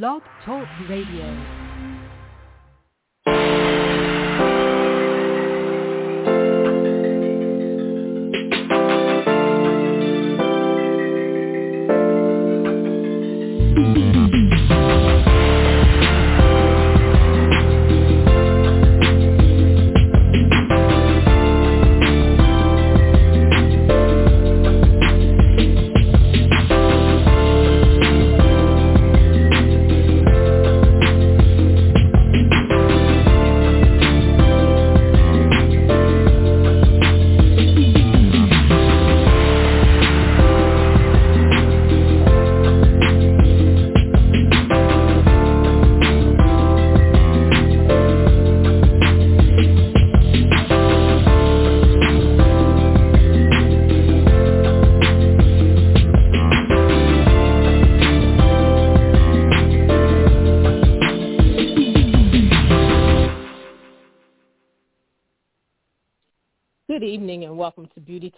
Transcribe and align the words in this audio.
Blog 0.00 0.22
Talk 0.42 0.66
Radio. 0.88 1.61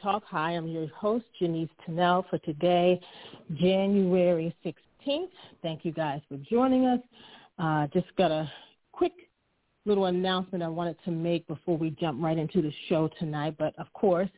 Talk. 0.03 0.25
Hi, 0.29 0.53
I'm 0.53 0.69
your 0.69 0.87
host, 0.89 1.25
Janice 1.39 1.69
Tunnell, 1.87 2.27
for 2.29 2.39
today, 2.39 3.01
January 3.55 4.55
16th. 4.65 5.29
Thank 5.63 5.85
you 5.85 5.93
guys 5.93 6.23
for 6.29 6.39
joining 6.51 6.87
us. 6.87 6.99
Uh, 7.59 7.87
just 7.89 8.07
got 8.17 8.31
a 8.31 8.51
quick 8.93 9.13
little 9.85 10.07
announcement 10.07 10.63
I 10.63 10.69
wanted 10.69 10.97
to 11.05 11.11
make 11.11 11.47
before 11.47 11.77
we 11.77 11.91
jump 11.91 12.23
right 12.23 12.39
into 12.39 12.63
the 12.63 12.73
show 12.89 13.11
tonight. 13.19 13.57
But 13.59 13.79
of 13.79 13.93
course, 13.93 14.31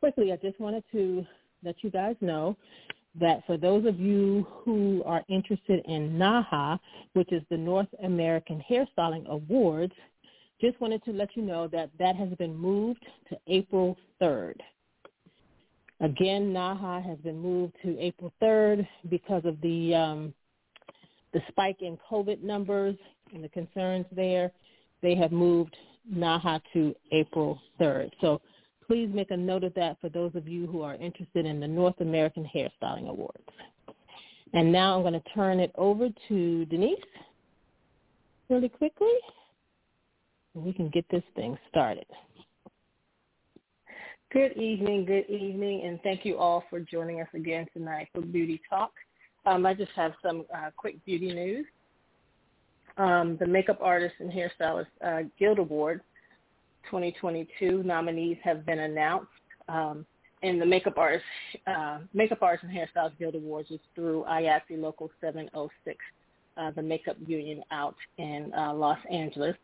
quickly, 0.03 0.33
I 0.33 0.35
just 0.35 0.59
wanted 0.59 0.83
to 0.91 1.25
let 1.63 1.75
you 1.81 1.89
guys 1.89 2.17
know 2.19 2.57
that 3.21 3.41
for 3.47 3.55
those 3.55 3.85
of 3.85 4.01
you 4.01 4.45
who 4.49 5.01
are 5.05 5.23
interested 5.29 5.81
in 5.85 6.17
NAHA, 6.17 6.77
which 7.13 7.31
is 7.31 7.41
the 7.49 7.55
North 7.55 7.87
American 8.03 8.61
Hairstyling 8.69 9.25
Awards, 9.29 9.93
just 10.59 10.77
wanted 10.81 11.05
to 11.05 11.13
let 11.13 11.29
you 11.37 11.41
know 11.41 11.69
that 11.69 11.89
that 11.99 12.17
has 12.17 12.27
been 12.37 12.53
moved 12.53 12.99
to 13.29 13.37
April 13.47 13.97
3rd. 14.21 14.55
Again, 16.01 16.51
NAHA 16.51 17.01
has 17.07 17.17
been 17.19 17.39
moved 17.39 17.73
to 17.83 17.97
April 17.97 18.33
3rd 18.41 18.85
because 19.09 19.45
of 19.45 19.55
the 19.61 19.95
um, 19.95 20.33
the 21.31 21.39
spike 21.47 21.77
in 21.79 21.97
COVID 22.11 22.43
numbers 22.43 22.97
and 23.33 23.41
the 23.41 23.47
concerns 23.47 24.05
there. 24.11 24.51
They 25.01 25.15
have 25.15 25.31
moved 25.31 25.77
NAHA 26.13 26.59
to 26.73 26.93
April 27.13 27.57
3rd. 27.79 28.11
So 28.19 28.41
Please 28.87 29.09
make 29.13 29.31
a 29.31 29.37
note 29.37 29.63
of 29.63 29.73
that 29.75 29.97
for 30.01 30.09
those 30.09 30.31
of 30.35 30.47
you 30.47 30.67
who 30.67 30.81
are 30.81 30.95
interested 30.95 31.45
in 31.45 31.59
the 31.59 31.67
North 31.67 31.99
American 32.01 32.47
Hairstyling 32.53 33.07
Awards. 33.07 33.43
And 34.53 34.71
now 34.71 34.95
I'm 34.95 35.01
going 35.01 35.13
to 35.13 35.29
turn 35.33 35.59
it 35.59 35.71
over 35.75 36.09
to 36.27 36.65
Denise 36.65 36.97
really 38.49 38.69
quickly. 38.69 39.13
We 40.53 40.73
can 40.73 40.89
get 40.89 41.05
this 41.09 41.23
thing 41.35 41.57
started. 41.69 42.05
Good 44.31 44.57
evening, 44.57 45.05
good 45.05 45.29
evening, 45.29 45.85
and 45.85 45.99
thank 46.01 46.25
you 46.25 46.37
all 46.37 46.63
for 46.69 46.79
joining 46.79 47.21
us 47.21 47.27
again 47.33 47.67
tonight 47.73 48.09
for 48.13 48.21
Beauty 48.21 48.61
Talk. 48.69 48.91
Um, 49.45 49.65
I 49.65 49.73
just 49.73 49.91
have 49.95 50.13
some 50.23 50.45
uh, 50.55 50.69
quick 50.75 51.03
beauty 51.05 51.33
news. 51.33 51.65
Um, 52.97 53.37
the 53.39 53.45
Makeup 53.45 53.79
Artist 53.81 54.15
and 54.19 54.31
Hairstylist 54.31 54.87
uh, 55.03 55.23
Guild 55.39 55.59
Award 55.59 56.01
2022 56.85 57.83
nominees 57.83 58.37
have 58.43 58.65
been 58.65 58.79
announced. 58.79 59.27
Um, 59.67 60.05
and 60.41 60.61
the 60.61 60.65
Makeup 60.65 60.97
Artists, 60.97 61.25
uh, 61.67 61.99
Makeup 62.13 62.39
Artists 62.41 62.67
and 62.67 62.77
Hairstylists 62.77 63.17
Guild 63.17 63.35
Awards 63.35 63.71
is 63.71 63.79
through 63.95 64.25
IATSE 64.27 64.77
Local 64.77 65.09
706, 65.21 65.97
uh, 66.57 66.71
the 66.71 66.81
makeup 66.81 67.15
union 67.25 67.63
out 67.71 67.95
in 68.17 68.51
uh, 68.55 68.73
Los 68.73 68.99
Angeles. 69.09 69.55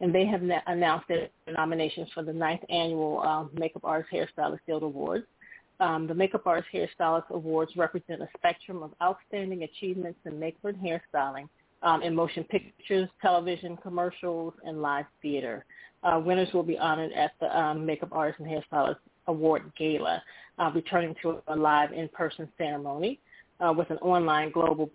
And 0.00 0.14
they 0.14 0.26
have 0.26 0.42
na- 0.42 0.62
announced 0.66 1.06
their 1.08 1.28
nominations 1.52 2.08
for 2.14 2.22
the 2.22 2.32
ninth 2.32 2.62
annual 2.70 3.20
uh, 3.20 3.44
Makeup 3.58 3.82
Artists 3.84 4.12
Hairstylist 4.12 4.60
Guild 4.66 4.82
Awards. 4.82 5.26
Um, 5.80 6.06
the 6.06 6.14
Makeup 6.14 6.46
Artists 6.46 6.70
Hairstylist 6.72 7.28
Awards 7.30 7.72
represent 7.76 8.22
a 8.22 8.28
spectrum 8.36 8.82
of 8.82 8.92
outstanding 9.02 9.64
achievements 9.64 10.18
in 10.24 10.38
makeup 10.38 10.64
and 10.64 10.78
hairstyling 10.78 11.48
um, 11.82 12.02
in 12.02 12.14
motion 12.14 12.44
pictures, 12.44 13.08
television, 13.20 13.76
commercials, 13.76 14.54
and 14.64 14.80
live 14.80 15.06
theater. 15.20 15.64
Uh, 16.02 16.20
winners 16.24 16.48
will 16.52 16.62
be 16.62 16.78
honored 16.78 17.12
at 17.12 17.32
the 17.40 17.58
um, 17.58 17.86
Makeup 17.86 18.10
Artist 18.12 18.40
and 18.40 18.48
Hairstylist 18.48 18.96
Award 19.26 19.72
Gala, 19.78 20.22
uh, 20.58 20.70
returning 20.74 21.14
to 21.22 21.42
a 21.48 21.56
live 21.56 21.92
in-person 21.92 22.48
ceremony 22.58 23.20
uh, 23.60 23.72
with 23.72 23.90
an 23.90 23.98
online 23.98 24.50
global 24.50 24.90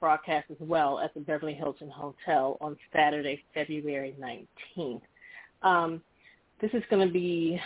broadcast 0.00 0.50
as 0.50 0.56
well 0.60 0.98
at 1.00 1.14
the 1.14 1.20
Beverly 1.20 1.54
Hilton 1.54 1.88
Hotel 1.88 2.58
on 2.60 2.76
Saturday, 2.92 3.42
February 3.54 4.14
19th. 4.76 5.00
Um, 5.62 6.02
this 6.60 6.70
is 6.74 6.82
going 6.90 7.06
to 7.06 7.12
be, 7.12 7.60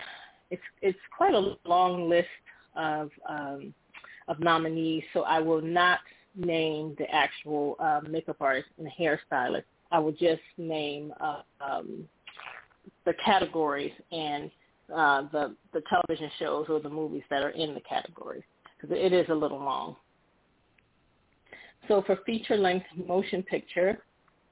it's, 0.50 0.62
it's 0.80 0.98
quite 1.16 1.34
a 1.34 1.56
long 1.64 2.08
list 2.08 2.28
of, 2.76 3.10
um, 3.28 3.74
of 4.28 4.38
nominees, 4.38 5.02
so 5.12 5.22
I 5.22 5.40
will 5.40 5.62
not 5.62 6.00
name 6.36 6.94
the 6.98 7.10
actual 7.12 7.76
uh, 7.78 8.00
makeup 8.08 8.36
artist 8.40 8.68
and 8.78 8.88
hairstylist. 8.98 9.64
I 9.90 9.98
will 9.98 10.12
just 10.12 10.42
name 10.58 11.12
uh, 11.20 11.42
um, 11.60 12.04
the 13.04 13.14
categories 13.24 13.92
and 14.12 14.50
uh, 14.94 15.22
the 15.32 15.56
the 15.72 15.82
television 15.88 16.30
shows 16.38 16.66
or 16.68 16.80
the 16.80 16.88
movies 16.88 17.22
that 17.30 17.42
are 17.42 17.50
in 17.50 17.74
the 17.74 17.80
categories 17.80 18.42
because 18.76 18.96
it 18.96 19.12
is 19.12 19.26
a 19.28 19.34
little 19.34 19.58
long. 19.58 19.96
So 21.88 22.02
for 22.02 22.18
feature 22.26 22.56
length 22.56 22.86
motion 23.06 23.42
picture, 23.42 24.02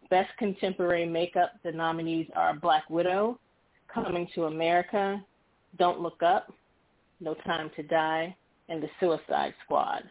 best 0.08 0.30
contemporary 0.38 1.06
makeup, 1.06 1.52
the 1.64 1.72
nominees 1.72 2.28
are 2.36 2.54
Black 2.54 2.88
Widow, 2.88 3.38
Coming 3.92 4.28
to 4.34 4.44
America, 4.44 5.24
Don't 5.78 6.00
Look 6.00 6.22
Up, 6.22 6.52
No 7.20 7.34
Time 7.46 7.70
to 7.76 7.82
Die, 7.82 8.36
and 8.68 8.82
The 8.82 8.88
Suicide 9.00 9.54
Squad. 9.64 10.04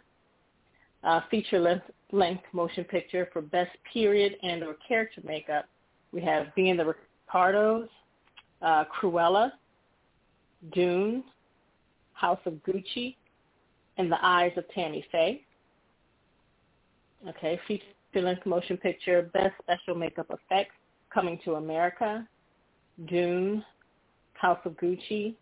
Uh, 1.03 1.19
feature 1.29 1.59
length, 1.59 1.85
length 2.11 2.43
motion 2.53 2.83
picture 2.85 3.27
for 3.33 3.41
best 3.41 3.71
period 3.91 4.37
and 4.41 4.63
or 4.63 4.75
character 4.87 5.21
makeup, 5.25 5.65
we 6.13 6.21
have 6.21 6.53
Being 6.55 6.77
the 6.77 6.85
Ricardos, 6.85 7.89
uh, 8.61 8.85
Cruella, 8.85 9.51
Dune, 10.73 11.23
House 12.13 12.39
of 12.45 12.53
Gucci, 12.65 13.15
and 13.97 14.09
The 14.09 14.25
Eyes 14.25 14.53
of 14.55 14.63
Tammy 14.69 15.05
Faye. 15.11 15.43
Okay, 17.27 17.59
feature-length 17.67 18.45
motion 18.45 18.77
picture, 18.77 19.29
Best 19.33 19.55
Special 19.61 19.95
Makeup 19.95 20.27
Effects, 20.29 20.75
Coming 21.13 21.39
to 21.43 21.55
America, 21.55 22.27
Dune, 23.07 23.63
House 24.33 24.59
of 24.65 24.73
Gucci, 24.77 25.35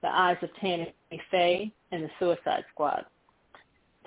The 0.00 0.08
Eyes 0.08 0.36
of 0.42 0.48
Tammy 0.60 0.94
Faye, 1.30 1.72
and 1.90 2.04
The 2.04 2.10
Suicide 2.18 2.64
Squad. 2.72 3.04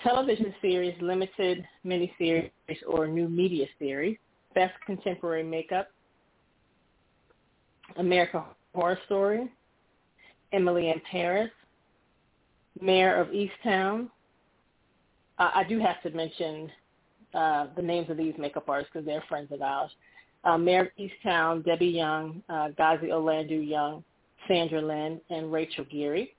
Television 0.03 0.53
series, 0.62 0.95
limited 1.01 1.65
miniseries, 1.86 2.51
or 2.88 3.07
new 3.07 3.30
media 3.30 3.65
series, 3.80 4.18
Best 4.53 4.74
Contemporary 4.86 5.44
Makeup, 5.44 5.88
America 7.97 8.44
Horror 8.74 9.00
Story, 9.06 9.50
Emily 10.51 10.89
in 10.89 11.01
Paris, 11.09 11.50
Mare 12.81 13.19
of 13.21 13.30
Easttown. 13.30 14.09
Uh, 15.39 15.51
I 15.56 15.63
do 15.63 15.80
have 15.80 16.01
to 16.03 16.09
mention 16.15 16.69
uh, 17.33 17.68
the 17.75 17.81
names 17.81 18.09
of 18.09 18.18
these 18.18 18.33
makeup 18.38 18.68
artists 18.68 18.92
because 18.94 19.06
they're 19.06 19.24
friends 19.27 19.51
of 19.51 19.62
ours. 19.62 19.92
Uh, 20.44 20.57
Mare 20.57 20.83
of 20.83 20.88
Easttown, 21.00 21.65
Debbie 21.65 21.88
Young, 21.88 22.44
uh, 22.50 22.69
Gazi 22.77 23.12
Olandu 23.12 23.56
Young, 23.56 24.03
Sandra 24.47 24.81
Lynn, 24.81 25.19
and 25.30 25.51
Rachel 25.51 25.86
Geary. 25.86 26.36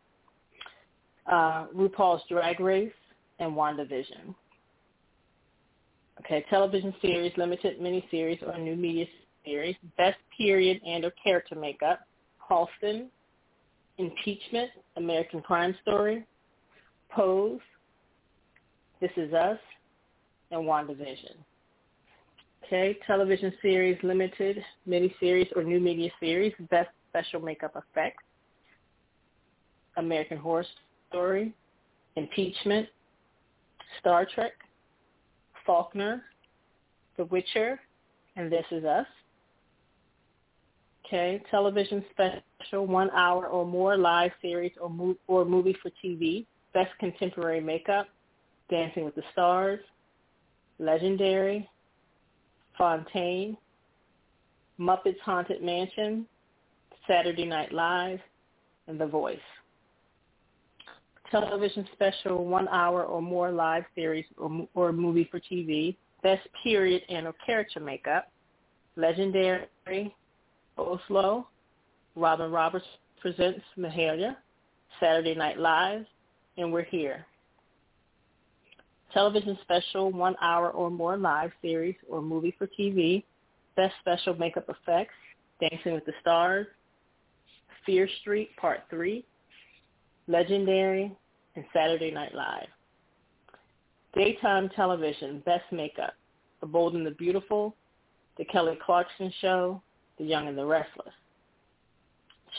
Uh, 1.27 1.67
RuPaul's 1.75 2.23
Drag 2.29 2.61
Race 2.61 2.93
and 3.39 3.53
WandaVision. 3.53 4.35
Okay, 6.21 6.45
television 6.49 6.95
series, 7.03 7.33
limited 7.37 7.79
miniseries, 7.79 8.43
or 8.43 8.59
new 8.59 8.75
media 8.77 9.07
series. 9.45 9.77
Best 9.97 10.19
period 10.37 10.81
and 10.87 11.05
or 11.05 11.13
character 11.23 11.55
makeup. 11.55 12.01
Halston, 12.51 13.09
Impeachment, 13.99 14.71
American 14.97 15.41
Crime 15.41 15.75
Story, 15.83 16.25
Pose, 17.11 17.61
This 19.01 19.11
Is 19.17 19.33
Us, 19.33 19.59
and 20.51 20.63
WandaVision. 20.63 21.37
Okay, 22.65 22.99
television 23.07 23.53
series, 23.63 23.97
limited, 24.03 24.63
miniseries, 24.89 25.49
or 25.57 25.63
new 25.63 25.81
media 25.81 26.11
series, 26.19 26.53
best 26.71 26.91
special 27.11 27.41
makeup 27.41 27.73
effects, 27.77 28.25
American 29.97 30.37
Horror 30.37 30.67
Story, 31.09 31.55
Impeachment, 32.17 32.89
Star 34.01 34.27
Trek, 34.27 34.53
Faulkner, 35.65 36.23
The 37.17 37.25
Witcher, 37.27 37.81
and 38.37 38.51
This 38.51 38.65
Is 38.71 38.85
Us. 38.85 39.07
Okay, 41.07 41.41
television 41.51 42.05
special, 42.11 42.87
one 42.87 43.11
hour 43.11 43.47
or 43.47 43.65
more 43.65 43.97
live 43.97 44.33
series 44.43 44.73
or, 44.81 44.91
mo- 44.91 45.17
or 45.29 45.45
movie 45.45 45.77
for 45.81 45.91
TV. 46.05 46.47
Best 46.75 46.91
contemporary 46.99 47.61
makeup, 47.61 48.09
Dancing 48.69 49.05
with 49.05 49.15
the 49.15 49.23
Stars, 49.33 49.81
Legendary, 50.79 51.69
Fontaine, 52.77 53.57
Muppets 54.79 55.21
Haunted 55.25 55.63
Mansion, 55.63 56.27
Saturday 57.07 57.47
Night 57.47 57.73
Live, 57.73 58.21
and 58.89 59.01
The 59.01 59.07
Voice. 59.07 59.39
Television 61.31 61.87
special, 61.93 62.45
one 62.45 62.69
hour 62.69 63.05
or 63.05 63.21
more 63.21 63.51
live 63.51 63.85
series 63.95 64.25
or, 64.39 64.69
or 64.75 64.93
movie 64.93 65.29
for 65.31 65.41
TV. 65.41 65.97
Best 66.23 66.47
period 66.63 67.03
and 67.09 67.27
or 67.27 67.35
character 67.45 67.81
makeup, 67.81 68.31
Legendary, 68.97 69.69
Oslo, 70.79 71.49
Robin 72.15 72.51
Roberts 72.51 72.87
presents 73.21 73.61
Mahalia, 73.79 74.37
Saturday 74.99 75.35
Night 75.35 75.59
Live, 75.59 76.07
and 76.57 76.73
We're 76.73 76.85
Here. 76.85 77.27
Television 79.13 79.59
special, 79.63 80.11
one 80.11 80.37
hour 80.41 80.71
or 80.71 80.91
more 80.91 81.17
live 81.17 81.51
series 81.63 81.97
or 82.09 82.21
movie 82.21 82.55
for 82.59 82.67
TV. 82.79 83.23
Best 83.77 83.95
special 84.01 84.35
makeup 84.35 84.69
effects, 84.69 85.15
Dancing 85.61 85.93
with 85.93 86.05
the 86.07 86.13
Stars, 86.21 86.67
Fear 87.85 88.09
Street 88.21 88.51
Part 88.57 88.81
3, 88.91 89.25
Legendary, 90.29 91.15
and 91.55 91.65
Saturday 91.73 92.11
Night 92.11 92.35
Live. 92.35 92.69
Daytime 94.15 94.69
television, 94.71 95.43
best 95.45 95.65
makeup, 95.71 96.15
The 96.61 96.67
Bold 96.67 96.95
and 96.95 97.07
the 97.07 97.13
Beautiful, 97.13 97.77
The 98.39 98.45
Kelly 98.47 98.79
Clarkson 98.85 99.33
Show, 99.41 99.81
the 100.19 100.25
Young 100.25 100.49
and 100.49 100.57
the 100.57 100.65
Restless. 100.65 101.15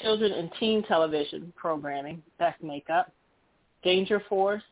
Children 0.01 0.31
and 0.33 0.51
teen 0.59 0.83
television 0.83 1.51
programming, 1.55 2.21
Best 2.37 2.61
Makeup, 2.61 3.11
Danger 3.83 4.21
Force, 4.29 4.63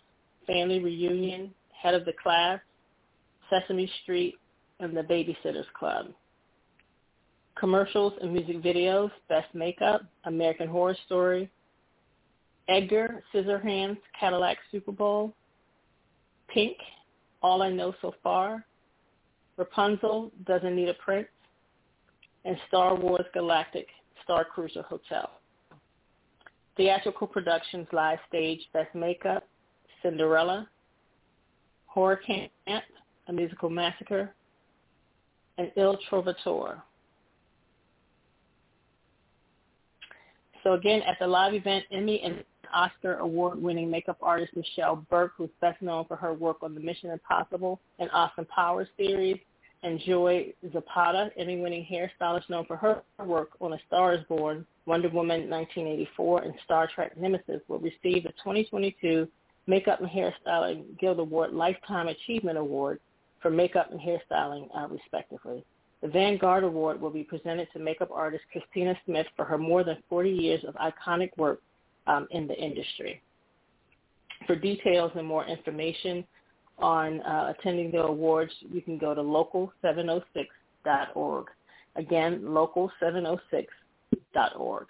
Family 0.45 0.79
Reunion, 0.79 1.51
Head 1.71 1.95
of 1.95 2.05
the 2.05 2.13
Class, 2.21 2.59
Sesame 3.49 3.91
Street, 4.03 4.35
and 4.79 4.95
The 4.95 5.01
Babysitter's 5.01 5.65
Club. 5.77 6.07
Commercials 7.57 8.13
and 8.21 8.33
music 8.33 8.61
videos, 8.61 9.09
Best 9.29 9.53
Makeup, 9.55 10.01
American 10.25 10.67
Horror 10.67 10.95
Story, 11.05 11.49
Edgar 12.67 13.23
Scissorhands 13.33 13.97
Cadillac 14.19 14.57
Super 14.71 14.91
Bowl, 14.91 15.33
Pink, 16.47 16.77
All 17.41 17.61
I 17.61 17.69
Know 17.69 17.93
So 18.01 18.13
Far, 18.23 18.65
Rapunzel 19.57 20.31
Doesn't 20.45 20.75
Need 20.75 20.89
a 20.89 20.93
Prince, 20.95 21.27
and 22.43 22.57
Star 22.67 22.95
Wars 22.95 23.25
Galactic 23.33 23.87
Star 24.23 24.45
Cruiser 24.45 24.83
Hotel. 24.83 25.29
Theatrical 26.77 27.27
productions, 27.27 27.87
live 27.93 28.19
stage, 28.27 28.59
best 28.73 28.93
makeup, 28.93 29.47
Cinderella, 30.03 30.67
Horror 31.85 32.17
Camp, 32.17 32.51
A 32.67 33.33
Musical 33.33 33.69
Massacre, 33.69 34.33
and 35.57 35.71
Il 35.77 35.97
Trovatore. 36.09 36.81
So 40.63 40.73
again, 40.73 41.01
at 41.03 41.17
the 41.19 41.27
live 41.27 41.53
event, 41.53 41.85
Emmy 41.91 42.21
and 42.23 42.43
Oscar 42.75 43.15
award-winning 43.19 43.89
makeup 43.89 44.17
artist 44.21 44.55
Michelle 44.55 44.97
Burke, 45.09 45.31
who's 45.37 45.49
best 45.61 45.81
known 45.81 46.05
for 46.05 46.17
her 46.17 46.33
work 46.33 46.57
on 46.61 46.75
the 46.75 46.81
Mission 46.81 47.09
Impossible 47.09 47.79
and 47.97 48.09
Austin 48.11 48.45
Powers 48.45 48.89
series, 48.97 49.39
and 49.81 49.99
Joy 49.99 50.53
Zapata, 50.73 51.29
Emmy-winning 51.37 51.85
hairstylist 51.85 52.49
known 52.49 52.65
for 52.65 52.75
her 52.75 53.01
work 53.23 53.51
on 53.61 53.73
A 53.73 53.79
Star 53.87 54.13
is 54.13 54.23
Born, 54.27 54.65
Wonder 54.85 55.09
Woman 55.09 55.49
1984, 55.49 56.41
and 56.41 56.53
Star 56.65 56.89
Trek 56.93 57.17
Nemesis, 57.17 57.61
will 57.67 57.79
receive 57.79 58.23
the 58.23 58.33
2022 58.43 59.27
Makeup 59.67 60.01
and 60.01 60.09
Hairstyling 60.09 60.99
Guild 60.99 61.19
Award 61.19 61.53
Lifetime 61.53 62.07
Achievement 62.07 62.57
Award 62.57 62.99
for 63.41 63.49
makeup 63.49 63.91
and 63.91 63.99
hairstyling, 63.99 64.67
uh, 64.75 64.87
respectively. 64.87 65.63
The 66.01 66.07
Vanguard 66.07 66.63
Award 66.63 66.99
will 66.99 67.09
be 67.09 67.23
presented 67.23 67.67
to 67.73 67.79
makeup 67.79 68.09
artist 68.11 68.43
Christina 68.51 68.95
Smith 69.05 69.27
for 69.35 69.45
her 69.45 69.57
more 69.57 69.83
than 69.83 69.97
40 70.09 70.29
years 70.29 70.63
of 70.67 70.75
iconic 70.75 71.29
work 71.37 71.61
um, 72.07 72.27
in 72.31 72.47
the 72.47 72.55
industry. 72.55 73.21
For 74.47 74.55
details 74.55 75.11
and 75.15 75.25
more 75.25 75.45
information, 75.45 76.25
on 76.79 77.21
uh, 77.21 77.53
attending 77.57 77.89
the 77.91 78.03
awards, 78.03 78.51
you 78.71 78.81
can 78.81 78.97
go 78.97 79.15
to 79.15 79.21
local706.org. 79.21 81.45
Again, 81.95 82.41
local706.org. 82.41 84.87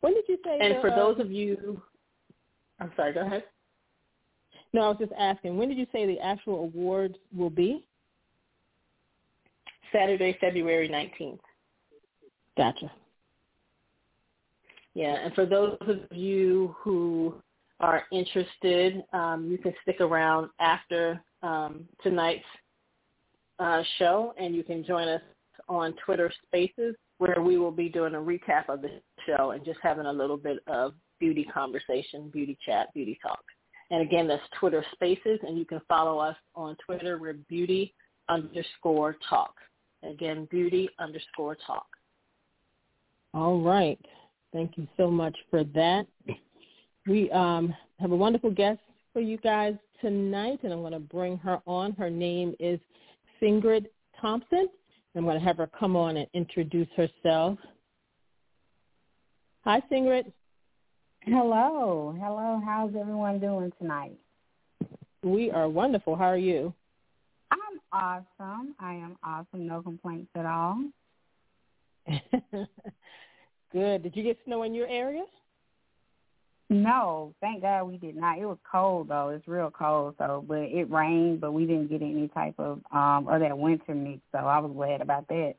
When 0.00 0.14
did 0.14 0.24
you 0.28 0.38
say? 0.44 0.58
And 0.60 0.76
the, 0.76 0.80
for 0.80 0.92
uh, 0.92 0.96
those 0.96 1.18
of 1.18 1.32
you, 1.32 1.82
I'm 2.78 2.92
sorry, 2.94 3.12
go 3.12 3.26
ahead. 3.26 3.42
No, 4.72 4.82
I 4.82 4.88
was 4.88 4.98
just 4.98 5.12
asking. 5.18 5.56
When 5.56 5.68
did 5.68 5.78
you 5.78 5.88
say 5.90 6.06
the 6.06 6.20
actual 6.20 6.60
awards 6.60 7.16
will 7.36 7.50
be? 7.50 7.84
Saturday, 9.92 10.38
February 10.40 10.88
19th. 10.88 11.40
Gotcha. 12.56 12.92
Yeah, 14.96 15.14
and 15.22 15.34
for 15.34 15.44
those 15.44 15.76
of 15.82 15.98
you 16.10 16.74
who 16.78 17.34
are 17.80 18.04
interested, 18.12 19.04
um, 19.12 19.46
you 19.46 19.58
can 19.58 19.74
stick 19.82 20.00
around 20.00 20.48
after 20.58 21.22
um, 21.42 21.84
tonight's 22.02 22.46
uh, 23.58 23.82
show, 23.98 24.32
and 24.38 24.56
you 24.56 24.64
can 24.64 24.82
join 24.82 25.06
us 25.06 25.20
on 25.68 25.92
Twitter 26.02 26.32
Spaces, 26.46 26.94
where 27.18 27.42
we 27.42 27.58
will 27.58 27.70
be 27.70 27.90
doing 27.90 28.14
a 28.14 28.18
recap 28.18 28.70
of 28.70 28.80
the 28.80 29.02
show 29.26 29.50
and 29.50 29.66
just 29.66 29.78
having 29.82 30.06
a 30.06 30.12
little 30.12 30.38
bit 30.38 30.60
of 30.66 30.94
beauty 31.20 31.44
conversation, 31.44 32.30
beauty 32.30 32.56
chat, 32.64 32.88
beauty 32.94 33.18
talk. 33.22 33.44
And 33.90 34.00
again, 34.00 34.26
that's 34.26 34.42
Twitter 34.58 34.82
Spaces, 34.94 35.38
and 35.42 35.58
you 35.58 35.66
can 35.66 35.82
follow 35.88 36.18
us 36.18 36.36
on 36.54 36.74
Twitter. 36.86 37.18
We're 37.18 37.34
beauty 37.50 37.92
underscore 38.30 39.18
talk. 39.28 39.56
Again, 40.02 40.48
beauty 40.50 40.88
underscore 40.98 41.58
talk. 41.66 41.86
All 43.34 43.60
right. 43.60 44.00
Thank 44.56 44.78
you 44.78 44.88
so 44.96 45.10
much 45.10 45.36
for 45.50 45.64
that. 45.64 46.06
We 47.06 47.30
um, 47.30 47.74
have 48.00 48.10
a 48.10 48.16
wonderful 48.16 48.50
guest 48.50 48.78
for 49.12 49.20
you 49.20 49.36
guys 49.36 49.74
tonight, 50.00 50.60
and 50.62 50.72
I'm 50.72 50.80
going 50.80 50.94
to 50.94 50.98
bring 50.98 51.36
her 51.36 51.60
on. 51.66 51.92
Her 51.92 52.08
name 52.08 52.54
is 52.58 52.80
Singrid 53.38 53.84
Thompson. 54.18 54.70
I'm 55.14 55.24
going 55.24 55.38
to 55.38 55.44
have 55.44 55.58
her 55.58 55.68
come 55.78 55.94
on 55.94 56.16
and 56.16 56.26
introduce 56.32 56.88
herself. 56.96 57.58
Hi, 59.64 59.82
Singrid. 59.92 60.32
Hello. 61.20 62.16
Hello. 62.18 62.58
How's 62.64 62.94
everyone 62.98 63.38
doing 63.38 63.70
tonight? 63.78 64.16
We 65.22 65.50
are 65.50 65.68
wonderful. 65.68 66.16
How 66.16 66.28
are 66.28 66.38
you? 66.38 66.72
I'm 67.50 67.78
awesome. 67.92 68.74
I 68.80 68.94
am 68.94 69.18
awesome. 69.22 69.66
No 69.66 69.82
complaints 69.82 70.30
at 70.34 70.46
all. 70.46 70.82
Good. 73.76 74.02
Did 74.02 74.16
you 74.16 74.22
get 74.22 74.38
snow 74.46 74.62
in 74.62 74.72
your 74.72 74.86
area? 74.86 75.24
No, 76.70 77.34
thank 77.42 77.60
God 77.60 77.84
we 77.84 77.98
did 77.98 78.16
not. 78.16 78.38
It 78.38 78.46
was 78.46 78.56
cold 78.72 79.08
though. 79.08 79.28
It's 79.28 79.46
real 79.46 79.70
cold. 79.70 80.14
So, 80.16 80.42
but 80.48 80.60
it 80.60 80.90
rained, 80.90 81.42
but 81.42 81.52
we 81.52 81.66
didn't 81.66 81.88
get 81.88 82.00
any 82.00 82.28
type 82.28 82.54
of 82.56 82.80
um 82.90 83.28
or 83.28 83.38
that 83.38 83.58
winter 83.58 83.94
mix. 83.94 84.20
So 84.32 84.38
I 84.38 84.60
was 84.60 84.72
glad 84.74 85.02
about 85.02 85.28
that. 85.28 85.56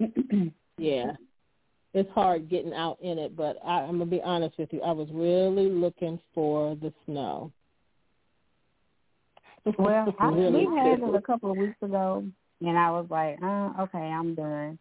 yeah, 0.78 1.12
it's 1.92 2.10
hard 2.10 2.50
getting 2.50 2.74
out 2.74 2.98
in 3.00 3.20
it, 3.20 3.36
but 3.36 3.58
I, 3.64 3.82
I'm 3.82 3.98
gonna 3.98 4.06
be 4.06 4.20
honest 4.22 4.58
with 4.58 4.72
you. 4.72 4.82
I 4.82 4.90
was 4.90 5.06
really 5.12 5.70
looking 5.70 6.18
for 6.34 6.74
the 6.74 6.92
snow. 7.06 7.52
Well, 9.78 10.12
I, 10.18 10.26
really 10.26 10.66
we 10.66 10.76
had 10.76 10.98
it 10.98 11.14
a 11.14 11.22
couple 11.22 11.52
of 11.52 11.56
weeks 11.56 11.80
ago, 11.82 12.24
and 12.60 12.76
I 12.76 12.90
was 12.90 13.06
like, 13.10 13.38
uh, 13.40 13.82
okay, 13.82 13.98
I'm 13.98 14.34
done. 14.34 14.78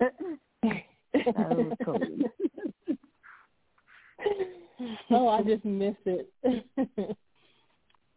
so 1.14 1.22
it 1.24 1.78
cool. 1.84 1.98
oh, 5.10 5.28
I 5.28 5.42
just 5.42 5.64
miss 5.64 5.94
it. 6.04 6.30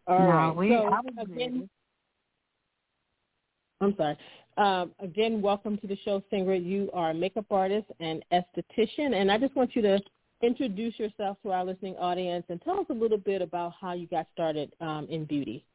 All 0.07 0.19
no, 0.19 0.25
right. 0.25 0.55
We, 0.55 0.69
so 0.69 0.91
again, 1.21 1.69
I'm 3.81 3.95
sorry. 3.95 4.17
Um, 4.57 4.91
again, 4.99 5.41
welcome 5.41 5.77
to 5.77 5.87
the 5.87 5.97
show, 6.03 6.21
Singer. 6.29 6.55
You 6.55 6.89
are 6.93 7.11
a 7.11 7.13
makeup 7.13 7.45
artist 7.49 7.87
and 7.99 8.23
esthetician, 8.33 9.13
and 9.13 9.31
I 9.31 9.37
just 9.37 9.55
want 9.55 9.75
you 9.75 9.81
to 9.83 9.99
introduce 10.41 10.97
yourself 10.99 11.37
to 11.43 11.51
our 11.51 11.63
listening 11.63 11.95
audience 11.97 12.45
and 12.49 12.61
tell 12.61 12.79
us 12.79 12.85
a 12.89 12.93
little 12.93 13.17
bit 13.17 13.41
about 13.41 13.73
how 13.79 13.93
you 13.93 14.07
got 14.07 14.27
started 14.33 14.73
um, 14.81 15.07
in 15.09 15.25
beauty. 15.25 15.65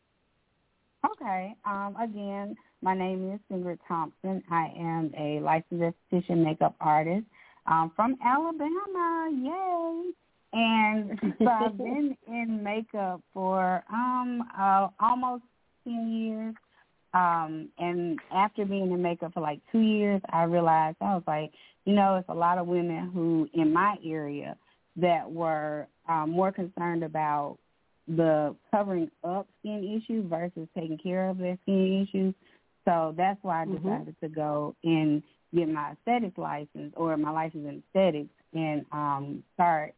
Okay. 1.05 1.55
Um, 1.65 1.97
again, 2.01 2.57
my 2.83 2.95
name 2.95 3.33
is 3.33 3.41
Singrid 3.51 3.79
Thompson. 3.87 4.43
I 4.51 4.73
am 4.79 5.13
a 5.19 5.41
licensed 5.41 5.97
esthetician 6.13 6.45
makeup 6.45 6.75
artist 6.81 7.27
um, 7.67 7.93
from 7.95 8.17
Alabama. 8.25 9.29
Yay! 9.33 10.13
And 10.53 11.19
so 11.39 11.47
I've 11.47 11.77
been 11.77 12.17
in 12.27 12.63
makeup 12.63 13.21
for 13.35 13.85
um, 13.93 14.45
uh, 14.59 14.89
almost 15.01 15.43
10 15.85 16.09
years. 16.09 16.55
Um, 17.13 17.69
and 17.79 18.19
after 18.35 18.65
being 18.65 18.91
in 18.91 19.03
makeup 19.03 19.35
for 19.35 19.41
like 19.41 19.61
two 19.71 19.81
years, 19.81 20.21
I 20.31 20.45
realized 20.45 20.97
I 21.01 21.15
was 21.15 21.23
like, 21.27 21.53
you 21.85 21.95
know, 21.95 22.17
it's 22.17 22.29
a 22.29 22.35
lot 22.35 22.59
of 22.59 22.67
women 22.67 23.11
who 23.13 23.49
in 23.53 23.73
my 23.73 23.97
area 24.05 24.57
that 24.97 25.31
were 25.31 25.87
um, 26.09 26.31
more 26.31 26.51
concerned 26.51 27.03
about 27.03 27.59
the 28.07 28.55
covering 28.71 29.11
up 29.23 29.47
skin 29.61 30.01
issues 30.03 30.27
versus 30.29 30.69
taking 30.77 30.99
care 30.99 31.29
of 31.29 31.39
their 31.39 31.59
skin 31.63 32.07
issues. 32.07 32.35
So 32.85 33.15
that's 33.17 33.39
why 33.43 33.63
I 33.63 33.65
decided 33.65 33.83
mm-hmm. 33.83 34.27
to 34.27 34.29
go 34.29 34.75
and 34.85 35.23
get 35.55 35.69
my 35.69 35.93
aesthetics 35.93 36.37
license 36.37 36.93
or 36.97 37.17
my 37.17 37.31
license 37.31 37.67
in 37.67 37.83
aesthetics 37.89 38.35
and 38.53 38.85
um, 38.93 39.43
start 39.55 39.95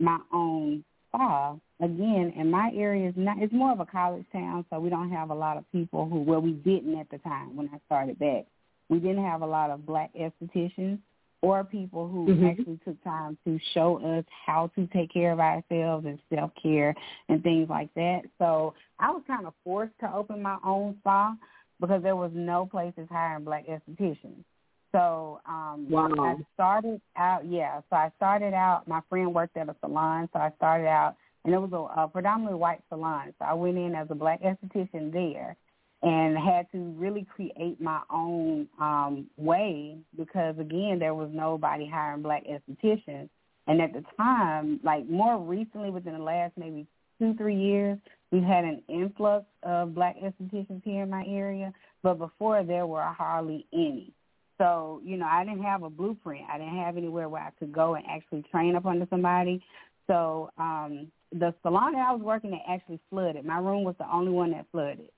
my 0.00 0.18
own 0.32 0.84
spa. 1.08 1.56
Again, 1.80 2.32
in 2.36 2.50
my 2.50 2.72
area, 2.74 3.08
is 3.08 3.14
not, 3.16 3.40
it's 3.40 3.52
more 3.52 3.72
of 3.72 3.78
a 3.78 3.86
college 3.86 4.24
town, 4.32 4.64
so 4.68 4.80
we 4.80 4.90
don't 4.90 5.10
have 5.10 5.30
a 5.30 5.34
lot 5.34 5.56
of 5.56 5.70
people 5.70 6.08
who, 6.08 6.20
well, 6.20 6.40
we 6.40 6.52
didn't 6.52 6.98
at 6.98 7.08
the 7.10 7.18
time 7.18 7.56
when 7.56 7.68
I 7.72 7.78
started 7.86 8.18
back. 8.18 8.46
We 8.88 8.98
didn't 8.98 9.24
have 9.24 9.42
a 9.42 9.46
lot 9.46 9.70
of 9.70 9.86
black 9.86 10.10
estheticians 10.14 10.98
or 11.40 11.62
people 11.62 12.08
who 12.08 12.26
mm-hmm. 12.26 12.46
actually 12.46 12.80
took 12.84 13.02
time 13.04 13.38
to 13.44 13.58
show 13.72 13.98
us 14.04 14.24
how 14.46 14.70
to 14.74 14.86
take 14.88 15.12
care 15.12 15.32
of 15.32 15.40
ourselves 15.40 16.04
and 16.06 16.18
self-care 16.34 16.94
and 17.28 17.42
things 17.42 17.68
like 17.68 17.92
that. 17.94 18.22
So 18.38 18.74
I 18.98 19.10
was 19.10 19.22
kind 19.26 19.46
of 19.46 19.54
forced 19.62 19.98
to 20.00 20.12
open 20.12 20.42
my 20.42 20.58
own 20.64 20.96
spa 21.00 21.34
because 21.80 22.02
there 22.02 22.16
was 22.16 22.32
no 22.34 22.66
places 22.66 23.06
hiring 23.10 23.44
black 23.44 23.66
estheticians. 23.68 24.44
So 24.90 25.40
um 25.46 25.86
wow. 25.90 26.08
I 26.18 26.34
started 26.54 27.00
out, 27.16 27.46
yeah. 27.46 27.80
So 27.90 27.96
I 27.96 28.10
started 28.16 28.54
out. 28.54 28.88
My 28.88 29.00
friend 29.08 29.34
worked 29.34 29.56
at 29.56 29.68
a 29.68 29.76
salon, 29.80 30.28
so 30.32 30.40
I 30.40 30.50
started 30.56 30.88
out, 30.88 31.14
and 31.44 31.54
it 31.54 31.58
was 31.58 31.72
a, 31.72 32.00
a 32.00 32.08
predominantly 32.08 32.58
white 32.58 32.80
salon. 32.88 33.34
So 33.38 33.44
I 33.44 33.52
went 33.52 33.76
in 33.76 33.94
as 33.94 34.08
a 34.10 34.14
black 34.14 34.42
esthetician 34.42 35.12
there, 35.12 35.56
and 36.02 36.38
had 36.38 36.70
to 36.72 36.78
really 36.96 37.26
create 37.34 37.80
my 37.80 38.00
own 38.10 38.68
um, 38.80 39.26
way 39.36 39.96
because 40.16 40.56
again 40.58 40.98
there 40.98 41.14
was 41.14 41.30
nobody 41.32 41.88
hiring 41.88 42.22
black 42.22 42.44
estheticians. 42.46 43.28
And 43.66 43.82
at 43.82 43.92
the 43.92 44.04
time 44.16 44.80
like 44.84 45.08
more 45.08 45.38
recently 45.38 45.90
within 45.90 46.14
the 46.14 46.22
last 46.22 46.52
maybe 46.56 46.86
two 47.18 47.34
three 47.34 47.56
years 47.56 47.98
we've 48.30 48.44
had 48.44 48.64
an 48.64 48.82
influx 48.88 49.44
of 49.64 49.94
black 49.94 50.16
estheticians 50.22 50.82
here 50.84 51.02
in 51.02 51.10
my 51.10 51.24
area. 51.26 51.72
But 52.02 52.18
before 52.18 52.62
there 52.62 52.86
were 52.86 53.02
hardly 53.02 53.66
any. 53.72 54.12
So 54.56 55.00
you 55.04 55.16
know 55.16 55.26
i 55.26 55.44
didn't 55.44 55.64
have 55.64 55.82
a 55.82 55.90
blueprint. 55.90 56.44
I 56.48 56.58
didn't 56.58 56.78
have 56.78 56.96
anywhere 56.96 57.28
where 57.28 57.42
i 57.42 57.50
could 57.58 57.72
go 57.72 57.96
and 57.96 58.04
actually 58.08 58.44
train 58.52 58.76
up 58.76 58.86
under 58.86 59.06
somebody. 59.10 59.64
So 60.06 60.50
um 60.58 61.08
the 61.32 61.52
salon 61.62 61.94
that 61.94 62.08
i 62.08 62.12
was 62.12 62.22
working 62.22 62.54
at 62.54 62.72
actually 62.72 63.00
flooded. 63.10 63.44
My 63.44 63.58
room 63.58 63.82
was 63.82 63.96
the 63.98 64.10
only 64.10 64.30
one 64.30 64.52
that 64.52 64.66
flooded 64.70 65.08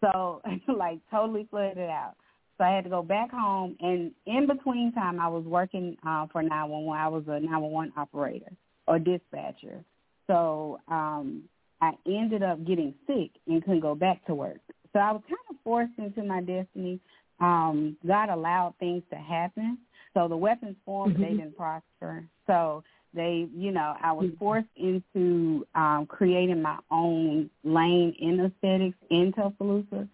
so 0.00 0.42
like 0.68 0.98
totally 1.10 1.46
flooded 1.50 1.78
out. 1.78 2.14
So 2.56 2.64
I 2.64 2.74
had 2.74 2.84
to 2.84 2.90
go 2.90 3.02
back 3.02 3.30
home, 3.30 3.76
and 3.80 4.10
in 4.26 4.48
between 4.48 4.92
time, 4.92 5.20
I 5.20 5.28
was 5.28 5.44
working 5.44 5.96
uh, 6.04 6.26
for 6.32 6.42
911. 6.42 6.90
I 6.90 7.06
was 7.06 7.22
a 7.28 7.38
911 7.38 7.92
operator 7.96 8.50
or 8.88 8.98
dispatcher. 8.98 9.84
So 10.26 10.80
um, 10.88 11.44
I 11.80 11.92
ended 12.06 12.42
up 12.42 12.64
getting 12.66 12.94
sick 13.06 13.30
and 13.46 13.62
couldn't 13.62 13.80
go 13.80 13.94
back 13.94 14.24
to 14.26 14.34
work. 14.34 14.58
So 14.92 14.98
I 14.98 15.12
was 15.12 15.22
kind 15.28 15.38
of 15.50 15.56
forced 15.62 15.92
into 15.98 16.24
my 16.24 16.40
destiny. 16.40 16.98
Um, 17.40 17.96
God 18.06 18.28
allowed 18.28 18.74
things 18.80 19.02
to 19.10 19.16
happen. 19.16 19.78
So 20.14 20.26
the 20.26 20.36
weapons 20.36 20.76
formed, 20.84 21.14
mm-hmm. 21.14 21.22
they 21.22 21.30
didn't 21.30 21.56
prosper. 21.56 22.24
So 22.46 22.82
they, 23.14 23.48
you 23.54 23.72
know, 23.72 23.94
I 24.02 24.12
was 24.12 24.26
mm-hmm. 24.26 24.38
forced 24.38 24.68
into 24.76 25.66
um, 25.74 26.06
creating 26.08 26.62
my 26.62 26.78
own 26.90 27.50
lane 27.64 28.14
in 28.18 28.40
aesthetics 28.40 28.98
in 29.10 29.32
Tuscaloosa. 29.32 30.08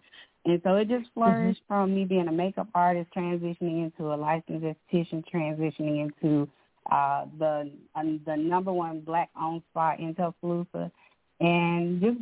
And 0.45 0.61
so 0.63 0.75
it 0.75 0.87
just 0.87 1.09
flourished 1.13 1.61
mm-hmm. 1.63 1.73
from 1.73 1.95
me 1.95 2.05
being 2.05 2.27
a 2.27 2.31
makeup 2.31 2.67
artist, 2.75 3.09
transitioning 3.15 3.83
into 3.83 4.13
a 4.13 4.15
licensed 4.15 4.63
esthetician, 4.63 5.23
transitioning 5.33 6.09
into 6.09 6.47
uh, 6.91 7.25
the 7.39 7.71
uh, 7.95 8.03
the 8.25 8.35
number 8.37 8.71
one 8.71 8.99
black-owned 8.99 9.63
spot 9.71 9.99
in 9.99 10.13
Tuscaloosa, 10.13 10.91
and 11.39 11.99
just 11.99 12.19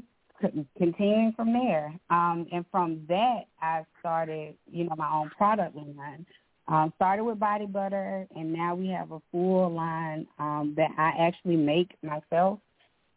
continuing 0.77 1.34
from 1.34 1.53
there. 1.53 1.94
Um, 2.10 2.48
and 2.51 2.65
from 2.72 3.01
that, 3.10 3.48
I 3.62 3.84
started, 4.00 4.56
you 4.72 4.86
know, 4.86 4.96
my 4.98 5.12
own 5.12 5.30
product 5.30 5.75
line. 5.75 6.25
Um, 6.67 6.93
started 6.96 7.25
with 7.25 7.39
body 7.39 7.65
butter, 7.65 8.25
and 8.36 8.53
now 8.53 8.74
we 8.74 8.88
have 8.88 9.12
a 9.12 9.22
full 9.32 9.70
line 9.70 10.25
um, 10.39 10.74
that 10.77 10.91
I 10.98 11.12
actually 11.20 11.58
make 11.58 11.91
myself 12.01 12.60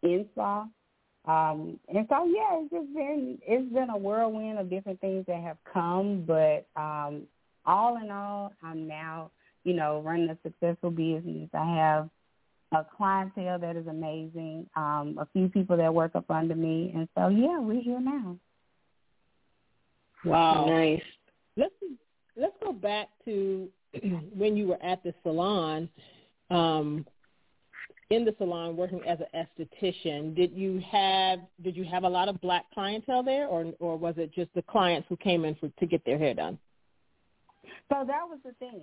in 0.03 0.27
spa. 0.33 0.67
Um, 1.27 1.79
and 1.89 2.07
so, 2.09 2.27
yeah, 2.27 2.61
it's 2.61 2.73
just 2.73 2.93
been 2.95 3.39
it's 3.47 3.73
been 3.73 3.91
a 3.91 3.97
whirlwind 3.97 4.59
of 4.59 4.71
different 4.71 5.01
things 5.01 5.25
that 5.27 5.41
have 5.41 5.59
come, 5.73 6.25
but 6.27 6.67
um, 6.81 7.23
all 7.65 7.97
in 8.03 8.11
all, 8.11 8.53
I'm 8.63 8.87
now, 8.87 9.31
you 9.65 9.75
know, 9.75 10.03
running 10.05 10.31
a 10.31 10.39
successful 10.43 10.91
business. 10.91 11.49
I 11.53 11.77
have 11.77 12.11
a 12.73 12.85
clientele 12.97 13.61
that 13.61 13.77
is 13.77 13.87
amazing, 13.87 14.69
um, 14.77 15.19
a 15.21 15.27
few 15.33 15.49
people 15.49 15.77
that 15.77 15.95
work 15.95 16.17
up 16.17 16.31
under 16.31 16.55
me, 16.55 16.93
and 16.95 17.09
so, 17.17 17.29
yeah, 17.29 17.59
we're 17.61 17.81
here 17.81 18.01
now. 18.01 18.37
Wow, 20.25 20.67
nice. 20.67 21.03
Let's 21.57 21.75
let's 22.37 22.55
go 22.63 22.73
back 22.73 23.09
to 23.25 23.69
when 24.35 24.57
you 24.57 24.69
were 24.69 24.83
at 24.83 25.03
the 25.03 25.15
salon, 25.23 25.89
um, 26.51 27.07
in 28.11 28.25
the 28.25 28.35
salon 28.39 28.77
working 28.77 29.01
as 29.07 29.19
an 29.21 29.47
esthetician. 29.59 30.35
Did 30.35 30.53
you 30.53 30.81
have 30.91 31.41
did 31.63 31.77
you 31.77 31.85
have 31.85 32.05
a 32.05 32.09
lot 32.09 32.29
of 32.29 32.41
black 32.41 32.65
clientele 32.73 33.23
there, 33.23 33.47
or 33.47 33.73
or 33.81 33.97
was 33.97 34.15
it 34.17 34.33
just 34.33 34.53
the 34.55 34.63
clients 34.63 35.07
who 35.09 35.17
came 35.17 35.45
in 35.45 35.55
for 35.57 35.69
to 35.69 35.87
get 35.87 36.05
their 36.05 36.19
hair 36.19 36.35
done? 36.35 36.59
So 37.89 38.05
that 38.07 38.23
was 38.29 38.39
the 38.45 38.53
thing. 38.53 38.83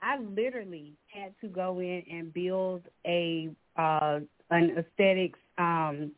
I 0.00 0.18
literally 0.18 0.94
had 1.06 1.34
to 1.42 1.48
go 1.48 1.80
in 1.80 2.02
and 2.10 2.32
build 2.32 2.82
a 3.06 3.50
uh, 3.76 4.20
an 4.50 4.76
aesthetics 4.78 5.38
um, 5.58 6.12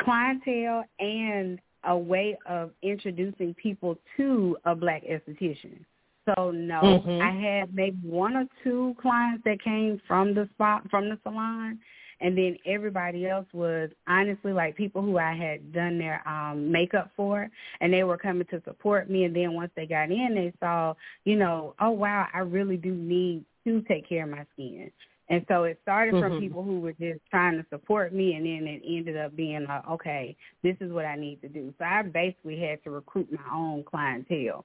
clientele 0.00 0.84
and 0.98 1.60
a 1.84 1.96
way 1.96 2.36
of 2.46 2.70
introducing 2.82 3.54
people 3.54 3.98
to 4.16 4.56
a 4.64 4.74
black 4.74 5.02
esthetician. 5.04 5.84
So 6.26 6.50
no, 6.50 6.80
mm-hmm. 6.82 7.22
I 7.22 7.30
had 7.30 7.74
maybe 7.74 7.96
one 8.02 8.36
or 8.36 8.44
two 8.62 8.94
clients 9.00 9.42
that 9.44 9.62
came 9.62 10.00
from 10.06 10.34
the 10.34 10.48
spot 10.54 10.82
from 10.90 11.08
the 11.08 11.18
salon, 11.22 11.78
and 12.20 12.36
then 12.36 12.58
everybody 12.66 13.26
else 13.26 13.46
was 13.54 13.88
honestly 14.06 14.52
like 14.52 14.76
people 14.76 15.00
who 15.00 15.16
I 15.18 15.34
had 15.34 15.72
done 15.72 15.98
their 15.98 16.26
um 16.28 16.70
makeup 16.70 17.10
for, 17.16 17.48
and 17.80 17.92
they 17.92 18.04
were 18.04 18.18
coming 18.18 18.46
to 18.50 18.62
support 18.64 19.08
me. 19.08 19.24
And 19.24 19.34
then 19.34 19.54
once 19.54 19.70
they 19.74 19.86
got 19.86 20.10
in, 20.10 20.34
they 20.34 20.52
saw, 20.60 20.94
you 21.24 21.36
know, 21.36 21.74
oh 21.80 21.90
wow, 21.90 22.26
I 22.34 22.40
really 22.40 22.76
do 22.76 22.92
need 22.92 23.44
to 23.64 23.80
take 23.82 24.08
care 24.08 24.24
of 24.24 24.30
my 24.30 24.44
skin. 24.52 24.90
And 25.30 25.44
so 25.46 25.64
it 25.64 25.78
started 25.82 26.14
mm-hmm. 26.14 26.26
from 26.26 26.40
people 26.40 26.62
who 26.62 26.80
were 26.80 26.92
just 26.92 27.20
trying 27.30 27.58
to 27.58 27.66
support 27.68 28.14
me, 28.14 28.34
and 28.34 28.46
then 28.46 28.66
it 28.66 28.82
ended 28.86 29.16
up 29.16 29.36
being 29.36 29.66
like, 29.68 29.86
okay, 29.86 30.36
this 30.62 30.74
is 30.80 30.90
what 30.90 31.04
I 31.04 31.16
need 31.16 31.42
to 31.42 31.48
do. 31.48 31.74
So 31.78 31.84
I 31.84 32.02
basically 32.02 32.58
had 32.58 32.82
to 32.84 32.90
recruit 32.90 33.28
my 33.30 33.54
own 33.54 33.84
clientele. 33.84 34.64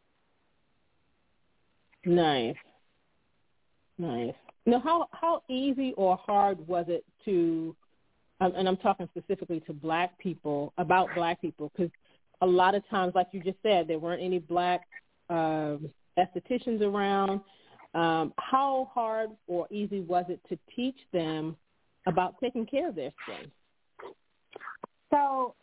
Nice, 2.05 2.55
nice. 3.97 4.33
Now, 4.65 4.79
how 4.79 5.09
how 5.11 5.43
easy 5.49 5.93
or 5.97 6.17
hard 6.17 6.65
was 6.65 6.85
it 6.87 7.03
to, 7.25 7.75
um, 8.39 8.53
and 8.55 8.67
I'm 8.67 8.77
talking 8.77 9.09
specifically 9.17 9.59
to 9.67 9.73
black 9.73 10.17
people 10.17 10.71
about 10.77 11.09
black 11.13 11.41
people, 11.41 11.71
because 11.75 11.91
a 12.41 12.45
lot 12.45 12.73
of 12.73 12.87
times, 12.89 13.15
like 13.15 13.27
you 13.33 13.43
just 13.43 13.57
said, 13.63 13.87
there 13.87 13.99
weren't 13.99 14.21
any 14.21 14.39
black 14.39 14.87
um, 15.29 15.89
estheticians 16.17 16.81
around 16.81 17.41
um, 17.93 18.33
how 18.37 18.89
hard 18.93 19.29
or 19.47 19.67
easy 19.71 20.01
was 20.01 20.25
it 20.29 20.39
to 20.49 20.57
teach 20.75 20.97
them 21.11 21.55
about 22.07 22.35
taking 22.41 22.65
care 22.65 22.89
of 22.89 22.95
their 22.95 23.11
skin? 23.23 23.51
So 25.11 25.53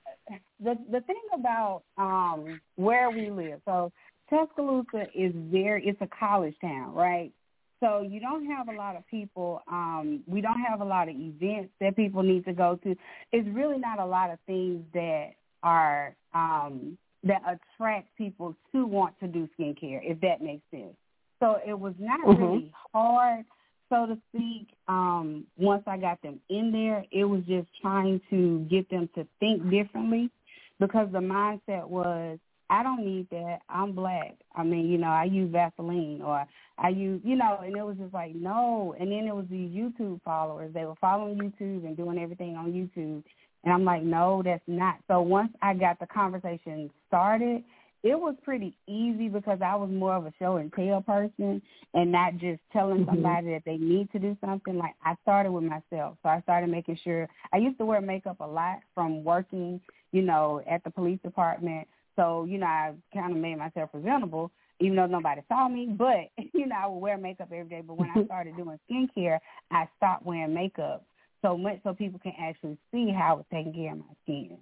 the 0.63 0.77
the 0.91 1.01
thing 1.01 1.23
about 1.35 1.83
um, 1.99 2.61
where 2.77 3.11
we 3.11 3.31
live, 3.31 3.61
so 3.65 3.93
Tuscaloosa 4.29 5.07
is 5.15 5.33
very 5.35 5.85
it's 5.87 6.01
a 6.01 6.09
college 6.19 6.55
town, 6.61 6.95
right? 6.95 7.33
So 7.81 8.03
you 8.03 8.21
don't 8.21 8.47
have 8.47 8.69
a 8.69 8.73
lot 8.73 8.95
of 8.95 9.07
people. 9.07 9.63
Um, 9.67 10.23
we 10.27 10.41
don't 10.43 10.61
have 10.61 10.83
a 10.83 10.85
lot 10.85 11.09
of 11.09 11.17
events 11.17 11.71
that 11.81 11.97
people 11.97 12.23
need 12.23 12.45
to 12.45 12.53
go 12.53 12.79
to. 12.85 12.95
It's 13.33 13.49
really 13.49 13.79
not 13.79 13.99
a 13.99 14.05
lot 14.05 14.31
of 14.31 14.39
things 14.47 14.85
that 14.93 15.31
are 15.63 16.15
um, 16.35 16.99
that 17.25 17.43
attract 17.47 18.17
people 18.17 18.55
to 18.73 18.87
want 18.87 19.19
to 19.21 19.27
do 19.27 19.49
skincare, 19.59 20.01
if 20.03 20.21
that 20.21 20.43
makes 20.43 20.63
sense. 20.71 20.95
So 21.41 21.59
it 21.67 21.79
was 21.79 21.95
not 21.99 22.21
mm-hmm. 22.21 22.43
really 22.43 22.73
hard, 22.93 23.45
so 23.89 24.07
to 24.07 24.19
speak. 24.29 24.69
Um, 24.89 25.47
once 25.57 25.83
I 25.87 25.97
got 25.97 26.23
them 26.23 26.39
in 26.49 26.71
there, 26.71 27.05
it 27.11 27.25
was 27.25 27.43
just 27.49 27.69
trying 27.81 28.21
to 28.31 28.67
get 28.71 28.89
them 28.91 29.09
to 29.15 29.27
think 29.41 29.69
differently 29.71 30.31
because 30.79 31.09
the 31.13 31.19
mindset 31.19 31.89
was, 31.89 32.39
I 32.69 32.83
don't 32.83 33.05
need 33.05 33.29
that. 33.31 33.61
I'm 33.69 33.93
black. 33.93 34.37
I 34.55 34.63
mean, 34.63 34.89
you 34.89 34.99
know, 34.99 35.09
I 35.09 35.25
use 35.25 35.51
Vaseline 35.51 36.23
or 36.23 36.47
I 36.79 36.89
use, 36.91 37.21
you 37.25 37.37
know, 37.37 37.61
and 37.65 37.77
it 37.77 37.85
was 37.85 37.97
just 37.97 38.15
like, 38.15 38.35
no. 38.35 38.95
And 38.99 39.11
then 39.11 39.27
it 39.27 39.35
was 39.35 39.47
these 39.51 39.71
YouTube 39.71 40.23
followers. 40.23 40.73
They 40.73 40.85
were 40.85 40.95
following 41.01 41.39
YouTube 41.39 41.85
and 41.85 41.97
doing 41.97 42.19
everything 42.19 42.57
on 42.57 42.73
YouTube. 42.73 43.25
And 43.65 43.75
I'm 43.75 43.85
like, 43.85 44.03
no, 44.03 44.43
that's 44.45 44.63
not. 44.67 44.97
So 45.09 45.21
once 45.21 45.53
I 45.63 45.75
got 45.75 45.99
the 45.99 46.07
conversation 46.07 46.91
started, 47.09 47.65
it 48.03 48.19
was 48.19 48.35
pretty 48.43 48.77
easy 48.87 49.29
because 49.29 49.61
I 49.65 49.75
was 49.77 49.91
more 49.91 50.15
of 50.15 50.27
a 50.27 50.33
show 50.39 50.57
and 50.57 50.73
tell 50.73 51.03
person 51.03 51.61
and 51.95 52.13
not 52.13 52.39
just 52.39 52.61
telling 52.73 53.01
mm-hmm. 53.01 53.15
somebody 53.15 53.49
that 53.49 53.63
they 53.67 53.77
need 53.77 54.11
to 54.13 54.19
do 54.19 54.37
something. 54.41 54.79
Like 54.79 54.95
I 55.05 55.15
started 55.23 55.53
with 55.53 55.65
myself. 55.65 56.17
So 56.23 56.29
I 56.29 56.41
started 56.43 56.71
making 56.71 56.99
sure 57.05 57.29
I 57.53 57.59
used 57.59 57.79
to 57.79 57.85
wear 57.85 58.01
makeup 58.01 58.41
a 58.41 58.47
lot 58.47 58.79
from 58.95 59.23
working, 59.23 59.81
you 60.13 60.23
know, 60.23 60.63
at 60.71 60.83
the 60.85 60.91
police 60.91 61.21
department. 61.23 61.87
So, 62.17 62.45
you 62.45 62.59
know, 62.59 62.67
I 62.67 62.95
kind 63.13 63.33
of 63.33 63.39
made 63.39 63.59
myself 63.59 63.93
presentable 63.93 64.51
even 64.81 64.97
though 64.97 65.07
nobody 65.07 65.43
saw 65.49 65.69
me. 65.69 65.89
But, 65.99 66.31
you 66.55 66.67
know, 66.67 66.77
I 66.83 66.87
would 66.87 66.99
wear 66.99 67.19
makeup 67.19 67.49
every 67.53 67.69
day. 67.69 67.83
But 67.87 67.99
when 67.99 68.11
I 68.15 68.25
started 68.25 68.57
doing 68.57 68.79
skincare, 68.91 69.39
I 69.71 69.87
stopped 69.99 70.25
wearing 70.25 70.55
makeup 70.55 71.05
so 71.43 71.57
much 71.57 71.81
so 71.85 71.95
people 71.95 72.21
can 72.21 72.33
actually 72.41 72.79
see 72.93 73.11
how 73.11 73.33
I 73.33 73.37
was 73.37 73.45
taking 73.53 73.75
care 73.75 73.93
of 73.93 73.99
my 73.99 74.05
skin. 74.25 74.59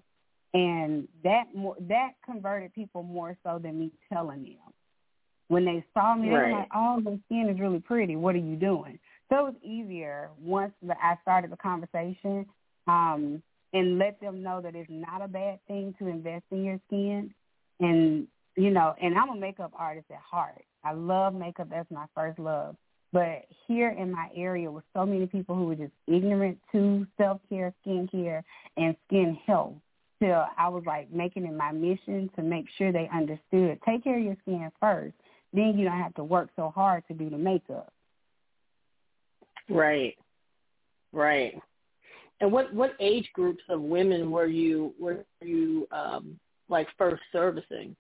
And 0.55 1.07
that 1.25 1.45
more, 1.55 1.77
that 1.81 2.13
converted 2.25 2.73
people 2.75 3.03
more 3.03 3.37
so 3.45 3.59
than 3.63 3.79
me 3.79 3.93
telling 4.13 4.43
them. 4.45 4.73
When 5.49 5.65
they 5.65 5.85
saw 5.95 6.15
me, 6.15 6.29
right. 6.31 6.47
they 6.47 6.53
were 6.53 6.59
like, 6.59 6.69
"Oh, 6.75 7.01
the 7.03 7.19
skin 7.27 7.49
is 7.49 7.61
really 7.61 7.81
pretty. 7.81 8.17
What 8.17 8.35
are 8.35 8.39
you 8.39 8.57
doing?" 8.57 8.99
So 9.29 9.39
it 9.41 9.43
was 9.45 9.55
easier 9.63 10.31
once 10.41 10.73
the, 10.83 10.95
I 11.03 11.17
started 11.23 11.51
the 11.53 11.57
conversation 11.57 12.47
um, 12.87 13.43
and 13.73 13.99
let 13.99 14.21
them 14.21 14.43
know 14.43 14.61
that 14.63 14.75
it's 14.75 14.91
not 14.91 15.23
a 15.23 15.29
bad 15.29 15.59
thing 15.69 15.95
to 15.99 16.07
invest 16.07 16.45
in 16.51 16.65
your 16.65 16.81
skin. 16.87 17.35
And 17.81 18.27
you 18.57 18.71
know, 18.71 18.95
and 19.01 19.17
I'm 19.17 19.31
a 19.31 19.37
makeup 19.37 19.73
artist 19.77 20.07
at 20.11 20.19
heart. 20.19 20.65
I 20.83 20.93
love 20.93 21.35
makeup. 21.35 21.69
That's 21.71 21.91
my 21.91 22.07
first 22.15 22.39
love. 22.39 22.77
But 23.13 23.45
here 23.67 23.91
in 23.91 24.13
my 24.13 24.29
area 24.37 24.71
with 24.71 24.85
so 24.95 25.07
many 25.07 25.27
people 25.27 25.55
who 25.55 25.65
were 25.65 25.75
just 25.75 25.93
ignorant 26.07 26.59
to 26.73 27.07
self-care, 27.17 27.73
skincare, 27.87 28.43
and 28.77 28.95
skin 29.07 29.39
health, 29.47 29.75
till 30.21 30.47
I 30.57 30.69
was 30.69 30.83
like 30.87 31.13
making 31.13 31.45
it 31.45 31.55
my 31.55 31.73
mission 31.73 32.31
to 32.37 32.43
make 32.43 32.67
sure 32.77 32.93
they 32.93 33.09
understood. 33.13 33.79
Take 33.87 34.05
care 34.05 34.19
of 34.19 34.25
your 34.25 34.37
skin 34.43 34.71
first. 34.81 35.15
Then 35.53 35.79
you 35.79 35.85
don't 35.85 35.99
have 35.99 36.15
to 36.15 36.25
work 36.25 36.51
so 36.57 36.73
hard 36.75 37.05
to 37.09 37.15
do 37.15 37.31
the 37.31 37.39
makeup. 37.39 37.93
Right. 39.69 40.17
Right. 41.13 41.55
And 42.41 42.53
what 42.53 42.73
what 42.73 42.93
age 43.01 43.29
groups 43.35 43.63
of 43.69 43.81
women 43.81 44.31
were 44.31 44.47
you 44.47 44.95
were 44.99 45.25
you 45.43 45.89
um 45.91 46.39
like 46.69 46.87
first 46.97 47.23
servicing? 47.33 47.97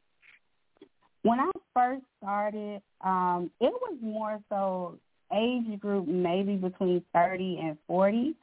When 1.23 1.41
I 1.41 1.51
first 1.75 2.05
started, 2.19 2.81
um, 3.01 3.51
it 3.61 3.73
was 3.73 3.99
more 4.01 4.39
so 4.49 4.99
age 5.35 5.81
group 5.81 6.07
maybe 6.07 6.57
between 6.57 7.03
30 7.13 7.59
and 7.63 7.77
40. 7.87 8.35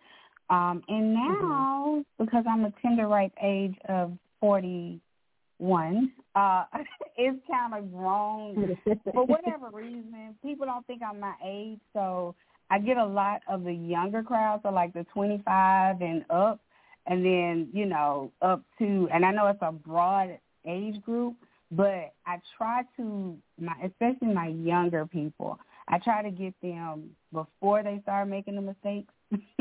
Um, 0.49 0.83
and 0.87 1.15
mm-hmm. 1.15 1.47
now, 1.47 1.85
mm-hmm. 1.87 2.23
because 2.23 2.43
I'm 2.47 2.65
a 2.65 2.73
tender 2.81 3.07
ripe 3.07 3.33
age 3.41 3.75
of 3.89 4.13
41, 4.39 6.11
uh, 6.35 6.63
it's 7.17 7.39
kind 7.49 7.73
of 7.73 7.91
grown 7.91 8.77
for 9.13 9.25
whatever 9.25 9.69
reason. 9.73 10.35
People 10.43 10.65
don't 10.65 10.85
think 10.85 11.01
I'm 11.01 11.19
my 11.19 11.33
age, 11.43 11.79
so 11.93 12.36
I 12.69 12.79
get 12.79 12.97
a 12.97 13.05
lot 13.05 13.41
of 13.47 13.63
the 13.63 13.73
younger 13.73 14.23
crowd, 14.23 14.62
so 14.63 14.69
like 14.69 14.93
the 14.93 15.05
25 15.13 16.01
and 16.01 16.25
up, 16.29 16.60
and 17.08 17.23
then, 17.23 17.69
you 17.73 17.86
know, 17.86 18.31
up 18.41 18.62
to, 18.79 19.08
and 19.13 19.25
I 19.25 19.31
know 19.31 19.47
it's 19.47 19.60
a 19.62 19.71
broad 19.71 20.38
age 20.67 21.01
group, 21.03 21.36
but 21.71 22.13
I 22.25 22.39
try 22.58 22.84
to, 22.97 23.36
my 23.60 23.73
especially 23.84 24.34
my 24.34 24.47
younger 24.47 25.05
people, 25.05 25.60
I 25.88 25.99
try 25.99 26.23
to 26.23 26.31
get 26.31 26.53
them 26.62 27.12
before 27.31 27.84
they 27.84 27.99
start 28.01 28.27
making 28.27 28.55
the 28.55 28.62
mistakes 28.62 29.13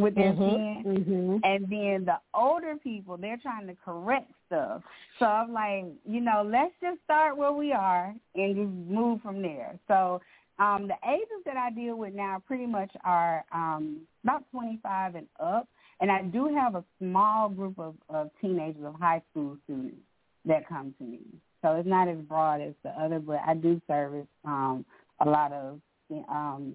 with 0.00 0.14
their 0.14 0.32
mm-hmm. 0.32 0.88
Mm-hmm. 0.88 1.36
And 1.44 1.64
then 1.64 2.04
the 2.04 2.18
older 2.34 2.76
people, 2.82 3.16
they're 3.16 3.38
trying 3.38 3.66
to 3.66 3.76
correct 3.84 4.30
stuff. 4.46 4.82
So 5.18 5.26
I'm 5.26 5.52
like, 5.52 5.84
you 6.06 6.20
know, 6.20 6.46
let's 6.46 6.72
just 6.80 7.02
start 7.04 7.36
where 7.36 7.52
we 7.52 7.72
are 7.72 8.14
and 8.34 8.56
just 8.56 8.90
move 8.90 9.20
from 9.22 9.42
there. 9.42 9.78
So 9.88 10.20
um, 10.58 10.88
the 10.88 10.96
ages 11.08 11.42
that 11.44 11.56
I 11.56 11.70
deal 11.70 11.96
with 11.96 12.14
now 12.14 12.42
pretty 12.46 12.66
much 12.66 12.90
are 13.04 13.44
um, 13.52 14.02
about 14.24 14.44
25 14.52 15.14
and 15.14 15.26
up. 15.40 15.68
And 16.00 16.10
I 16.10 16.22
do 16.22 16.52
have 16.54 16.74
a 16.74 16.84
small 16.98 17.48
group 17.48 17.78
of, 17.78 17.94
of 18.08 18.30
teenagers, 18.40 18.84
of 18.84 18.94
high 18.94 19.22
school 19.30 19.56
students 19.64 20.00
that 20.44 20.68
come 20.68 20.94
to 20.98 21.04
me. 21.04 21.20
So 21.62 21.76
it's 21.76 21.88
not 21.88 22.08
as 22.08 22.18
broad 22.18 22.60
as 22.60 22.74
the 22.82 22.90
other, 22.90 23.20
but 23.20 23.40
I 23.46 23.54
do 23.54 23.80
service 23.86 24.26
um, 24.44 24.84
a 25.20 25.28
lot 25.28 25.52
of 25.52 25.80
um, 26.28 26.74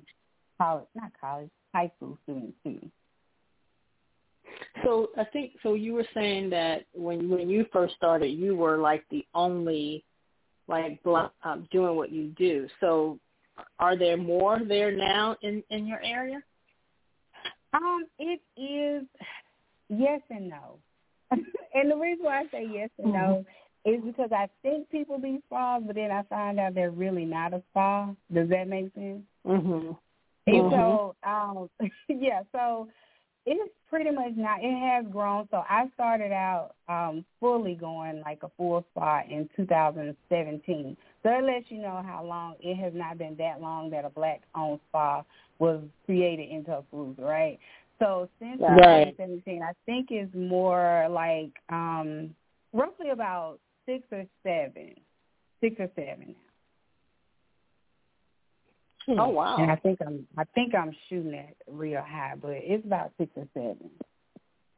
college, 0.58 0.88
not 0.96 1.12
college, 1.20 1.50
high 1.78 1.92
school 1.98 2.18
students 2.24 2.58
too. 2.64 2.80
So 4.84 5.10
I 5.18 5.26
think 5.26 5.52
so. 5.62 5.76
You 5.76 5.94
were 5.94 6.08
saying 6.14 6.50
that 6.52 6.86
when 6.94 7.30
when 7.30 7.50
you 7.50 7.66
first 7.72 7.96
started, 7.96 8.30
you 8.30 8.56
were 8.56 8.78
like 8.78 9.04
the 9.12 9.26
only 9.34 10.04
like 10.68 11.02
black, 11.04 11.32
um, 11.44 11.68
doing 11.72 11.96
what 11.96 12.12
you 12.12 12.34
do. 12.38 12.68
So 12.80 13.20
are 13.80 13.98
there 13.98 14.18
more 14.18 14.60
there 14.68 14.92
now 14.92 15.36
in 15.42 15.64
in 15.70 15.86
your 15.86 16.02
area? 16.04 16.42
Um, 17.74 18.06
it 18.18 18.42
is 18.60 19.08
yes 19.90 20.22
and 20.30 20.50
no. 20.50 20.80
and 21.32 21.92
the 21.92 21.96
reason 21.96 22.26
why 22.26 22.42
I 22.42 22.44
say 22.52 22.66
yes 22.72 22.90
and 22.98 23.14
mm-hmm. 23.14 23.32
no 23.32 23.46
is 23.86 24.02
because 24.04 24.32
I 24.32 24.50
think 24.64 24.90
people 24.90 25.18
be 25.18 25.40
spas, 25.46 25.82
but 25.86 25.96
then 25.96 26.12
I 26.12 26.24
find 26.24 26.60
out 26.60 26.74
they're 26.74 26.92
really 26.92 27.26
not 27.26 27.54
a 27.54 27.62
spa. 27.70 28.10
Does 28.34 28.50
that 28.50 28.68
make 28.68 28.94
sense? 28.94 29.24
Mhm. 29.46 29.98
And 30.48 30.72
mm-hmm. 30.72 30.76
so, 30.76 31.16
um, 31.30 31.70
yeah, 32.10 32.42
so 32.52 32.88
it's 33.46 33.74
pretty 33.90 34.12
much 34.12 34.32
not. 34.36 34.60
It 34.62 34.78
has 34.78 35.06
grown. 35.12 35.48
So 35.52 35.64
I 35.70 35.86
started 35.94 36.32
out 36.32 36.72
um, 36.90 37.26
fully 37.40 37.76
going 37.76 38.22
like 38.26 38.40
a 38.44 38.52
full 38.58 38.86
spa 38.92 39.22
in 39.30 39.50
2017. 39.56 40.98
So 41.24 41.30
that 41.30 41.44
lets 41.44 41.66
you 41.70 41.82
know 41.82 42.02
how 42.06 42.24
long 42.26 42.56
it 42.60 42.76
has 42.76 42.94
not 42.96 43.18
been 43.18 43.36
that 43.38 43.62
long 43.62 43.90
that 43.92 44.06
a 44.06 44.10
black-owned 44.10 44.80
spa 44.90 45.24
was 45.60 45.82
created 46.06 46.50
into 46.50 46.72
a 46.72 46.84
food, 46.92 47.16
right? 47.20 47.60
So 48.00 48.30
since 48.40 48.62
right. 48.62 49.16
2017, 49.18 49.62
I 49.64 49.72
think 49.86 50.08
it's 50.12 50.34
more 50.36 51.08
like 51.10 51.52
um, 51.70 52.36
roughly 52.74 53.10
about 53.10 53.60
six 53.86 54.04
or 54.12 54.26
seven, 54.44 54.94
six 55.62 55.76
or 55.80 55.90
seven. 55.96 56.36
Oh 59.10 59.30
wow! 59.30 59.58
And 59.58 59.72
I 59.72 59.76
think 59.78 60.00
I'm 60.06 60.28
I 60.38 60.44
think 60.56 60.76
I'm 60.76 60.92
shooting 61.08 61.34
it 61.34 61.56
real 61.68 62.02
high, 62.02 62.34
but 62.42 62.52
it's 62.52 62.86
about 62.86 63.12
six 63.18 63.32
or 63.36 63.48
seven 63.54 63.90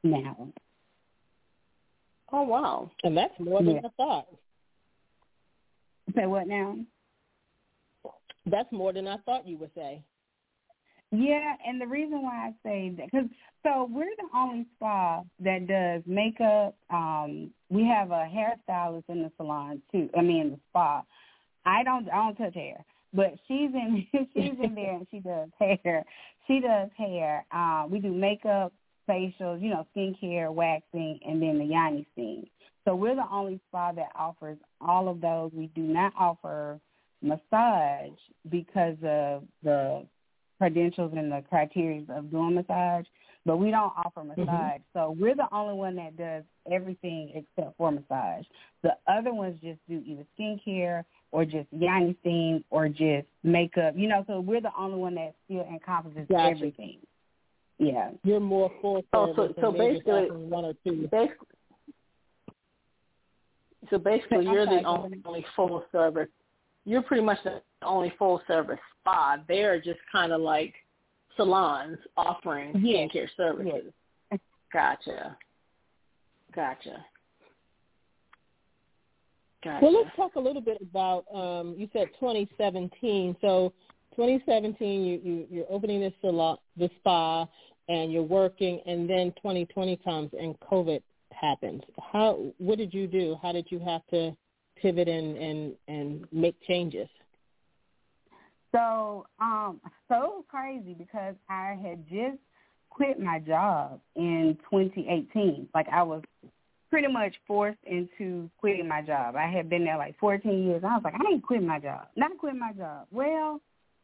now. 0.04 0.50
Oh 2.32 2.44
wow! 2.44 2.92
And 3.04 3.18
that's 3.18 3.34
more 3.40 3.64
than 3.64 3.76
yeah. 3.76 3.82
I 3.86 3.90
thought. 3.98 4.28
Say 6.16 6.26
what 6.26 6.48
now? 6.48 6.78
That's 8.46 8.72
more 8.72 8.94
than 8.94 9.08
I 9.08 9.18
thought 9.26 9.48
you 9.48 9.58
would 9.58 9.72
say. 9.76 10.04
Yeah, 11.12 11.56
and 11.66 11.82
the 11.82 11.88
reason 11.88 12.22
why 12.22 12.50
I 12.50 12.54
say 12.64 12.94
that, 12.98 13.08
because 13.12 13.28
so 13.64 13.90
we're 13.92 14.06
the 14.18 14.38
only 14.38 14.68
spa 14.76 15.24
that 15.40 15.68
does 15.68 16.04
makeup. 16.06 16.76
Um, 16.92 17.50
we 17.70 17.84
have 17.86 18.12
a 18.12 18.30
hairstylist 18.32 19.06
in 19.10 19.24
the 19.24 19.32
salon 19.38 19.82
too. 19.92 20.10
I 20.16 20.22
mean, 20.22 20.52
the 20.52 20.60
spa. 20.70 21.04
I 21.66 21.84
don't, 21.84 22.08
I 22.10 22.16
don't 22.16 22.36
touch 22.36 22.54
hair, 22.54 22.86
but 23.14 23.34
she's 23.48 23.72
in, 23.74 24.06
she's 24.34 24.54
in 24.64 24.76
there 24.76 24.96
and 24.96 25.08
she 25.12 25.20
does 25.20 25.50
hair. 25.60 26.04
She 26.48 26.60
does 26.60 26.90
hair. 26.98 27.46
Uh, 27.52 27.86
we 27.90 28.00
do 28.00 28.12
makeup, 28.12 28.74
facials, 29.10 29.62
you 29.62 29.70
know, 29.70 29.86
skincare, 29.96 30.54
waxing, 30.54 31.20
and 31.26 31.42
then 31.42 31.58
the 31.58 31.66
yoni 31.66 32.08
steam. 32.14 32.46
So 32.86 32.96
we're 32.96 33.16
the 33.16 33.28
only 33.32 33.60
spa 33.68 33.92
that 33.94 34.10
offers 34.16 34.58
all 34.82 35.10
of 35.10 35.22
those. 35.22 35.52
We 35.54 35.68
do 35.76 35.82
not 35.82 36.14
offer 36.18 36.80
massage 37.22 38.18
because 38.50 38.98
of 39.04 39.44
the 39.64 40.06
credentials 40.58 41.14
and 41.16 41.32
the 41.32 41.44
criteria 41.50 42.04
of 42.10 42.32
doing 42.32 42.56
massage, 42.56 43.06
but 43.46 43.58
we 43.58 43.72
don't 43.72 43.94
offer 43.98 44.22
mm-hmm. 44.22 44.42
massage. 44.42 44.82
Mm-hmm. 44.82 45.00
So 45.00 45.16
we're 45.20 45.36
the 45.36 45.48
only 45.52 45.76
one 45.76 45.96
that 45.96 46.18
does 46.18 46.44
everything 46.72 47.32
except 47.36 47.78
for 47.78 47.92
massage. 47.92 48.46
The 48.84 48.92
other 49.08 49.34
ones 49.34 49.60
just 49.62 49.80
do 49.88 50.02
either 50.06 50.26
skincare 50.40 51.04
or 51.32 51.46
just 51.46 51.68
yoni 51.72 52.16
steam 52.22 52.64
or 52.70 52.90
just 52.90 53.28
makeup. 53.44 53.94
You 53.96 54.08
know, 54.08 54.24
so 54.28 54.40
we're 54.40 54.62
the 54.62 54.72
only 54.78 54.98
one 54.98 55.16
that 55.16 55.36
still 55.46 55.68
encompasses 55.72 56.28
gotcha. 56.30 56.56
everything. 56.56 56.98
Yeah. 57.78 58.12
You're 58.24 58.40
more 58.40 58.72
full 58.82 59.04
oh, 59.14 59.34
so, 59.36 59.54
so 59.62 59.72
basically 59.72 60.28
one 60.32 60.66
or 60.66 60.74
two. 60.86 61.08
Basically, 61.12 61.48
So 63.90 63.98
basically, 63.98 64.46
you're 64.52 64.66
the 64.66 64.84
only, 64.84 65.22
only 65.26 65.46
full 65.56 65.84
service. 65.92 66.28
You're 66.86 67.02
pretty 67.02 67.24
much 67.24 67.38
the 67.44 67.62
only 67.84 68.14
full 68.20 68.42
service 68.48 68.80
spa. 69.00 69.38
They're 69.48 69.80
just 69.80 70.00
kind 70.12 70.34
of 70.34 70.42
like 70.42 70.74
salons 71.38 71.98
offering 72.18 72.74
yes. 72.84 73.10
skincare 73.14 73.28
services. 73.38 73.94
Yes. 74.32 74.40
Gotcha. 74.74 75.38
Gotcha. 76.54 77.06
Gotcha. 79.64 79.84
Well, 79.84 79.94
let's 79.94 80.16
talk 80.16 80.36
a 80.36 80.40
little 80.40 80.62
bit 80.62 80.78
about. 80.82 81.26
Um, 81.34 81.76
you 81.78 81.90
said 81.92 82.08
2017. 82.20 83.36
So 83.42 83.74
2017, 84.16 85.06
you, 85.06 85.20
you 85.24 85.48
you're 85.50 85.66
opening 85.70 86.00
this 86.00 86.14
salon, 86.22 86.58
the 86.78 86.90
spa, 87.00 87.46
and 87.90 88.12
you're 88.12 88.24
working, 88.24 88.80
and 88.86 89.10
then 89.10 89.34
2020 89.38 89.98
comes 89.98 90.32
and 90.40 90.58
COVID 90.62 91.02
happens. 91.32 91.82
How? 92.12 92.40
What 92.58 92.78
did 92.78 92.94
you 92.94 93.08
do? 93.08 93.38
How 93.42 93.52
did 93.52 93.68
you 93.70 93.80
have 93.80 94.02
to 94.12 94.36
pivot 94.82 95.10
and 95.10 95.38
and 95.38 95.76
and 95.88 96.26
make 96.32 96.56
changes? 96.66 97.10
So, 98.72 99.26
um, 99.40 99.82
so 100.08 100.16
it 100.16 100.30
was 100.30 100.44
crazy 100.48 100.94
because 100.94 101.36
I 101.50 101.76
had 101.82 102.08
just 102.08 102.38
quit 102.90 103.20
my 103.20 103.40
job 103.40 104.00
in 104.16 104.58
2018. 104.70 105.68
Like 105.74 105.88
I 105.92 106.04
was 106.04 106.22
pretty 106.90 107.08
much 107.08 107.34
forced 107.48 107.80
into 107.86 108.50
quitting 108.58 108.88
my 108.88 109.02
job. 109.02 109.36
I 109.36 109.48
had 109.48 109.70
been 109.70 109.84
there 109.84 109.98
like 109.98 110.18
14 110.20 110.64
years. 110.64 110.84
I 110.84 110.96
was 110.96 111.02
like, 111.04 111.14
I 111.14 111.32
ain't 111.32 111.44
quitting 111.44 111.68
my 111.68 111.80
job. 111.80 112.08
Not 112.16 112.38
quitting 112.38 112.60
my 112.60 112.74
job. 112.74 113.08
Well, 113.12 113.62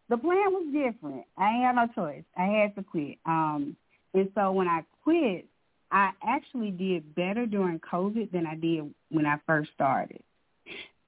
the 0.09 0.17
plan 0.17 0.51
was 0.51 0.67
different. 0.71 1.25
I 1.37 1.49
ain't 1.49 1.63
had 1.63 1.75
no 1.75 1.87
choice. 1.95 2.23
I 2.37 2.43
had 2.43 2.75
to 2.75 2.83
quit. 2.83 3.17
Um, 3.25 3.75
and 4.13 4.29
so 4.35 4.51
when 4.51 4.67
I 4.67 4.83
quit, 5.03 5.45
I 5.91 6.11
actually 6.25 6.71
did 6.71 7.15
better 7.15 7.45
during 7.45 7.79
COVID 7.79 8.31
than 8.31 8.45
I 8.45 8.55
did 8.55 8.89
when 9.09 9.25
I 9.25 9.37
first 9.45 9.71
started. 9.73 10.21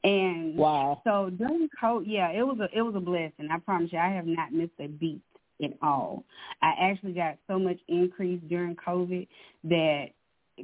And 0.03 0.55
wow. 0.55 1.01
So 1.03 1.31
during 1.31 1.69
COVID, 1.81 2.05
yeah, 2.05 2.31
it 2.31 2.43
was 2.43 2.59
a 2.59 2.69
it 2.77 2.81
was 2.81 2.95
a 2.95 2.99
blessing. 2.99 3.49
I 3.51 3.57
promise 3.59 3.91
you, 3.91 3.99
I 3.99 4.09
have 4.09 4.27
not 4.27 4.53
missed 4.53 4.71
a 4.79 4.87
beat 4.87 5.21
at 5.63 5.71
all. 5.81 6.23
I 6.61 6.73
actually 6.79 7.13
got 7.13 7.37
so 7.47 7.57
much 7.57 7.79
increase 7.87 8.39
during 8.47 8.75
COVID 8.75 9.27
that 9.65 10.09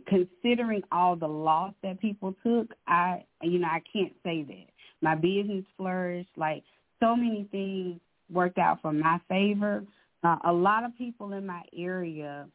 considering 0.07 0.81
all 0.91 1.15
the 1.15 1.27
loss 1.27 1.73
that 1.83 1.99
people 1.99 2.35
took, 2.43 2.73
I 2.87 3.23
you 3.41 3.59
know 3.59 3.67
I 3.67 3.81
can't 3.91 4.13
say 4.23 4.43
that 4.43 4.67
my 5.01 5.15
business 5.15 5.65
flourished. 5.77 6.29
Like 6.35 6.63
so 6.99 7.15
many 7.15 7.47
things 7.51 7.99
worked 8.31 8.57
out 8.57 8.81
for 8.81 8.91
my 8.91 9.19
favor. 9.29 9.83
Uh, 10.23 10.37
a 10.45 10.53
lot 10.53 10.85
of 10.85 10.97
people 10.97 11.33
in 11.33 11.45
my 11.45 11.61
area 11.77 12.47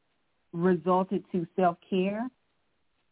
resulted 0.53 1.23
to 1.33 1.47
self 1.57 1.77
care 1.89 2.29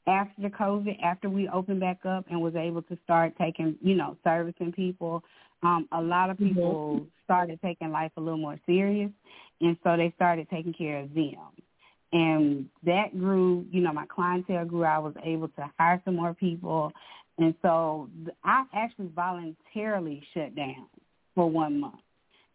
after 0.07 0.43
the 0.43 0.49
COVID, 0.49 1.03
after 1.03 1.29
we 1.29 1.49
opened 1.49 1.81
back 1.81 2.05
up 2.07 2.25
and 2.31 2.41
was 2.41 2.55
able 2.55 2.83
to 2.83 2.97
start 3.05 3.35
taking, 3.39 3.77
you 3.83 3.95
know, 3.95 4.17
servicing 4.23 4.73
people, 4.73 5.23
um, 5.63 5.89
a 5.93 6.01
lot 6.01 6.31
of 6.31 6.37
mm-hmm. 6.37 6.49
people 6.49 6.95
mm-hmm. 6.97 7.05
started 7.25 7.59
taking 7.63 7.91
life 7.91 8.13
a 8.17 8.21
little 8.21 8.39
more 8.39 8.59
serious, 8.67 9.11
and 9.61 9.77
so 9.83 9.97
they 9.97 10.13
started 10.17 10.49
taking 10.51 10.73
care 10.73 11.01
of 11.01 11.13
them. 11.15 11.35
And 12.17 12.71
that 12.85 13.19
grew, 13.19 13.67
you 13.71 13.83
know, 13.83 13.93
my 13.93 14.07
clientele 14.07 14.65
grew. 14.65 14.85
I 14.85 14.97
was 14.99 15.13
able 15.23 15.49
to 15.49 15.71
hire 15.79 16.01
some 16.07 16.17
more 16.17 16.33
people. 16.33 16.91
And 17.37 17.55
so 17.61 18.09
I 18.43 18.65
actually 18.75 19.11
voluntarily 19.15 20.23
shut 20.33 20.57
down 20.57 20.87
for 21.35 21.51
one 21.51 21.79
month 21.79 22.01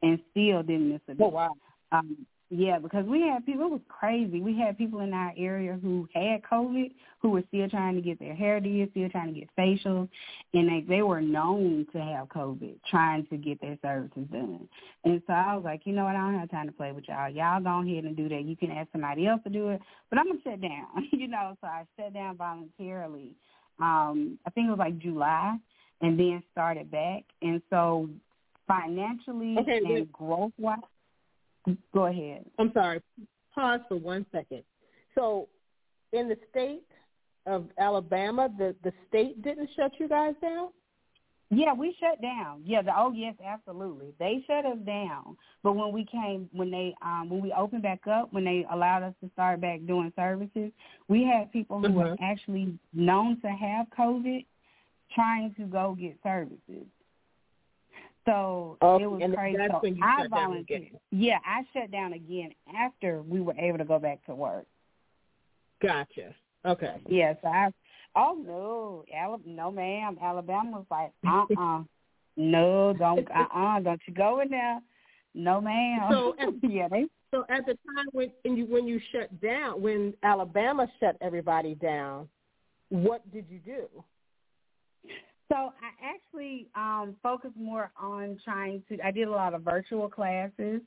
and 0.02 0.20
still 0.32 0.64
didn't 0.64 0.90
miss 0.90 1.02
a 1.08 1.14
beat. 1.14 1.24
Oh, 1.24 1.28
wow. 1.28 1.52
Um, 1.92 2.26
yeah, 2.54 2.80
because 2.80 3.06
we 3.06 3.22
had 3.22 3.46
people. 3.46 3.68
It 3.68 3.72
was 3.72 3.82
crazy. 3.88 4.42
We 4.42 4.58
had 4.60 4.78
people 4.78 5.00
in 5.00 5.14
our 5.14 5.34
area 5.38 5.80
who 5.82 6.06
had 6.14 6.42
COVID, 6.44 6.92
who 7.22 7.30
were 7.30 7.44
still 7.48 7.70
trying 7.70 7.96
to 7.96 8.02
get 8.02 8.20
their 8.20 8.36
hair 8.36 8.60
did, 8.60 8.92
still 8.92 9.08
trying 9.08 9.34
to 9.34 9.40
get 9.40 9.50
facials, 9.58 10.10
and 10.54 10.68
they 10.68 10.86
they 10.86 11.02
were 11.02 11.22
known 11.22 11.88
to 11.94 12.02
have 12.02 12.28
COVID, 12.28 12.76
trying 12.90 13.26
to 13.28 13.38
get 13.38 13.62
their 13.62 13.78
services 13.82 14.28
done. 14.34 14.68
And 15.06 15.22
so 15.26 15.34
I 15.34 15.56
was 15.56 15.64
like, 15.64 15.84
you 15.86 15.94
know 15.94 16.04
what? 16.04 16.18
I 16.18 16.20
don't 16.20 16.40
have 16.40 16.52
time 16.52 16.68
to 16.68 16.74
play 16.74 16.92
with 16.92 17.06
y'all. 17.08 17.30
Y'all 17.30 17.62
go 17.62 17.90
ahead 17.90 18.04
and 18.04 18.18
do 18.18 18.28
that. 18.28 18.44
You 18.44 18.58
can 18.58 18.72
ask 18.72 18.92
somebody 18.92 19.28
else 19.28 19.40
to 19.46 19.50
do 19.50 19.70
it, 19.70 19.82
but 20.10 20.20
I'm 20.20 20.28
gonna 20.28 20.40
shut 20.44 20.62
down. 20.62 20.88
you 21.14 21.30
know, 21.30 21.56
so 21.62 21.68
I 21.68 21.86
shut 21.98 22.14
down 22.14 22.36
voluntarily. 22.36 23.32
Um, 23.80 24.38
I 24.46 24.50
think 24.50 24.68
it 24.68 24.72
was 24.72 24.80
like 24.80 25.00
July, 25.00 25.56
and 26.02 26.20
then 26.20 26.44
started 26.52 26.92
back. 26.92 27.24
And 27.42 27.62
so 27.70 28.10
financially 28.68 29.56
okay, 29.58 29.78
and 29.86 30.12
growth 30.12 30.52
wise 30.58 30.80
Go 31.94 32.06
ahead. 32.06 32.46
I'm 32.58 32.72
sorry. 32.74 33.02
Pause 33.54 33.82
for 33.90 33.96
one 33.98 34.26
second. 34.32 34.64
So, 35.16 35.48
in 36.14 36.28
the 36.28 36.38
state 36.50 36.84
of 37.46 37.68
Alabama, 37.78 38.50
the 38.58 38.76
the 38.84 38.94
state 39.08 39.42
didn't 39.42 39.70
shut 39.76 39.92
you 40.00 40.08
guys 40.08 40.34
down. 40.42 40.70
Yeah, 41.54 41.74
we 41.74 41.94
shut 42.00 42.22
down. 42.22 42.62
Yeah, 42.66 42.82
the, 42.82 42.92
oh 42.96 43.12
yes, 43.14 43.36
absolutely. 43.46 44.14
They 44.20 44.42
shut 44.48 44.66
us 44.66 44.78
down. 44.86 45.36
But 45.64 45.74
when 45.74 45.92
we 45.92 46.06
came, 46.06 46.50
when 46.54 46.72
they, 46.72 46.96
um, 47.02 47.30
when 47.30 47.42
we 47.42 47.52
opened 47.52 47.84
back 47.84 48.08
up, 48.08 48.32
when 48.32 48.46
they 48.46 48.66
allowed 48.72 49.04
us 49.04 49.14
to 49.22 49.30
start 49.34 49.60
back 49.60 49.86
doing 49.86 50.14
services, 50.16 50.72
we 51.10 51.26
had 51.26 51.52
people 51.52 51.82
who 51.82 51.88
mm-hmm. 51.88 51.98
were 51.98 52.16
actually 52.22 52.80
known 52.94 53.42
to 53.42 53.50
have 53.50 53.88
COVID 53.98 54.46
trying 55.14 55.54
to 55.56 55.66
go 55.66 55.98
get 56.00 56.16
services. 56.24 56.88
So 58.26 58.78
okay. 58.82 59.04
it 59.04 59.08
was 59.08 59.22
crazy. 59.34 59.58
So 59.58 59.96
I 60.04 60.28
volunteered. 60.28 60.92
Yeah, 61.12 61.40
I 61.46 61.64
shut 61.74 61.92
down 61.92 62.14
again 62.14 62.52
after 62.78 63.22
we 63.24 63.42
were 63.42 63.56
able 63.58 63.80
to 63.80 63.86
go 63.86 64.00
back 64.00 64.24
to 64.26 64.36
work. 64.36 64.66
Gotcha. 65.82 66.36
Okay. 66.66 66.98
Yes, 67.08 67.38
I. 67.44 67.72
Oh 68.16 68.38
no, 68.46 69.06
Alabama, 69.16 69.44
no 69.48 69.72
ma'am. 69.72 70.18
Alabama 70.22 70.72
was 70.72 70.86
like, 70.92 71.12
uh, 71.26 71.46
uh-uh. 71.60 71.80
uh 71.80 71.84
no, 72.38 72.94
don't, 72.98 73.30
uh, 73.32 73.46
uh-uh, 73.54 73.78
uh, 73.78 73.80
don't 73.80 74.02
you 74.06 74.14
go 74.14 74.42
in 74.42 74.50
there. 74.50 74.80
No, 75.34 75.62
ma'am. 75.62 76.10
So 76.12 76.36
at, 76.40 76.50
yeah, 76.70 76.88
they. 76.90 77.06
So 77.32 77.46
at 77.50 77.66
the 77.66 77.74
time 77.74 78.08
when 78.12 78.30
you 78.44 78.66
when 78.66 78.86
you 78.86 79.00
shut 79.12 79.42
down, 79.42 79.82
when 79.82 80.14
Alabama 80.22 80.88
shut 81.00 81.16
everybody 81.22 81.76
down, 81.76 82.28
what 82.90 83.30
did 83.32 83.46
you 83.50 83.60
do? 83.60 83.88
So 85.52 85.58
I 85.58 86.16
actually 86.16 86.68
um, 86.76 87.18
focused 87.22 87.58
more 87.58 87.92
on 88.02 88.40
trying 88.46 88.82
to. 88.88 88.98
I 89.06 89.12
did 89.12 89.28
a 89.28 89.32
lot 89.32 89.54
of 89.54 89.64
virtual 89.64 90.08
classes. 90.08 90.80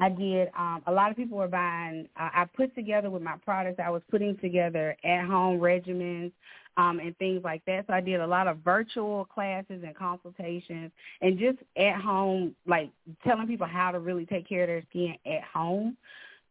I 0.00 0.08
did. 0.08 0.48
Um, 0.58 0.82
a 0.88 0.92
lot 0.92 1.12
of 1.12 1.16
people 1.16 1.38
were 1.38 1.46
buying. 1.46 2.08
Uh, 2.18 2.30
I 2.34 2.44
put 2.56 2.74
together 2.74 3.10
with 3.10 3.22
my 3.22 3.36
products. 3.44 3.78
I 3.78 3.90
was 3.90 4.02
putting 4.10 4.36
together 4.38 4.96
at 5.04 5.24
home 5.24 5.60
regimens 5.60 6.32
um, 6.76 6.98
and 6.98 7.16
things 7.18 7.42
like 7.44 7.64
that. 7.66 7.84
So 7.86 7.92
I 7.92 8.00
did 8.00 8.18
a 8.18 8.26
lot 8.26 8.48
of 8.48 8.58
virtual 8.58 9.24
classes 9.24 9.84
and 9.86 9.94
consultations, 9.94 10.90
and 11.20 11.38
just 11.38 11.58
at 11.76 12.00
home, 12.00 12.56
like 12.66 12.90
telling 13.22 13.46
people 13.46 13.68
how 13.68 13.92
to 13.92 14.00
really 14.00 14.26
take 14.26 14.48
care 14.48 14.62
of 14.62 14.68
their 14.68 14.82
skin 14.90 15.14
at 15.26 15.44
home 15.44 15.96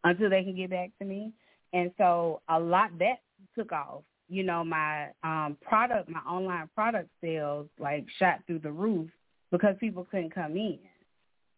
until 0.05 0.29
they 0.29 0.43
can 0.45 0.55
get 0.55 0.69
back 0.69 0.91
to 0.99 1.05
me. 1.05 1.33
And 1.73 1.91
so 1.97 2.39
a 2.47 2.57
lot 2.57 2.97
that 2.99 3.17
took 3.57 3.73
off 3.73 4.03
you 4.29 4.43
know, 4.43 4.63
my 4.63 5.07
um 5.23 5.57
product, 5.61 6.09
my 6.09 6.19
online 6.19 6.69
product 6.75 7.09
sales 7.21 7.67
like 7.79 8.05
shot 8.19 8.39
through 8.45 8.59
the 8.59 8.71
roof 8.71 9.09
because 9.51 9.75
people 9.79 10.07
couldn't 10.09 10.33
come 10.35 10.57
in 10.57 10.79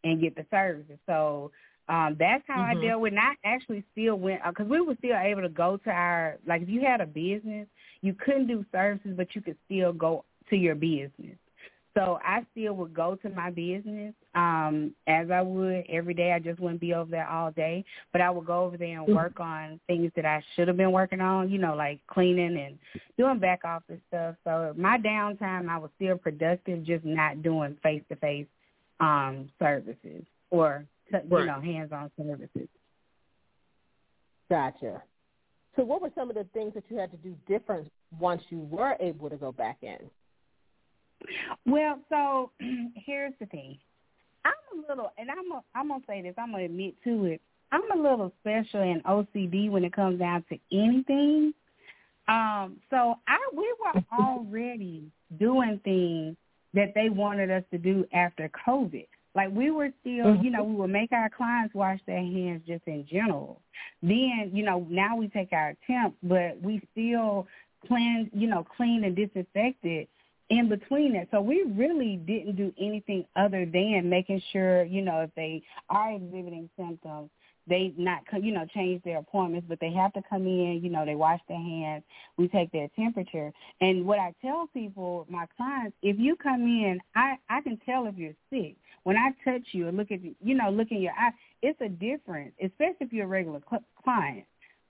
and 0.03 0.21
get 0.21 0.36
the 0.36 0.45
services. 0.51 0.97
So 1.05 1.51
um 1.88 2.15
that's 2.19 2.43
how 2.47 2.60
mm-hmm. 2.60 2.79
I 2.79 2.82
dealt 2.82 3.01
with. 3.01 3.13
And 3.13 3.19
I 3.19 3.34
actually 3.43 3.84
still 3.91 4.15
went 4.15 4.41
because 4.47 4.65
uh, 4.65 4.69
we 4.69 4.82
were 4.82 4.95
still 4.99 5.17
able 5.17 5.41
to 5.41 5.49
go 5.49 5.77
to 5.77 5.89
our 5.89 6.38
like 6.45 6.62
if 6.62 6.69
you 6.69 6.82
had 6.82 7.01
a 7.01 7.05
business, 7.05 7.67
you 8.01 8.13
couldn't 8.13 8.47
do 8.47 8.65
services, 8.71 9.13
but 9.15 9.36
you 9.36 9.41
could 9.41 9.58
still 9.65 9.93
go 9.93 10.25
to 10.49 10.55
your 10.55 10.75
business. 10.75 11.38
So 11.97 12.19
I 12.23 12.45
still 12.52 12.75
would 12.75 12.93
go 12.93 13.15
to 13.15 13.30
my 13.30 13.49
business 13.49 14.13
um, 14.36 14.93
as 15.08 15.32
I 15.32 15.41
would 15.41 15.86
every 15.89 16.13
day. 16.13 16.32
I 16.34 16.39
just 16.39 16.60
wouldn't 16.60 16.80
be 16.80 16.93
over 16.93 17.10
there 17.10 17.28
all 17.28 17.52
day, 17.52 17.84
but 18.12 18.21
I 18.21 18.30
would 18.30 18.45
go 18.45 18.63
over 18.63 18.78
there 18.78 18.99
and 18.99 19.08
mm-hmm. 19.08 19.15
work 19.15 19.39
on 19.39 19.80
things 19.88 20.12
that 20.15 20.25
I 20.25 20.43
should 20.56 20.67
have 20.67 20.78
been 20.78 20.91
working 20.91 21.19
on, 21.19 21.49
you 21.49 21.58
know, 21.58 21.75
like 21.75 21.99
cleaning 22.08 22.58
and 22.58 22.78
doing 23.17 23.39
back 23.39 23.65
office 23.65 23.99
stuff. 24.08 24.36
So 24.43 24.73
my 24.78 24.97
downtime, 24.97 25.67
I 25.67 25.78
was 25.78 25.89
still 25.95 26.17
productive, 26.17 26.86
just 26.86 27.04
not 27.04 27.41
doing 27.41 27.75
face-to-face 27.82 28.47
um, 28.99 29.49
services 29.58 30.23
or, 30.52 30.86
you 31.12 31.19
right. 31.28 31.45
know, 31.47 31.60
hands-on 31.60 32.12
services. 32.17 32.69
Gotcha. 34.49 35.02
So 35.75 35.84
what 35.84 36.02
were 36.02 36.12
some 36.13 36.30
of 36.30 36.36
the 36.36 36.45
things 36.54 36.73
that 36.75 36.84
you 36.89 36.97
had 36.97 37.12
to 37.12 37.17
do 37.17 37.36
different 37.47 37.89
once 38.19 38.41
you 38.49 38.60
were 38.69 38.95
able 38.99 39.30
to 39.30 39.38
go 39.38 39.52
back 39.52 39.78
in? 39.82 39.97
Well, 41.65 41.99
so 42.10 42.51
here's 42.95 43.34
the 43.39 43.45
thing. 43.47 43.77
I'm 44.45 44.84
a 44.84 44.88
little, 44.88 45.12
and 45.17 45.29
I'm 45.29 45.51
a, 45.51 45.63
I'm 45.75 45.89
gonna 45.89 46.03
say 46.08 46.21
this. 46.21 46.36
I'm 46.38 46.51
gonna 46.51 46.65
admit 46.65 46.95
to 47.03 47.25
it. 47.25 47.41
I'm 47.71 47.91
a 47.91 48.01
little 48.01 48.32
special 48.41 48.82
in 48.82 49.01
OCD 49.05 49.69
when 49.69 49.84
it 49.84 49.93
comes 49.93 50.19
down 50.19 50.43
to 50.49 50.58
anything. 50.71 51.53
Um, 52.27 52.77
so 52.89 53.15
I 53.27 53.38
we 53.55 53.73
were 53.79 54.01
already 54.19 55.12
doing 55.39 55.79
things 55.84 56.36
that 56.73 56.93
they 56.95 57.10
wanted 57.10 57.51
us 57.51 57.63
to 57.71 57.77
do 57.77 58.05
after 58.13 58.49
COVID. 58.67 59.08
Like 59.36 59.51
we 59.51 59.71
were 59.71 59.89
still, 60.01 60.25
mm-hmm. 60.25 60.43
you 60.43 60.51
know, 60.51 60.63
we 60.63 60.75
would 60.75 60.89
make 60.89 61.12
our 61.12 61.29
clients 61.29 61.75
wash 61.75 61.99
their 62.08 62.17
hands 62.17 62.62
just 62.67 62.84
in 62.88 63.05
general. 63.10 63.62
Then, 64.01 64.51
you 64.53 64.63
know, 64.63 64.86
now 64.89 65.15
we 65.15 65.27
take 65.27 65.53
our 65.53 65.75
temps, 65.86 66.17
but 66.23 66.60
we 66.62 66.82
still 66.91 67.47
cleanse, 67.88 68.29
you 68.34 68.47
know, 68.47 68.65
clean 68.75 69.03
and 69.03 69.15
disinfect 69.15 69.77
it 69.84 70.10
in 70.50 70.70
between 70.70 71.14
that. 71.14 71.28
So 71.32 71.42
we 71.42 71.64
really 71.76 72.18
didn't 72.18 72.56
do 72.56 72.74
anything 72.80 73.26
other 73.36 73.66
than 73.66 74.10
making 74.10 74.42
sure, 74.52 74.84
you 74.84 75.02
know, 75.02 75.22
if 75.22 75.30
they 75.36 75.62
are 75.90 76.14
exhibiting 76.14 76.70
symptoms, 76.78 77.30
they 77.68 77.94
not 77.98 78.24
you 78.42 78.52
know 78.52 78.66
change 78.74 79.04
their 79.04 79.20
appointments, 79.20 79.68
but 79.70 79.80
they 79.80 79.92
have 79.92 80.12
to 80.14 80.22
come 80.28 80.48
in. 80.48 80.80
You 80.84 80.90
know, 80.90 81.06
they 81.06 81.16
wash 81.16 81.40
their 81.48 81.58
hands. 81.60 82.04
We 82.38 82.48
take 82.48 82.72
their 82.72 82.90
temperature. 82.96 83.52
And 83.80 84.06
what 84.06 84.20
I 84.20 84.34
tell 84.42 84.68
people, 84.74 85.28
my 85.30 85.46
clients, 85.56 85.96
if 86.02 86.18
you 86.20 86.36
come 86.36 86.64
in, 86.64 87.00
I 87.16 87.36
I 87.50 87.62
can 87.62 87.78
tell 87.86 88.08
if 88.08 88.18
you're 88.18 88.34
sick 88.50 88.76
when 89.04 89.18
I 89.18 89.30
touch 89.50 89.62
you 89.72 89.88
and 89.88 89.98
look 89.98 90.12
at 90.12 90.24
you, 90.24 90.36
you 90.42 90.56
know, 90.56 90.70
look 90.72 90.88
in 90.92 91.02
your 91.02 91.14
eye. 91.14 91.32
It's 91.62 91.80
a 91.82 91.90
difference, 91.90 92.54
especially 92.64 92.96
if 93.02 93.14
you're 93.14 93.26
a 93.26 93.30
regular 93.30 93.62
cl- 93.70 93.84
client. 94.04 94.46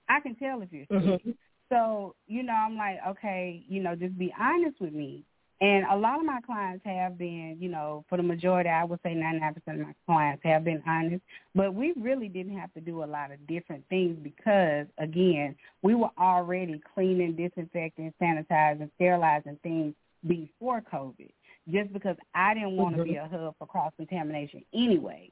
I 0.08 0.20
can 0.20 0.34
tell 0.36 0.62
if 0.62 0.72
you're 0.72 0.86
sick. 0.86 1.22
Mm-hmm. 1.22 1.30
So 1.68 2.14
you 2.26 2.42
know, 2.42 2.54
I'm 2.54 2.76
like, 2.76 2.96
okay, 3.08 3.62
you 3.68 3.82
know, 3.82 3.94
just 3.94 4.18
be 4.18 4.32
honest 4.40 4.80
with 4.80 4.94
me. 4.94 5.24
And 5.62 5.84
a 5.90 5.96
lot 5.96 6.18
of 6.18 6.24
my 6.24 6.40
clients 6.40 6.82
have 6.86 7.18
been, 7.18 7.58
you 7.60 7.68
know, 7.68 8.02
for 8.08 8.16
the 8.16 8.22
majority, 8.22 8.70
I 8.70 8.84
would 8.84 9.00
say 9.02 9.14
99% 9.14 9.56
of 9.68 9.78
my 9.78 9.94
clients 10.06 10.42
have 10.44 10.64
been 10.64 10.82
honest. 10.86 11.22
But 11.54 11.74
we 11.74 11.92
really 12.00 12.28
didn't 12.28 12.56
have 12.56 12.72
to 12.74 12.80
do 12.80 13.02
a 13.02 13.04
lot 13.04 13.30
of 13.30 13.46
different 13.46 13.84
things 13.90 14.16
because, 14.22 14.86
again, 14.96 15.54
we 15.82 15.94
were 15.94 16.10
already 16.18 16.80
cleaning, 16.94 17.36
disinfecting, 17.36 18.14
sanitizing, 18.20 18.90
sterilizing 18.96 19.58
things 19.62 19.94
before 20.26 20.80
COVID 20.80 21.30
just 21.70 21.92
because 21.92 22.16
I 22.34 22.54
didn't 22.54 22.76
want 22.76 22.96
to 22.96 23.02
mm-hmm. 23.02 23.12
be 23.12 23.16
a 23.16 23.28
hub 23.28 23.54
for 23.58 23.66
cross-contamination 23.66 24.64
anyway. 24.72 25.30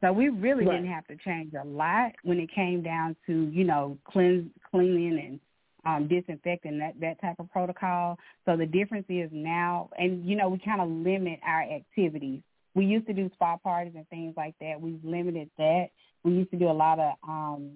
So 0.00 0.12
we 0.12 0.30
really 0.30 0.64
right. 0.64 0.76
didn't 0.76 0.92
have 0.92 1.06
to 1.08 1.16
change 1.16 1.52
a 1.54 1.64
lot 1.64 2.12
when 2.24 2.40
it 2.40 2.50
came 2.52 2.82
down 2.82 3.16
to, 3.26 3.48
you 3.52 3.64
know, 3.64 3.98
cleanse, 4.04 4.50
cleaning 4.70 5.18
and 5.18 5.40
um, 5.84 6.08
disinfecting 6.08 6.78
that 6.78 6.98
that 7.00 7.20
type 7.20 7.36
of 7.38 7.50
protocol. 7.50 8.18
So 8.44 8.56
the 8.56 8.66
difference 8.66 9.06
is 9.08 9.30
now, 9.32 9.90
and 9.98 10.24
you 10.24 10.36
know, 10.36 10.48
we 10.48 10.58
kind 10.58 10.80
of 10.80 10.88
limit 10.88 11.40
our 11.46 11.62
activities. 11.62 12.40
We 12.74 12.84
used 12.84 13.06
to 13.06 13.12
do 13.12 13.30
spa 13.34 13.56
parties 13.56 13.94
and 13.96 14.08
things 14.08 14.34
like 14.36 14.54
that. 14.60 14.80
We've 14.80 15.04
limited 15.04 15.50
that. 15.58 15.88
We 16.22 16.32
used 16.32 16.50
to 16.52 16.56
do 16.58 16.70
a 16.70 16.72
lot 16.72 16.98
of 16.98 17.14
um, 17.26 17.72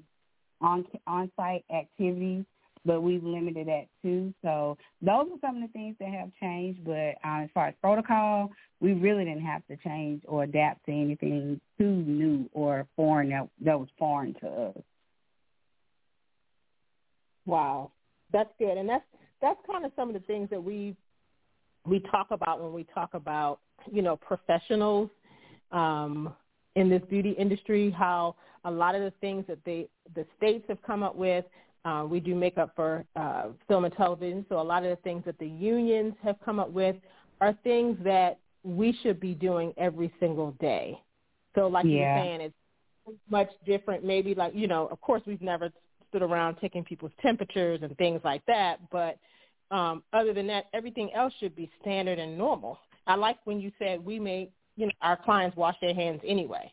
on 0.60 0.84
on 1.06 1.30
site 1.36 1.64
activities, 1.74 2.44
but 2.84 3.00
we've 3.00 3.24
limited 3.24 3.66
that 3.68 3.86
too. 4.02 4.32
So 4.42 4.76
those 5.02 5.26
are 5.32 5.38
some 5.40 5.56
of 5.56 5.62
the 5.62 5.72
things 5.72 5.96
that 5.98 6.08
have 6.08 6.30
changed. 6.40 6.84
But 6.84 7.16
um, 7.24 7.42
as 7.44 7.50
far 7.54 7.68
as 7.68 7.74
protocol, 7.80 8.50
we 8.80 8.92
really 8.92 9.24
didn't 9.24 9.44
have 9.44 9.66
to 9.66 9.76
change 9.78 10.22
or 10.26 10.44
adapt 10.44 10.86
to 10.86 10.92
anything 10.92 11.60
too 11.78 11.90
new 11.90 12.48
or 12.52 12.86
foreign 12.96 13.30
that 13.30 13.48
that 13.62 13.78
was 13.78 13.88
foreign 13.98 14.34
to 14.34 14.46
us. 14.46 14.82
Wow, 17.46 17.90
that's 18.32 18.50
good, 18.58 18.78
and 18.78 18.88
that's 18.88 19.04
that's 19.40 19.58
kind 19.66 19.84
of 19.84 19.92
some 19.96 20.08
of 20.08 20.14
the 20.14 20.20
things 20.20 20.48
that 20.50 20.62
we 20.62 20.96
we 21.86 22.00
talk 22.00 22.28
about 22.30 22.62
when 22.62 22.72
we 22.72 22.86
talk 22.94 23.14
about 23.14 23.60
you 23.90 24.02
know 24.02 24.16
professionals 24.16 25.10
um, 25.72 26.34
in 26.76 26.88
this 26.88 27.02
beauty 27.10 27.30
industry. 27.38 27.90
How 27.90 28.36
a 28.64 28.70
lot 28.70 28.94
of 28.94 29.02
the 29.02 29.12
things 29.20 29.44
that 29.48 29.58
they 29.64 29.88
the 30.14 30.26
states 30.36 30.64
have 30.68 30.82
come 30.82 31.02
up 31.02 31.16
with. 31.16 31.44
Uh, 31.84 32.06
we 32.08 32.18
do 32.18 32.34
makeup 32.34 32.72
for 32.74 33.04
uh, 33.14 33.48
film 33.68 33.84
and 33.84 33.94
television, 33.94 34.46
so 34.48 34.58
a 34.58 34.62
lot 34.62 34.82
of 34.84 34.88
the 34.88 35.02
things 35.02 35.22
that 35.26 35.38
the 35.38 35.46
unions 35.46 36.14
have 36.22 36.36
come 36.42 36.58
up 36.58 36.70
with 36.70 36.96
are 37.42 37.52
things 37.62 37.98
that 38.02 38.38
we 38.62 38.96
should 39.02 39.20
be 39.20 39.34
doing 39.34 39.74
every 39.76 40.10
single 40.18 40.52
day. 40.52 40.98
So, 41.54 41.66
like 41.68 41.84
yeah. 41.84 41.90
you 41.90 41.98
were 41.98 42.24
saying, 42.24 42.40
it's 42.40 43.18
much 43.30 43.50
different. 43.66 44.02
Maybe 44.02 44.34
like 44.34 44.54
you 44.54 44.66
know, 44.66 44.88
of 44.90 45.00
course, 45.02 45.20
we've 45.26 45.42
never 45.42 45.70
stood 46.14 46.22
around 46.22 46.56
taking 46.60 46.84
people's 46.84 47.12
temperatures 47.20 47.80
and 47.82 47.96
things 47.98 48.20
like 48.24 48.44
that. 48.46 48.78
But 48.90 49.18
um, 49.70 50.04
other 50.12 50.32
than 50.32 50.46
that, 50.46 50.66
everything 50.72 51.10
else 51.12 51.32
should 51.40 51.56
be 51.56 51.70
standard 51.80 52.18
and 52.18 52.38
normal. 52.38 52.78
I 53.06 53.16
like 53.16 53.38
when 53.44 53.60
you 53.60 53.72
said 53.78 54.04
we 54.04 54.18
make 54.18 54.52
you 54.76 54.86
know 54.86 54.92
our 55.02 55.16
clients 55.16 55.56
wash 55.56 55.76
their 55.80 55.94
hands 55.94 56.20
anyway. 56.26 56.72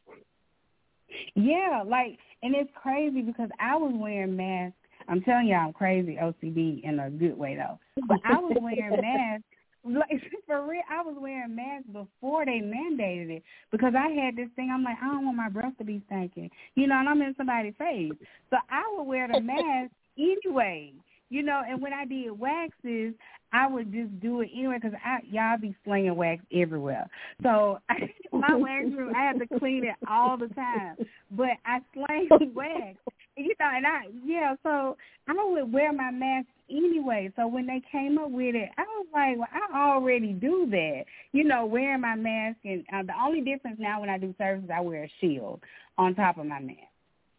Yeah, 1.36 1.84
like, 1.86 2.18
and 2.42 2.56
it's 2.56 2.70
crazy 2.82 3.22
because 3.22 3.50
I 3.60 3.76
was 3.76 3.94
wearing 3.96 4.36
masks. 4.36 4.78
I'm 5.10 5.22
telling 5.22 5.48
you, 5.48 5.56
I'm 5.56 5.74
crazy 5.74 6.18
OCD 6.22 6.84
in 6.84 7.00
a 7.00 7.10
good 7.10 7.38
way 7.38 7.56
though. 7.56 7.80
But 8.08 8.20
I 8.24 8.38
was 8.38 8.56
wearing 8.62 9.02
masks 9.02 9.44
like 9.84 10.22
for 10.48 10.68
real, 10.68 10.82
I 10.90 11.02
was 11.02 11.16
wearing 11.20 11.56
masks 11.56 11.88
before 11.92 12.46
they 12.46 12.62
mandated 12.62 13.30
it 13.38 13.44
because 13.72 13.94
I 13.98 14.10
had 14.10 14.36
this 14.36 14.50
thing. 14.56 14.72
I'm 14.74 14.84
like, 14.84 14.98
I 15.02 15.08
don't 15.08 15.26
want 15.26 15.38
my 15.38 15.50
breath 15.50 15.78
to 15.80 15.84
be 15.84 16.02
stinking, 16.08 16.50
you 16.76 16.88
know, 16.88 17.00
and 17.00 17.10
I'm 17.10 17.22
in 17.22 17.36
somebody's 17.38 17.74
face, 17.78 18.14
so 18.50 18.58
I 18.70 18.84
would 18.96 19.04
wear 19.04 19.28
the 19.28 19.42
mask 19.42 19.92
anyway, 20.18 20.94
you 21.30 21.44
know. 21.44 21.62
And 21.68 21.82
when 21.82 21.94
I 21.94 22.06
did 22.06 22.32
waxes, 22.32 23.14
I 23.54 23.68
would 23.68 23.92
just 23.92 24.18
do 24.22 24.42
it 24.42 24.50
anyway 24.56 24.78
because 24.82 24.98
I 25.04 25.20
y'all 25.30 25.58
be 25.58 25.76
slinging 25.84 26.16
wax 26.16 26.44
everywhere. 26.54 27.10
So 27.44 27.80
I, 27.90 27.96
my 28.32 28.56
wax 28.56 28.86
room, 28.96 29.14
I 29.16 29.22
had 29.22 29.40
to 29.40 29.60
clean 29.60 29.84
it 29.86 29.96
all 30.10 30.38
the 30.38 30.48
time. 30.50 30.96
But 31.32 31.58
I 31.66 31.80
slang 31.94 32.54
wax, 32.54 32.98
you 33.44 33.54
know, 33.60 33.70
and 33.74 33.88
I 33.88 34.02
yeah. 34.26 34.56
So 34.64 34.98
I 35.28 35.34
would 35.34 35.72
wear 35.72 35.94
my 35.94 36.12
mask 36.12 36.48
anyway. 36.70 37.32
So 37.36 37.48
when 37.48 37.68
they 37.68 37.82
came 37.92 38.18
up 38.18 38.32
with 38.32 38.56
it, 38.56 38.70
I 38.78 38.82
was 38.82 39.08
like, 39.14 39.38
well, 39.38 39.48
I 39.52 39.90
already 39.90 40.34
do 40.34 40.68
that. 40.72 41.04
You 41.32 41.44
know, 41.44 41.66
wearing 41.66 42.02
my 42.02 42.16
mask, 42.16 42.58
and 42.64 42.86
uh, 42.94 43.04
the 43.04 43.14
only 43.22 43.42
difference 43.42 43.78
now 43.80 44.02
when 44.02 44.10
I 44.10 44.18
do 44.18 44.34
services, 44.38 44.70
I 44.74 44.82
wear 44.82 45.04
a 45.04 45.12
shield 45.20 45.62
on 45.98 46.16
top 46.16 46.38
of 46.38 46.46
my 46.46 46.60
mask. 46.60 46.80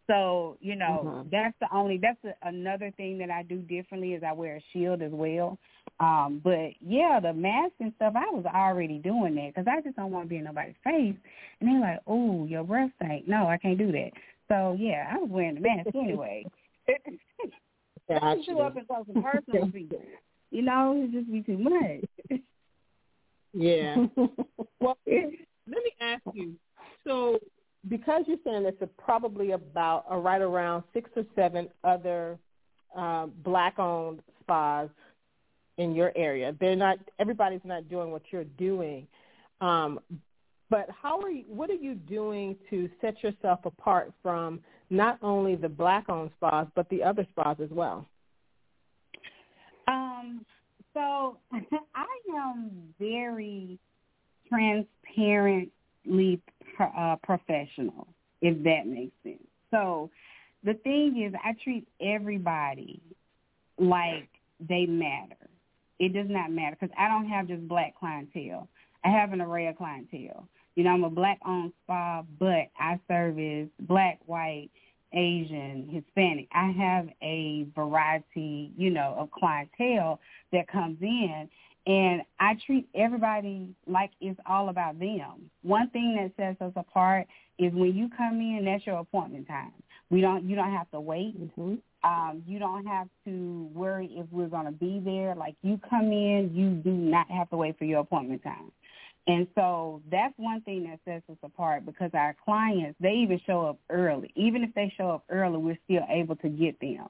So 0.07 0.57
you 0.59 0.75
know, 0.75 1.03
mm-hmm. 1.05 1.29
that's 1.31 1.55
the 1.61 1.67
only 1.75 1.97
that's 1.97 2.19
a, 2.25 2.47
another 2.47 2.91
thing 2.97 3.17
that 3.19 3.29
I 3.29 3.43
do 3.43 3.57
differently 3.57 4.13
is 4.13 4.23
I 4.23 4.33
wear 4.33 4.57
a 4.57 4.63
shield 4.73 5.01
as 5.01 5.11
well. 5.11 5.57
Um, 5.99 6.41
but 6.43 6.71
yeah, 6.81 7.19
the 7.21 7.33
mask 7.33 7.73
and 7.79 7.93
stuff, 7.95 8.13
I 8.15 8.29
was 8.31 8.45
already 8.45 8.97
doing 8.97 9.35
that 9.35 9.53
because 9.55 9.67
I 9.67 9.81
just 9.81 9.95
don't 9.95 10.11
want 10.11 10.25
to 10.25 10.29
be 10.29 10.37
in 10.37 10.43
nobody's 10.43 10.75
face. 10.83 11.15
And 11.59 11.69
they're 11.69 11.79
like, 11.79 11.99
"Oh, 12.05 12.45
your 12.45 12.63
breath 12.63 12.91
stank." 12.97 13.27
No, 13.27 13.47
I 13.47 13.57
can't 13.57 13.77
do 13.77 13.91
that. 13.93 14.11
So 14.49 14.75
yeah, 14.79 15.09
I 15.11 15.17
was 15.17 15.29
wearing 15.29 15.57
a 15.57 15.61
mask 15.61 15.89
anyway. 15.95 16.45
I 18.09 18.37
show 18.45 18.59
up 18.59 18.75
and 18.75 18.87
talk 18.87 19.05
some 19.11 19.23
personal 19.23 19.71
people. 19.71 20.01
You 20.51 20.61
know, 20.61 20.93
it 20.95 21.11
just 21.11 21.31
be 21.31 21.41
too 21.41 21.57
much. 21.57 22.41
yeah. 23.53 23.95
well, 24.79 24.97
let 25.07 25.17
me 25.67 25.91
ask 25.99 26.21
you. 26.33 26.53
So, 27.05 27.39
because 27.89 28.23
you're 28.27 28.37
saying 28.43 28.63
this, 28.63 28.75
it's 28.81 28.91
probably 29.03 29.51
about 29.51 30.05
or 30.09 30.21
right 30.21 30.41
around 30.41 30.83
six 30.93 31.09
or 31.15 31.25
seven 31.35 31.69
other 31.83 32.37
uh, 32.95 33.27
black-owned 33.43 34.19
spas 34.41 34.89
in 35.77 35.95
your 35.95 36.11
area. 36.15 36.55
They're 36.59 36.75
not. 36.75 36.97
Everybody's 37.19 37.61
not 37.63 37.89
doing 37.89 38.11
what 38.11 38.21
you're 38.31 38.43
doing. 38.43 39.07
Um, 39.61 39.99
but 40.73 40.87
how 40.89 41.21
are 41.21 41.29
you? 41.29 41.43
What 41.47 41.69
are 41.69 41.75
you 41.75 41.93
doing 41.93 42.55
to 42.71 42.89
set 42.99 43.21
yourself 43.21 43.59
apart 43.63 44.11
from 44.23 44.59
not 44.89 45.19
only 45.21 45.55
the 45.55 45.69
black-owned 45.69 46.31
spas 46.37 46.65
but 46.73 46.89
the 46.89 47.03
other 47.03 47.27
spas 47.29 47.57
as 47.61 47.69
well? 47.69 48.07
Um. 49.87 50.43
So 50.95 51.37
I 51.53 52.05
am 52.35 52.71
very 52.99 53.77
transparently 54.49 56.41
uh, 56.79 57.17
professional, 57.21 58.07
if 58.41 58.63
that 58.63 58.87
makes 58.87 59.13
sense. 59.21 59.37
So 59.69 60.09
the 60.63 60.73
thing 60.73 61.23
is, 61.23 61.39
I 61.43 61.53
treat 61.63 61.87
everybody 62.01 62.99
like 63.77 64.27
they 64.59 64.87
matter. 64.87 65.35
It 65.99 66.13
does 66.13 66.27
not 66.29 66.49
matter 66.51 66.75
because 66.79 66.95
I 66.97 67.07
don't 67.09 67.29
have 67.29 67.47
just 67.47 67.67
black 67.67 67.93
clientele. 67.99 68.67
I 69.05 69.09
have 69.09 69.33
an 69.33 69.41
array 69.41 69.67
of 69.67 69.77
clientele. 69.77 70.47
You 70.75 70.83
know, 70.83 70.91
I'm 70.91 71.03
a 71.03 71.09
black-owned 71.09 71.73
spa, 71.83 72.23
but 72.39 72.69
I 72.79 72.99
service 73.07 73.69
black, 73.81 74.19
white, 74.25 74.69
Asian, 75.13 75.87
Hispanic. 75.91 76.47
I 76.51 76.71
have 76.71 77.07
a 77.21 77.67
variety, 77.75 78.71
you 78.75 78.89
know, 78.89 79.15
of 79.17 79.31
clientele 79.31 80.19
that 80.51 80.67
comes 80.67 80.97
in 81.01 81.49
and 81.85 82.21
I 82.39 82.55
treat 82.65 82.87
everybody 82.95 83.67
like 83.87 84.11
it's 84.21 84.39
all 84.45 84.69
about 84.69 84.99
them. 84.99 85.49
One 85.63 85.89
thing 85.89 86.15
that 86.15 86.31
sets 86.41 86.61
us 86.61 86.71
apart 86.75 87.27
is 87.59 87.73
when 87.73 87.95
you 87.95 88.09
come 88.17 88.39
in, 88.39 88.63
that's 88.65 88.85
your 88.85 88.99
appointment 88.99 89.47
time. 89.47 89.73
We 90.09 90.21
don't 90.21 90.47
you 90.47 90.55
don't 90.55 90.71
have 90.71 90.89
to 90.91 90.99
wait. 90.99 91.39
Mm-hmm. 91.39 91.75
Um, 92.05 92.43
you 92.45 92.59
don't 92.59 92.85
have 92.85 93.07
to 93.25 93.69
worry 93.73 94.09
if 94.13 94.25
we're 94.31 94.47
gonna 94.47 94.71
be 94.71 95.01
there. 95.03 95.35
Like 95.35 95.55
you 95.61 95.79
come 95.89 96.11
in, 96.11 96.51
you 96.53 96.69
do 96.69 96.91
not 96.91 97.29
have 97.29 97.49
to 97.49 97.57
wait 97.57 97.77
for 97.77 97.85
your 97.85 97.99
appointment 98.01 98.43
time. 98.43 98.71
And 99.25 99.47
so 99.55 100.01
that's 100.11 100.33
one 100.37 100.61
thing 100.61 100.83
that 100.83 100.99
sets 101.05 101.23
us 101.29 101.37
apart 101.43 101.85
because 101.85 102.11
our 102.13 102.35
clients, 102.43 102.97
they 102.99 103.13
even 103.13 103.39
show 103.45 103.67
up 103.67 103.79
early. 103.89 104.31
Even 104.35 104.63
if 104.63 104.73
they 104.75 104.93
show 104.97 105.11
up 105.11 105.23
early, 105.29 105.57
we're 105.57 105.77
still 105.85 106.05
able 106.09 106.35
to 106.37 106.49
get 106.49 106.79
them. 106.81 107.07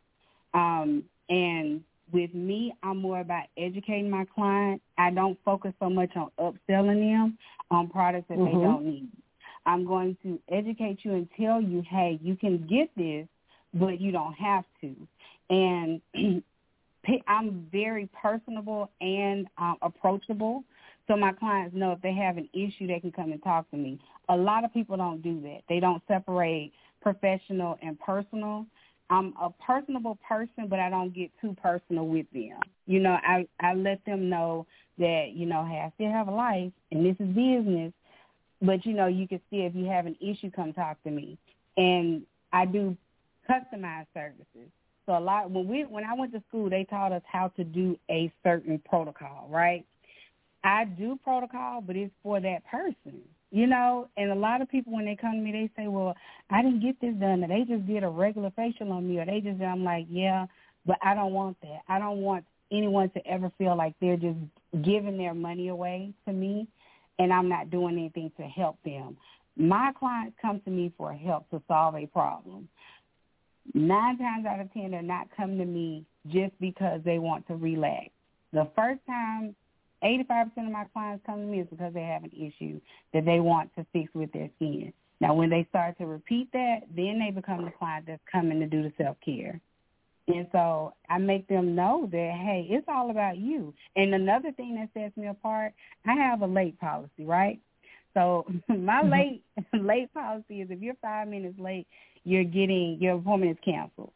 Um, 0.53 1.03
and 1.29 1.83
with 2.11 2.33
me, 2.35 2.73
I'm 2.83 2.97
more 2.97 3.19
about 3.19 3.45
educating 3.57 4.11
my 4.11 4.25
client. 4.35 4.81
I 4.97 5.09
don't 5.09 5.39
focus 5.43 5.73
so 5.79 5.89
much 5.89 6.11
on 6.15 6.29
upselling 6.39 6.99
them 6.99 7.37
on 7.71 7.89
products 7.89 8.27
that 8.29 8.37
mm-hmm. 8.37 8.57
they 8.57 8.63
don't 8.63 8.85
need. 8.85 9.09
I'm 9.65 9.85
going 9.85 10.17
to 10.23 10.39
educate 10.51 10.99
you 11.03 11.13
and 11.13 11.27
tell 11.39 11.61
you, 11.61 11.83
hey, 11.89 12.19
you 12.21 12.35
can 12.35 12.67
get 12.67 12.89
this, 12.95 13.27
but 13.73 13.99
you 13.99 14.11
don't 14.11 14.33
have 14.33 14.65
to. 14.81 14.95
And 15.49 16.01
I'm 17.27 17.67
very 17.71 18.09
personable 18.21 18.91
and 19.01 19.47
um, 19.57 19.77
approachable. 19.81 20.63
So 21.07 21.17
my 21.17 21.33
clients 21.33 21.75
know 21.75 21.91
if 21.91 22.01
they 22.01 22.13
have 22.13 22.37
an 22.37 22.49
issue, 22.53 22.87
they 22.87 22.99
can 22.99 23.11
come 23.11 23.31
and 23.31 23.43
talk 23.43 23.69
to 23.71 23.77
me. 23.77 23.99
A 24.29 24.35
lot 24.35 24.63
of 24.63 24.73
people 24.73 24.95
don't 24.95 25.21
do 25.21 25.41
that. 25.41 25.61
They 25.67 25.79
don't 25.79 26.01
separate 26.07 26.71
professional 27.01 27.77
and 27.81 27.99
personal. 27.99 28.65
I'm 29.09 29.33
a 29.39 29.49
personable 29.49 30.17
person, 30.27 30.67
but 30.69 30.79
I 30.79 30.89
don't 30.89 31.13
get 31.13 31.29
too 31.41 31.55
personal 31.61 32.07
with 32.07 32.25
them. 32.33 32.57
You 32.85 32.99
know, 32.99 33.17
I 33.21 33.47
I 33.59 33.73
let 33.73 34.03
them 34.05 34.29
know 34.29 34.65
that 34.97 35.31
you 35.33 35.45
know, 35.45 35.65
hey, 35.65 35.83
I 35.85 35.91
still 35.95 36.11
have 36.11 36.29
a 36.29 36.31
life, 36.31 36.71
and 36.91 37.05
this 37.05 37.15
is 37.19 37.27
business. 37.27 37.91
But 38.61 38.85
you 38.85 38.93
know, 38.93 39.07
you 39.07 39.27
can 39.27 39.41
still, 39.47 39.67
if 39.67 39.75
you 39.75 39.85
have 39.85 40.05
an 40.05 40.15
issue, 40.21 40.49
come 40.49 40.71
talk 40.71 41.03
to 41.03 41.11
me. 41.11 41.37
And 41.75 42.23
I 42.53 42.65
do 42.65 42.95
customized 43.49 44.07
services. 44.13 44.71
So 45.05 45.17
a 45.17 45.19
lot 45.19 45.51
when 45.51 45.67
we 45.67 45.83
when 45.83 46.05
I 46.05 46.13
went 46.13 46.31
to 46.33 46.41
school, 46.47 46.69
they 46.69 46.85
taught 46.85 47.11
us 47.11 47.23
how 47.25 47.49
to 47.57 47.63
do 47.65 47.97
a 48.09 48.31
certain 48.41 48.81
protocol, 48.87 49.47
right? 49.51 49.85
I 50.63 50.85
do 50.85 51.19
protocol, 51.23 51.81
but 51.81 51.95
it's 51.95 52.13
for 52.23 52.39
that 52.39 52.65
person, 52.69 53.21
you 53.51 53.67
know. 53.67 54.07
And 54.17 54.31
a 54.31 54.35
lot 54.35 54.61
of 54.61 54.69
people 54.69 54.93
when 54.93 55.05
they 55.05 55.15
come 55.15 55.33
to 55.33 55.41
me, 55.41 55.51
they 55.51 55.69
say, 55.75 55.87
"Well, 55.87 56.15
I 56.49 56.61
didn't 56.61 56.81
get 56.81 56.99
this 57.01 57.15
done, 57.15 57.43
or 57.43 57.47
they 57.47 57.63
just 57.63 57.85
did 57.85 58.03
a 58.03 58.09
regular 58.09 58.51
facial 58.51 58.91
on 58.91 59.07
me, 59.07 59.19
or 59.19 59.25
they 59.25 59.41
just." 59.41 59.61
I'm 59.61 59.83
like, 59.83 60.05
"Yeah, 60.09 60.47
but 60.85 60.97
I 61.01 61.13
don't 61.13 61.33
want 61.33 61.59
that. 61.61 61.81
I 61.87 61.99
don't 61.99 62.21
want 62.21 62.45
anyone 62.71 63.09
to 63.11 63.27
ever 63.27 63.51
feel 63.57 63.75
like 63.75 63.93
they're 63.99 64.17
just 64.17 64.39
giving 64.83 65.17
their 65.17 65.33
money 65.33 65.67
away 65.67 66.13
to 66.25 66.33
me, 66.33 66.67
and 67.19 67.31
I'm 67.31 67.49
not 67.49 67.69
doing 67.69 67.97
anything 67.97 68.31
to 68.37 68.43
help 68.43 68.81
them. 68.83 69.17
My 69.55 69.91
clients 69.93 70.37
come 70.41 70.61
to 70.61 70.71
me 70.71 70.91
for 70.97 71.13
help 71.13 71.49
to 71.51 71.61
solve 71.67 71.95
a 71.95 72.07
problem 72.07 72.67
nine 73.73 74.17
times 74.17 74.45
out 74.45 74.59
of 74.59 74.71
ten 74.73 74.91
they're 74.91 75.01
not 75.01 75.27
coming 75.35 75.57
to 75.57 75.65
me 75.65 76.05
just 76.27 76.53
because 76.59 77.01
they 77.03 77.19
want 77.19 77.45
to 77.47 77.55
relax. 77.55 78.09
The 78.51 78.67
first 78.75 78.99
time 79.07 79.55
85% 80.03 80.57
of 80.57 80.71
my 80.71 80.85
clients 80.93 81.23
come 81.25 81.39
to 81.39 81.45
me 81.45 81.61
is 81.61 81.67
because 81.69 81.93
they 81.93 82.03
have 82.03 82.23
an 82.23 82.31
issue 82.31 82.79
that 83.13 83.25
they 83.25 83.39
want 83.39 83.73
to 83.75 83.85
fix 83.93 84.13
with 84.13 84.31
their 84.31 84.49
skin. 84.57 84.93
Now, 85.19 85.33
when 85.33 85.49
they 85.49 85.65
start 85.69 85.97
to 85.99 86.05
repeat 86.05 86.51
that, 86.51 86.81
then 86.95 87.19
they 87.19 87.31
become 87.31 87.65
the 87.65 87.71
client 87.71 88.05
that's 88.07 88.21
coming 88.31 88.59
to 88.59 88.67
do 88.67 88.83
the 88.83 88.91
self-care. 88.97 89.59
And 90.27 90.47
so 90.51 90.93
I 91.09 91.17
make 91.17 91.47
them 91.47 91.75
know 91.75 92.07
that, 92.11 92.31
hey, 92.41 92.67
it's 92.69 92.87
all 92.87 93.09
about 93.09 93.37
you. 93.37 93.73
And 93.95 94.13
another 94.13 94.51
thing 94.51 94.75
that 94.75 94.89
sets 94.93 95.15
me 95.17 95.27
apart, 95.27 95.73
I 96.05 96.13
have 96.13 96.41
a 96.41 96.47
late 96.47 96.79
policy, 96.79 97.25
right? 97.25 97.59
So 98.13 98.45
my 98.67 99.01
mm-hmm. 99.01 99.11
late 99.11 99.43
late 99.73 100.13
policy 100.13 100.61
is 100.61 100.71
if 100.71 100.81
you're 100.81 100.95
five 101.01 101.27
minutes 101.27 101.59
late, 101.59 101.87
you're 102.23 102.43
getting 102.43 102.97
your 103.01 103.15
appointment 103.15 103.51
is 103.51 103.57
canceled, 103.65 104.13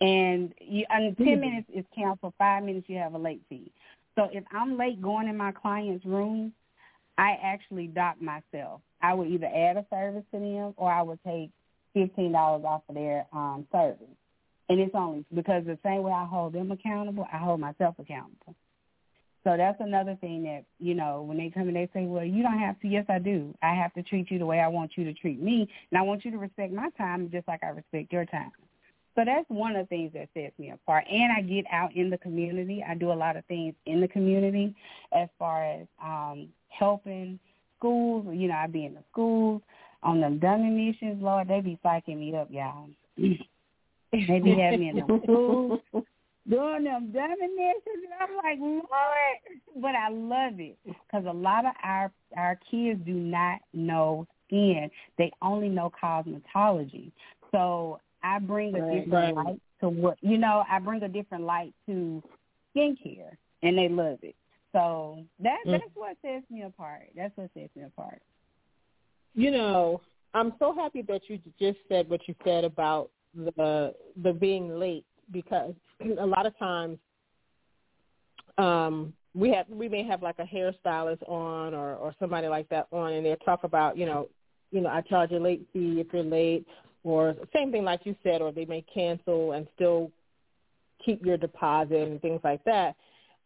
and 0.00 0.52
you, 0.60 0.84
and 0.90 1.16
10 1.16 1.26
mm-hmm. 1.26 1.40
minutes 1.40 1.68
is 1.74 1.84
canceled. 1.94 2.34
Five 2.36 2.64
minutes 2.64 2.86
you 2.88 2.98
have 2.98 3.14
a 3.14 3.18
late 3.18 3.42
fee. 3.48 3.72
So 4.18 4.28
if 4.32 4.42
I'm 4.52 4.76
late 4.76 5.00
going 5.00 5.28
in 5.28 5.36
my 5.36 5.52
client's 5.52 6.04
room, 6.04 6.52
I 7.18 7.36
actually 7.40 7.86
dock 7.86 8.20
myself. 8.20 8.80
I 9.00 9.14
would 9.14 9.28
either 9.28 9.46
add 9.46 9.76
a 9.76 9.86
service 9.90 10.24
to 10.32 10.40
them 10.40 10.74
or 10.76 10.90
I 10.92 11.02
would 11.02 11.20
take 11.24 11.50
fifteen 11.94 12.32
dollars 12.32 12.64
off 12.66 12.82
of 12.88 12.96
their 12.96 13.26
um 13.32 13.64
service. 13.70 14.08
And 14.68 14.80
it's 14.80 14.94
only 14.94 15.24
because 15.32 15.64
the 15.66 15.78
same 15.84 16.02
way 16.02 16.10
I 16.10 16.26
hold 16.26 16.52
them 16.52 16.72
accountable, 16.72 17.28
I 17.32 17.38
hold 17.38 17.60
myself 17.60 17.94
accountable. 18.00 18.56
So 19.44 19.56
that's 19.56 19.80
another 19.80 20.18
thing 20.20 20.42
that, 20.42 20.64
you 20.80 20.94
know, 20.94 21.22
when 21.22 21.38
they 21.38 21.48
come 21.48 21.68
and 21.68 21.76
they 21.76 21.88
say, 21.94 22.04
well, 22.04 22.24
you 22.24 22.42
don't 22.42 22.58
have 22.58 22.78
to. 22.80 22.88
Yes, 22.88 23.06
I 23.08 23.20
do. 23.20 23.54
I 23.62 23.72
have 23.72 23.94
to 23.94 24.02
treat 24.02 24.32
you 24.32 24.38
the 24.40 24.44
way 24.44 24.58
I 24.58 24.68
want 24.68 24.90
you 24.96 25.04
to 25.04 25.14
treat 25.14 25.40
me. 25.40 25.68
And 25.90 25.98
I 25.98 26.02
want 26.02 26.24
you 26.24 26.32
to 26.32 26.38
respect 26.38 26.72
my 26.72 26.90
time 26.98 27.30
just 27.30 27.46
like 27.46 27.62
I 27.62 27.68
respect 27.68 28.12
your 28.12 28.26
time. 28.26 28.50
So 29.18 29.24
that's 29.24 29.48
one 29.48 29.74
of 29.74 29.88
the 29.88 29.88
things 29.88 30.12
that 30.14 30.28
sets 30.32 30.56
me 30.60 30.70
apart. 30.70 31.04
And 31.10 31.32
I 31.32 31.40
get 31.40 31.64
out 31.72 31.96
in 31.96 32.08
the 32.08 32.18
community. 32.18 32.84
I 32.88 32.94
do 32.94 33.10
a 33.10 33.14
lot 33.14 33.36
of 33.36 33.44
things 33.46 33.74
in 33.84 34.00
the 34.00 34.06
community 34.06 34.76
as 35.12 35.28
far 35.40 35.64
as 35.64 35.88
um, 36.00 36.48
helping 36.68 37.40
schools. 37.76 38.26
You 38.30 38.46
know, 38.46 38.54
I 38.54 38.68
be 38.68 38.84
in 38.84 38.94
the 38.94 39.02
schools 39.10 39.60
on 40.02 40.20
them 40.20 40.38
dummy 40.38 40.70
missions, 40.70 41.22
Lord, 41.22 41.48
they 41.48 41.60
be 41.60 41.78
psyching 41.84 42.18
me 42.18 42.34
up, 42.36 42.48
y'all. 42.50 42.88
they 43.16 44.40
be 44.40 44.56
having 44.60 44.80
me 44.80 44.88
in 44.90 44.96
the 44.96 45.20
schools 45.24 45.80
doing 46.48 46.84
them 46.84 47.12
definitions, 47.12 47.82
and 47.86 48.14
I'm 48.20 48.36
like, 48.36 48.58
Lord, 48.60 49.82
but 49.82 49.94
I 49.94 50.08
love 50.10 50.60
it 50.60 50.78
because 50.84 51.26
a 51.26 51.32
lot 51.32 51.66
of 51.66 51.72
our 51.82 52.12
our 52.36 52.58
kids 52.70 53.00
do 53.04 53.12
not 53.12 53.58
know 53.72 54.26
skin; 54.46 54.90
they 55.18 55.32
only 55.42 55.68
know 55.68 55.90
cosmetology. 56.02 57.10
So 57.50 58.00
I 58.34 58.38
bring 58.38 58.76
a 58.76 58.82
right, 58.82 59.04
different 59.04 59.36
right. 59.36 59.46
light 59.46 59.60
to 59.80 59.88
what 59.88 60.18
you 60.20 60.38
know. 60.38 60.64
I 60.70 60.78
bring 60.78 61.02
a 61.02 61.08
different 61.08 61.44
light 61.44 61.72
to 61.86 62.22
skincare, 62.76 63.36
and 63.62 63.76
they 63.76 63.88
love 63.88 64.18
it. 64.22 64.34
So 64.72 65.24
that 65.40 65.58
mm. 65.66 65.72
that's 65.72 65.94
what 65.94 66.16
sets 66.22 66.44
me 66.50 66.62
apart. 66.62 67.08
That's 67.16 67.36
what 67.36 67.50
sets 67.54 67.74
me 67.74 67.84
apart. 67.84 68.20
You 69.34 69.50
know, 69.50 70.00
I'm 70.34 70.52
so 70.58 70.74
happy 70.74 71.02
that 71.02 71.22
you 71.28 71.38
just 71.58 71.78
said 71.88 72.08
what 72.08 72.20
you 72.28 72.34
said 72.44 72.64
about 72.64 73.10
the 73.34 73.94
the 74.22 74.32
being 74.32 74.78
late 74.78 75.04
because 75.30 75.74
a 76.20 76.26
lot 76.26 76.46
of 76.46 76.58
times 76.58 76.98
um 78.58 79.12
we 79.34 79.50
have 79.50 79.66
we 79.68 79.88
may 79.88 80.02
have 80.02 80.22
like 80.22 80.38
a 80.38 80.44
hairstylist 80.44 81.26
on 81.28 81.74
or 81.74 81.94
or 81.96 82.14
somebody 82.18 82.48
like 82.48 82.68
that 82.68 82.88
on 82.92 83.12
and 83.12 83.24
they 83.24 83.36
talk 83.44 83.64
about 83.64 83.96
you 83.96 84.06
know 84.06 84.28
you 84.70 84.80
know 84.80 84.88
I 84.88 85.00
charge 85.02 85.32
a 85.32 85.38
late 85.38 85.66
fee 85.72 86.00
if 86.00 86.08
you're 86.12 86.22
late 86.22 86.66
or 87.08 87.34
same 87.54 87.72
thing 87.72 87.84
like 87.84 88.00
you 88.04 88.14
said 88.22 88.40
or 88.40 88.52
they 88.52 88.64
may 88.64 88.82
cancel 88.82 89.52
and 89.52 89.66
still 89.74 90.10
keep 91.04 91.24
your 91.24 91.36
deposit 91.36 92.08
and 92.08 92.20
things 92.20 92.40
like 92.44 92.62
that. 92.64 92.96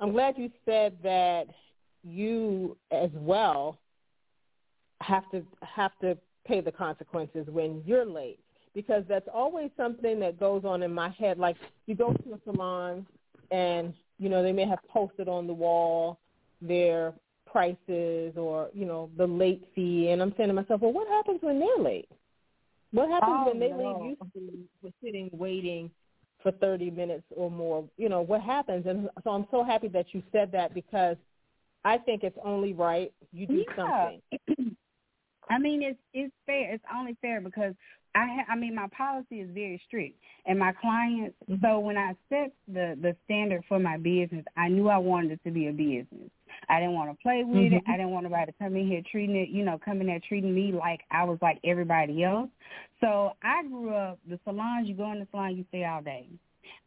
I'm 0.00 0.12
glad 0.12 0.36
you 0.36 0.50
said 0.64 0.96
that 1.02 1.46
you 2.02 2.76
as 2.90 3.10
well 3.14 3.78
have 5.00 5.30
to 5.30 5.42
have 5.60 5.92
to 6.00 6.16
pay 6.46 6.60
the 6.60 6.72
consequences 6.72 7.46
when 7.48 7.82
you're 7.86 8.04
late 8.04 8.40
because 8.74 9.04
that's 9.08 9.28
always 9.32 9.70
something 9.76 10.18
that 10.20 10.40
goes 10.40 10.64
on 10.64 10.82
in 10.82 10.92
my 10.92 11.10
head. 11.10 11.38
Like 11.38 11.56
you 11.86 11.94
go 11.94 12.12
to 12.12 12.34
a 12.34 12.40
salon 12.44 13.06
and, 13.50 13.94
you 14.18 14.28
know, 14.28 14.42
they 14.42 14.52
may 14.52 14.66
have 14.66 14.78
posted 14.88 15.28
on 15.28 15.46
the 15.46 15.52
wall 15.52 16.18
their 16.60 17.12
prices 17.46 18.34
or, 18.36 18.70
you 18.72 18.86
know, 18.86 19.10
the 19.16 19.26
late 19.26 19.62
fee. 19.74 20.08
And 20.10 20.22
I'm 20.22 20.34
saying 20.36 20.48
to 20.48 20.54
myself, 20.54 20.80
well, 20.80 20.92
what 20.92 21.08
happens 21.08 21.40
when 21.42 21.60
they're 21.60 21.84
late? 21.84 22.08
What 22.92 23.08
happens 23.08 23.36
oh, 23.38 23.48
when 23.48 23.60
they 23.60 23.70
no. 23.70 23.76
leave 23.76 24.16
you 24.20 24.68
for 24.80 24.90
sitting 25.02 25.30
waiting 25.32 25.90
for 26.42 26.52
30 26.52 26.90
minutes 26.90 27.24
or 27.34 27.50
more? 27.50 27.84
You 27.96 28.08
know, 28.08 28.20
what 28.20 28.42
happens? 28.42 28.86
And 28.86 29.08
so 29.24 29.30
I'm 29.30 29.46
so 29.50 29.64
happy 29.64 29.88
that 29.88 30.06
you 30.12 30.22
said 30.30 30.52
that 30.52 30.74
because 30.74 31.16
I 31.84 31.98
think 31.98 32.22
it's 32.22 32.38
only 32.44 32.72
right 32.74 33.12
you 33.32 33.46
do 33.46 33.64
yeah. 33.76 34.10
something. 34.46 34.76
I 35.50 35.58
mean, 35.58 35.82
it's 35.82 35.98
it's 36.14 36.32
fair. 36.46 36.72
It's 36.72 36.84
only 36.94 37.16
fair 37.20 37.40
because 37.40 37.74
I 38.14 38.26
ha- 38.26 38.52
I 38.52 38.56
mean 38.56 38.74
my 38.74 38.88
policy 38.96 39.40
is 39.40 39.50
very 39.52 39.80
strict, 39.86 40.18
and 40.46 40.58
my 40.58 40.72
clients. 40.72 41.34
Mm-hmm. 41.50 41.64
So 41.64 41.80
when 41.80 41.96
I 41.98 42.14
set 42.28 42.52
the 42.68 42.96
the 43.00 43.16
standard 43.24 43.64
for 43.68 43.78
my 43.78 43.96
business, 43.96 44.44
I 44.56 44.68
knew 44.68 44.88
I 44.88 44.98
wanted 44.98 45.32
it 45.32 45.40
to 45.44 45.50
be 45.50 45.68
a 45.68 45.72
business. 45.72 46.30
I 46.68 46.80
didn't 46.80 46.94
want 46.94 47.10
to 47.10 47.22
play 47.22 47.42
with 47.44 47.56
mm-hmm. 47.56 47.76
it. 47.76 47.82
I 47.88 47.96
didn't 47.96 48.10
want 48.10 48.24
nobody 48.24 48.46
to 48.46 48.58
come 48.58 48.76
in 48.76 48.86
here 48.86 49.02
treating 49.10 49.36
it, 49.36 49.48
you 49.48 49.64
know, 49.64 49.78
coming 49.84 50.06
there 50.06 50.20
treating 50.26 50.54
me 50.54 50.72
like 50.72 51.00
I 51.10 51.24
was 51.24 51.38
like 51.42 51.58
everybody 51.64 52.24
else. 52.24 52.48
So 53.00 53.32
I 53.42 53.62
grew 53.64 53.94
up 53.94 54.18
the 54.28 54.38
salons. 54.44 54.88
You 54.88 54.94
go 54.94 55.10
in 55.12 55.20
the 55.20 55.26
salon, 55.30 55.56
you 55.56 55.64
stay 55.68 55.84
all 55.84 56.02
day. 56.02 56.26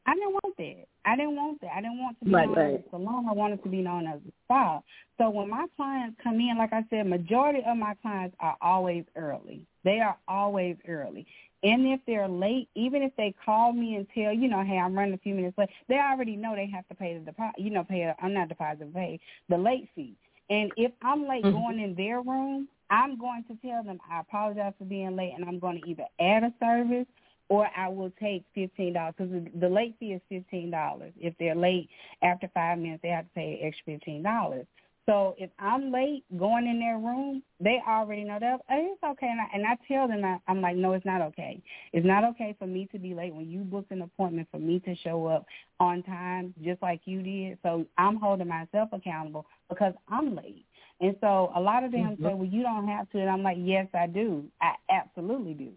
I 0.08 0.14
didn't 0.14 0.34
want 0.34 0.58
that. 0.58 0.86
I 1.06 1.16
didn't 1.16 1.36
want 1.36 1.62
that. 1.62 1.72
I 1.76 1.82
didn't 1.82 1.98
want 1.98 2.18
to 2.20 2.26
be 2.26 2.32
right, 2.32 2.48
known 2.48 2.56
right. 2.58 2.74
as 2.76 2.80
a 2.80 2.90
salon. 2.92 3.26
I 3.30 3.34
wanted 3.34 3.64
to 3.64 3.70
be 3.70 3.82
known 3.82 4.08
as 4.08 4.20
a 4.28 4.32
spa. 4.46 4.82
So 5.18 5.30
when 5.30 5.50
my 5.50 5.66
clients 5.76 6.18
come 6.24 6.36
in, 6.36 6.56
like 6.58 6.74
I 6.74 6.84
said, 6.90 7.08
majority 7.08 7.62
of 7.66 7.78
my 7.78 7.96
clients 8.02 8.36
are 8.40 8.56
always 8.62 9.06
early. 9.16 9.62
They 9.84 10.00
are 10.00 10.18
always 10.28 10.78
early. 10.88 11.26
And 11.66 11.88
if 11.88 12.00
they're 12.06 12.28
late, 12.28 12.70
even 12.76 13.02
if 13.02 13.12
they 13.18 13.34
call 13.44 13.74
me 13.74 13.96
and 13.96 14.06
tell, 14.14 14.32
you 14.32 14.48
know, 14.48 14.64
hey, 14.64 14.78
I'm 14.78 14.94
running 14.94 15.16
a 15.16 15.18
few 15.18 15.34
minutes 15.34 15.58
late, 15.58 15.70
they 15.90 15.96
already 15.96 16.36
know 16.36 16.56
they 16.56 16.70
have 16.72 16.88
to 16.90 16.96
pay 16.96 17.18
the 17.18 17.26
deposit, 17.26 17.56
you 17.58 17.72
know, 17.72 17.84
pay, 17.84 18.02
a, 18.02 18.16
I'm 18.22 18.36
not 18.36 18.50
deposit, 18.50 18.94
pay 18.94 19.20
the 19.50 19.58
late 19.58 19.90
fee. 19.96 20.16
And 20.52 20.72
if 20.78 20.92
I'm 21.02 21.28
late 21.28 21.44
mm-hmm. 21.44 21.58
going 21.58 21.80
in 21.80 21.96
their 21.96 22.22
room, 22.22 22.68
I'm 22.92 23.18
going 23.18 23.46
to 23.48 23.58
tell 23.68 23.84
them 23.84 23.98
I 24.12 24.20
apologize 24.20 24.74
for 24.78 24.86
being 24.86 25.16
late 25.16 25.34
and 25.36 25.44
I'm 25.44 25.58
going 25.58 25.82
to 25.82 25.90
either 25.90 26.06
add 26.20 26.44
a 26.44 26.54
service 26.60 27.08
or 27.50 27.68
I 27.76 27.88
will 27.88 28.12
take 28.20 28.44
fifteen 28.54 28.94
dollars 28.94 29.16
because 29.18 29.34
the 29.60 29.70
late 29.70 29.96
fee 30.00 30.14
is 30.14 30.22
fifteen 30.30 30.70
dollars. 30.70 31.14
If 31.20 31.34
they're 31.40 31.56
late 31.56 31.90
after 32.22 32.48
five 32.54 32.78
minutes, 32.78 33.02
they 33.02 33.10
have 33.10 33.26
to 33.26 33.34
pay 33.34 33.60
extra 33.64 33.94
fifteen 33.94 34.22
dollars. 34.22 34.68
So 35.06 35.36
if 35.38 35.52
I'm 35.60 35.92
late 35.92 36.24
going 36.36 36.66
in 36.68 36.80
their 36.80 36.98
room, 36.98 37.44
they 37.60 37.80
already 37.88 38.24
know 38.24 38.40
that 38.40 38.60
oh, 38.72 38.94
it's 38.94 39.04
okay, 39.04 39.28
and 39.28 39.40
I, 39.40 39.46
and 39.54 39.66
I 39.66 39.78
tell 39.88 40.08
them 40.08 40.26
I, 40.26 40.38
I'm 40.48 40.62
like, 40.62 40.76
no, 40.76 40.94
it's 40.94 41.06
not 41.06 41.22
okay. 41.22 41.62
It's 41.94 42.06
not 42.06 42.24
okay 42.24 42.56
for 42.58 42.66
me 42.66 42.88
to 42.92 42.98
be 42.98 43.14
late 43.14 43.34
when 43.34 43.50
you 43.50 43.60
booked 43.60 43.92
an 43.92 44.02
appointment 44.02 44.48
for 44.50 44.60
me 44.60 44.80
to 44.80 44.96
show 45.04 45.28
up 45.28 45.46
on 45.80 46.02
time, 46.04 46.56
just 46.64 46.82
like 46.82 47.02
you 47.06 47.22
did. 47.22 47.60
So 47.62 47.86
I'm 48.00 48.18
holding 48.18 48.48
myself 48.48 48.90
accountable 48.94 49.46
because 49.70 49.94
I'm 50.10 50.36
late. 50.36 50.66
And 51.02 51.16
so 51.22 51.52
a 51.56 51.60
lot 51.60 51.84
of 51.84 51.92
them 51.92 52.02
mm-hmm. 52.02 52.26
say, 52.26 52.34
well, 52.34 52.48
you 52.48 52.64
don't 52.64 52.88
have 52.88 53.10
to, 53.12 53.20
and 53.20 53.30
I'm 53.30 53.44
like, 53.44 53.58
yes, 53.60 53.88
I 53.94 54.08
do. 54.08 54.46
I 54.60 54.74
absolutely 54.90 55.54
do 55.54 55.72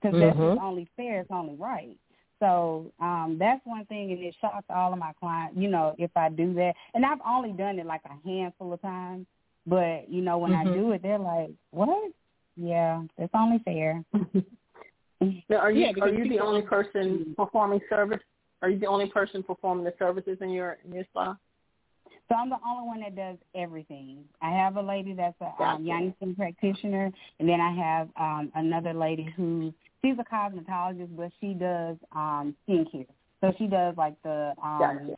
because 0.00 0.16
mm-hmm. 0.16 0.48
that's 0.48 0.60
only 0.62 0.88
fair. 0.96 1.20
It's 1.20 1.30
only 1.30 1.54
right. 1.54 1.96
So 2.40 2.92
um 3.00 3.36
that's 3.38 3.64
one 3.64 3.84
thing, 3.86 4.12
and 4.12 4.22
it 4.22 4.34
shocks 4.40 4.64
all 4.70 4.92
of 4.92 4.98
my 4.98 5.12
clients. 5.18 5.56
You 5.56 5.68
know, 5.68 5.94
if 5.98 6.10
I 6.16 6.28
do 6.28 6.54
that, 6.54 6.74
and 6.94 7.04
I've 7.04 7.18
only 7.26 7.52
done 7.52 7.78
it 7.78 7.86
like 7.86 8.02
a 8.04 8.28
handful 8.28 8.72
of 8.72 8.80
times, 8.82 9.26
but 9.66 10.08
you 10.08 10.22
know, 10.22 10.38
when 10.38 10.52
mm-hmm. 10.52 10.68
I 10.68 10.74
do 10.74 10.92
it, 10.92 11.02
they're 11.02 11.18
like, 11.18 11.50
"What? 11.70 12.12
Yeah, 12.56 13.02
that's 13.18 13.30
only 13.34 13.58
fair." 13.64 14.04
now, 15.48 15.56
are 15.56 15.70
you 15.70 15.86
yeah, 15.86 15.92
are 16.02 16.08
you 16.12 16.28
the 16.28 16.40
only 16.40 16.62
person 16.62 17.34
performing 17.36 17.80
service? 17.88 18.20
Are 18.62 18.70
you 18.70 18.78
the 18.78 18.86
only 18.86 19.08
person 19.08 19.42
performing 19.42 19.84
the 19.84 19.94
services 19.98 20.38
in 20.40 20.50
your 20.50 20.78
in 20.84 20.92
your 20.92 21.04
spa? 21.10 21.36
So 22.28 22.34
I'm 22.34 22.50
the 22.50 22.56
only 22.66 22.86
one 22.86 23.00
that 23.00 23.16
does 23.16 23.38
everything. 23.54 24.24
I 24.42 24.50
have 24.50 24.76
a 24.76 24.82
lady 24.82 25.14
that's 25.14 25.36
a 25.40 25.52
gotcha. 25.58 25.76
um, 25.76 25.84
Yang 25.84 26.14
practitioner, 26.36 27.10
and 27.40 27.48
then 27.48 27.60
I 27.60 27.72
have 27.72 28.08
um, 28.20 28.52
another 28.54 28.92
lady 28.92 29.32
who 29.36 29.72
she's 30.02 30.16
a 30.18 30.24
cosmetologist, 30.24 31.16
but 31.16 31.30
she 31.40 31.54
does 31.54 31.96
um, 32.12 32.54
skincare. 32.68 33.06
So 33.40 33.52
she 33.58 33.66
does 33.66 33.96
like 33.96 34.20
the 34.22 34.52
um, 34.62 34.78
gotcha. 34.78 35.16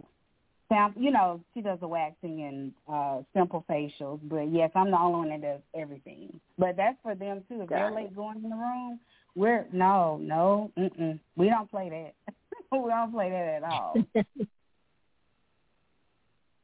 Sam, 0.68 0.95
you 0.97 1.11
know, 1.11 1.41
she 1.53 1.61
does 1.62 1.81
the 1.81 1.89
waxing 1.89 2.43
and 2.45 2.72
uh 2.89 3.22
simple 3.35 3.64
facials. 3.68 4.20
But 4.22 4.53
yes, 4.53 4.70
I'm 4.74 4.91
the 4.91 4.99
only 4.99 5.18
one 5.18 5.28
that 5.31 5.43
does 5.43 5.61
everything. 5.74 6.41
But 6.59 6.76
that's 6.76 6.97
for 7.03 7.14
them 7.14 7.43
too. 7.49 7.62
If 7.62 7.68
Got 7.68 7.76
they're 7.76 7.89
it. 7.89 7.95
late 7.95 8.14
going 8.14 8.45
in 8.45 8.51
the 8.51 8.57
room, 8.57 9.01
we're 9.35 9.66
no, 9.72 10.18
no, 10.22 10.70
mm-mm. 10.78 11.18
we 11.37 11.49
don't 11.49 11.68
play 11.70 11.89
that. 11.89 12.14
we 12.72 12.89
don't 12.89 13.12
play 13.12 13.31
that 13.31 13.62
at 13.62 13.64
all. 13.64 13.95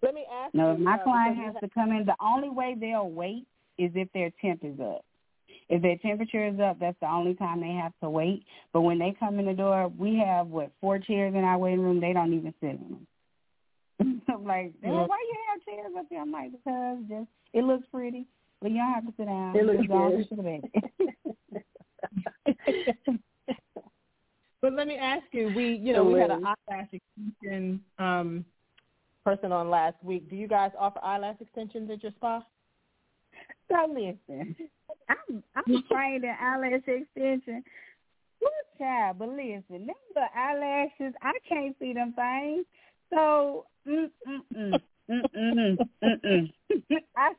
Let 0.02 0.14
me 0.14 0.24
ask 0.44 0.54
no, 0.54 0.68
you. 0.68 0.74
if 0.74 0.80
my 0.80 0.96
uh, 0.96 1.02
client 1.02 1.36
has 1.38 1.54
to 1.60 1.68
come 1.70 1.90
in, 1.90 2.04
the 2.06 2.14
only 2.20 2.50
way 2.50 2.76
they'll 2.78 3.10
wait 3.10 3.46
is 3.76 3.90
if 3.94 4.12
their 4.12 4.30
temp 4.40 4.60
is 4.62 4.78
up. 4.78 5.04
If 5.68 5.82
their 5.82 5.96
temperature 5.98 6.46
is 6.46 6.60
up, 6.60 6.78
that's 6.78 6.98
the 7.00 7.10
only 7.10 7.34
time 7.34 7.60
they 7.60 7.72
have 7.72 7.92
to 8.02 8.08
wait. 8.08 8.44
But 8.72 8.82
when 8.82 8.98
they 8.98 9.16
come 9.18 9.38
in 9.38 9.46
the 9.46 9.52
door, 9.52 9.88
we 9.88 10.16
have 10.24 10.46
what 10.46 10.70
four 10.80 10.98
chairs 10.98 11.34
in 11.34 11.44
our 11.44 11.58
waiting 11.58 11.80
room. 11.80 12.00
They 12.00 12.12
don't 12.12 12.32
even 12.34 12.54
sit 12.60 12.70
in 12.70 12.76
them. 12.78 13.06
I'm 14.28 14.44
like, 14.44 14.72
they're 14.82 14.92
why 14.92 15.06
you 15.06 15.36
have 15.50 15.64
chairs 15.64 15.92
up 15.98 16.06
here? 16.08 16.20
I'm 16.20 16.30
like, 16.30 16.52
because 16.52 16.98
just 17.08 17.28
it 17.52 17.64
looks 17.64 17.86
pretty, 17.92 18.26
but 18.60 18.68
don't 18.68 18.94
have 18.94 19.06
to 19.06 19.12
sit 19.16 19.26
down. 19.26 19.56
It 19.56 19.64
looks 19.64 19.86
good. 19.86 20.26
but 24.62 24.72
let 24.72 24.86
me 24.86 24.96
ask 24.96 25.24
you, 25.32 25.52
we 25.54 25.74
you 25.74 25.92
know 25.94 26.04
we 26.04 26.20
had 26.20 26.30
an 26.30 26.44
eyelash 26.44 26.88
extension 26.92 27.80
um, 27.98 28.44
person 29.24 29.50
on 29.52 29.70
last 29.70 29.96
week. 30.02 30.28
Do 30.30 30.36
you 30.36 30.46
guys 30.46 30.70
offer 30.78 31.00
eyelash 31.02 31.36
extensions 31.40 31.90
at 31.90 32.02
your 32.02 32.12
spa? 32.12 32.44
So 33.68 33.76
listen, 33.88 34.54
I'm 35.08 35.42
I'm 35.54 35.84
trained 35.90 36.24
in 36.24 36.34
eyelash 36.40 36.82
extension. 36.86 37.62
Good 38.40 38.78
child, 38.78 39.18
but 39.18 39.28
listen, 39.28 39.86
them 39.86 39.96
the 40.14 40.24
eyelashes, 40.36 41.14
I 41.22 41.32
can't 41.48 41.76
see 41.78 41.92
them 41.92 42.14
things. 42.14 42.66
So, 43.10 43.66
mm 43.86 44.10
mm 44.28 44.40
mm 44.56 44.80
mm 45.10 45.78
mm 46.02 46.24
mm. 46.24 46.52
I 47.16 47.32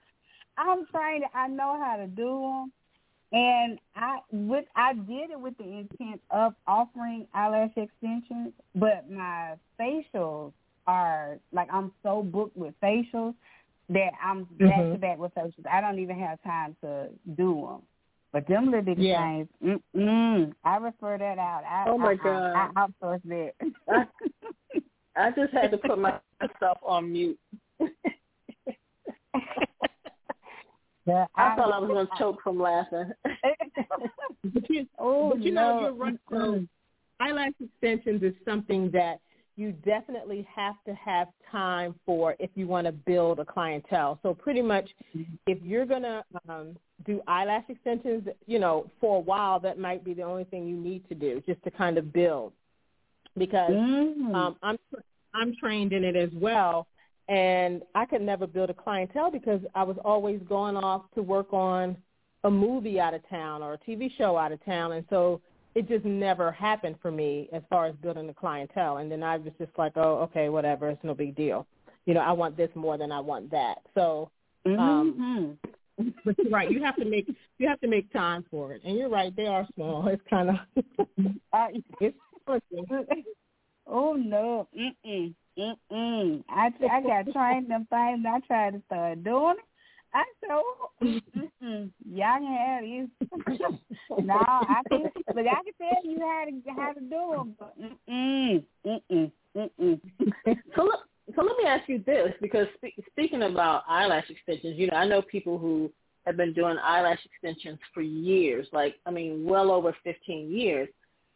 I'm 0.57 0.85
trained. 0.87 1.25
I 1.33 1.47
know 1.47 1.79
how 1.83 1.97
to 1.97 2.07
do 2.07 2.41
them, 2.41 2.71
and 3.31 3.79
I 3.95 4.19
with 4.31 4.65
I 4.75 4.93
did 4.93 5.31
it 5.31 5.39
with 5.39 5.57
the 5.57 5.65
intent 5.65 6.21
of 6.31 6.55
offering 6.65 7.27
eyelash 7.33 7.71
extensions, 7.75 8.53
but 8.75 9.09
my 9.09 9.55
facials 9.79 10.53
are 10.87 11.37
like 11.51 11.67
I'm 11.71 11.91
so 12.01 12.23
booked 12.23 12.57
with 12.57 12.73
facials 12.81 13.35
that 13.89 14.11
I'm 14.23 14.43
back 14.43 14.69
mm-hmm. 14.75 14.93
to 14.93 14.97
back 14.97 15.17
with 15.17 15.33
facials. 15.35 15.67
I 15.71 15.81
don't 15.81 15.99
even 15.99 16.19
have 16.19 16.41
time 16.43 16.75
to 16.81 17.09
do 17.35 17.67
them. 17.69 17.81
But 18.33 18.47
them 18.47 18.65
little 18.65 18.81
bitty 18.81 19.03
yeah. 19.03 19.43
things, 19.61 19.79
mm-mm, 19.95 20.53
I 20.63 20.77
refer 20.77 21.17
that 21.17 21.37
out. 21.37 21.63
I, 21.63 21.85
oh 21.87 21.97
my 21.97 22.11
I, 22.11 22.15
god, 22.15 22.53
I, 22.53 22.69
I 22.75 22.87
outsource 22.87 23.21
that. 23.23 23.53
I, 23.89 24.05
I 25.15 25.31
just 25.31 25.53
had 25.53 25.71
to 25.71 25.77
put 25.77 25.97
myself 25.97 26.77
on 26.83 27.11
mute. 27.11 27.39
Yeah, 31.07 31.25
I, 31.35 31.53
I 31.53 31.55
thought 31.55 31.73
I 31.73 31.79
was 31.79 31.87
going 31.87 32.05
to 32.05 32.11
choke 32.17 32.41
from 32.43 32.59
laughing. 32.59 33.11
but 34.43 34.69
you, 34.69 34.85
oh, 34.99 35.29
but 35.29 35.41
you 35.41 35.53
no. 35.53 35.79
know, 35.79 35.81
you're 35.81 35.93
right. 35.93 36.19
So 36.29 36.65
eyelash 37.21 37.53
extensions 37.63 38.21
is 38.23 38.33
something 38.43 38.91
that 38.91 39.21
you 39.55 39.71
definitely 39.71 40.45
have 40.53 40.75
to 40.85 40.93
have 40.93 41.29
time 41.51 41.95
for 42.05 42.35
if 42.39 42.49
you 42.55 42.67
want 42.67 42.85
to 42.85 42.91
build 42.91 43.39
a 43.39 43.45
clientele. 43.45 44.19
So 44.23 44.33
pretty 44.33 44.61
much, 44.61 44.89
if 45.45 45.57
you're 45.63 45.85
going 45.85 46.03
to 46.03 46.23
um, 46.47 46.77
do 47.05 47.21
eyelash 47.27 47.63
extensions, 47.69 48.27
you 48.45 48.59
know, 48.59 48.89
for 48.99 49.17
a 49.17 49.19
while, 49.19 49.59
that 49.61 49.79
might 49.79 50.03
be 50.03 50.13
the 50.13 50.23
only 50.23 50.43
thing 50.45 50.67
you 50.67 50.75
need 50.75 51.07
to 51.09 51.15
do 51.15 51.41
just 51.47 51.63
to 51.63 51.71
kind 51.71 51.97
of 51.97 52.11
build. 52.13 52.53
Because 53.37 53.71
mm-hmm. 53.71 54.33
um, 54.33 54.55
I'm 54.63 54.77
I'm 55.33 55.55
trained 55.55 55.93
in 55.93 56.03
it 56.03 56.15
as 56.15 56.31
well, 56.33 56.87
and 57.27 57.83
I 57.93 58.05
could 58.05 58.21
never 58.21 58.47
build 58.47 58.71
a 58.71 58.73
clientele 58.73 59.29
because 59.29 59.61
I 59.75 59.83
was 59.83 59.97
always 60.03 60.41
going 60.49 60.75
off 60.75 61.03
to 61.13 61.21
work 61.21 61.53
on 61.53 61.95
a 62.43 62.49
movie 62.49 62.99
out 62.99 63.13
of 63.13 63.27
town 63.29 63.61
or 63.61 63.73
a 63.73 63.77
TV 63.77 64.09
show 64.17 64.37
out 64.37 64.51
of 64.51 64.63
town, 64.65 64.93
and 64.93 65.05
so 65.09 65.39
it 65.77 65.87
just 65.87 66.05
never 66.05 66.51
happened 66.51 66.95
for 67.03 67.11
me 67.11 67.47
as 67.53 67.61
far 67.69 67.85
as 67.85 67.95
building 67.97 68.27
a 68.29 68.33
clientele. 68.33 68.97
And 68.97 69.11
then 69.11 69.21
I 69.21 69.37
was 69.37 69.53
just 69.59 69.71
like, 69.77 69.91
oh, 69.95 70.21
okay, 70.21 70.49
whatever, 70.49 70.89
it's 70.89 71.03
no 71.03 71.13
big 71.13 71.35
deal. 71.35 71.67
You 72.07 72.15
know, 72.15 72.21
I 72.21 72.31
want 72.31 72.57
this 72.57 72.71
more 72.73 72.97
than 72.97 73.11
I 73.11 73.19
want 73.19 73.51
that. 73.51 73.83
So, 73.93 74.31
um, 74.65 75.55
mm-hmm. 75.99 76.09
but 76.25 76.35
you're 76.39 76.49
right. 76.49 76.71
You 76.71 76.83
have 76.83 76.95
to 76.95 77.05
make 77.05 77.27
you 77.59 77.67
have 77.67 77.79
to 77.81 77.87
make 77.87 78.11
time 78.11 78.43
for 78.49 78.73
it. 78.73 78.81
And 78.85 78.97
you're 78.97 79.09
right, 79.09 79.35
they 79.35 79.45
are 79.45 79.67
small. 79.75 80.07
It's 80.07 80.23
kind 80.29 80.49
of 80.49 80.55
uh, 81.53 81.67
it's. 82.01 82.17
Oh 83.89 84.13
no. 84.15 84.67
Mm-mm. 84.77 85.33
Mm-mm. 85.57 86.43
I 86.49 86.71
I 86.91 87.01
got 87.01 87.31
trained 87.31 87.71
them 87.71 87.87
things. 87.89 88.25
I 88.27 88.39
tried 88.45 88.73
to 88.73 88.81
start 88.85 89.23
doing 89.23 89.55
it. 89.57 89.65
I 90.13 90.23
oh, 90.51 90.89
mm-mm. 91.03 91.91
y'all 92.09 92.39
can 92.39 92.45
have 92.45 92.83
these. 92.83 93.07
no, 94.25 94.35
I 94.35 94.81
can. 94.89 95.03
Look, 95.03 95.45
I 95.45 95.61
can 95.63 95.73
tell 95.77 96.03
you 96.03 96.19
how 96.19 96.45
to 96.45 96.81
how 96.81 96.93
to 96.93 96.99
do 97.01 97.33
them. 97.35 97.55
But 97.59 97.79
mm-mm, 98.09 98.63
mm-mm, 98.85 99.31
so 100.75 100.83
look, 100.83 100.99
so 101.35 101.43
let 101.43 101.57
me 101.57 101.65
ask 101.65 101.87
you 101.89 102.03
this, 102.05 102.33
because 102.41 102.67
spe- 102.77 102.99
speaking 103.11 103.43
about 103.43 103.83
eyelash 103.87 104.29
extensions, 104.29 104.77
you 104.77 104.87
know, 104.87 104.97
I 104.97 105.07
know 105.07 105.21
people 105.21 105.57
who 105.57 105.91
have 106.25 106.37
been 106.37 106.53
doing 106.53 106.77
eyelash 106.81 107.19
extensions 107.25 107.79
for 107.93 108.01
years, 108.01 108.67
like 108.71 108.95
I 109.05 109.11
mean, 109.11 109.45
well 109.45 109.71
over 109.71 109.95
15 110.03 110.51
years. 110.51 110.87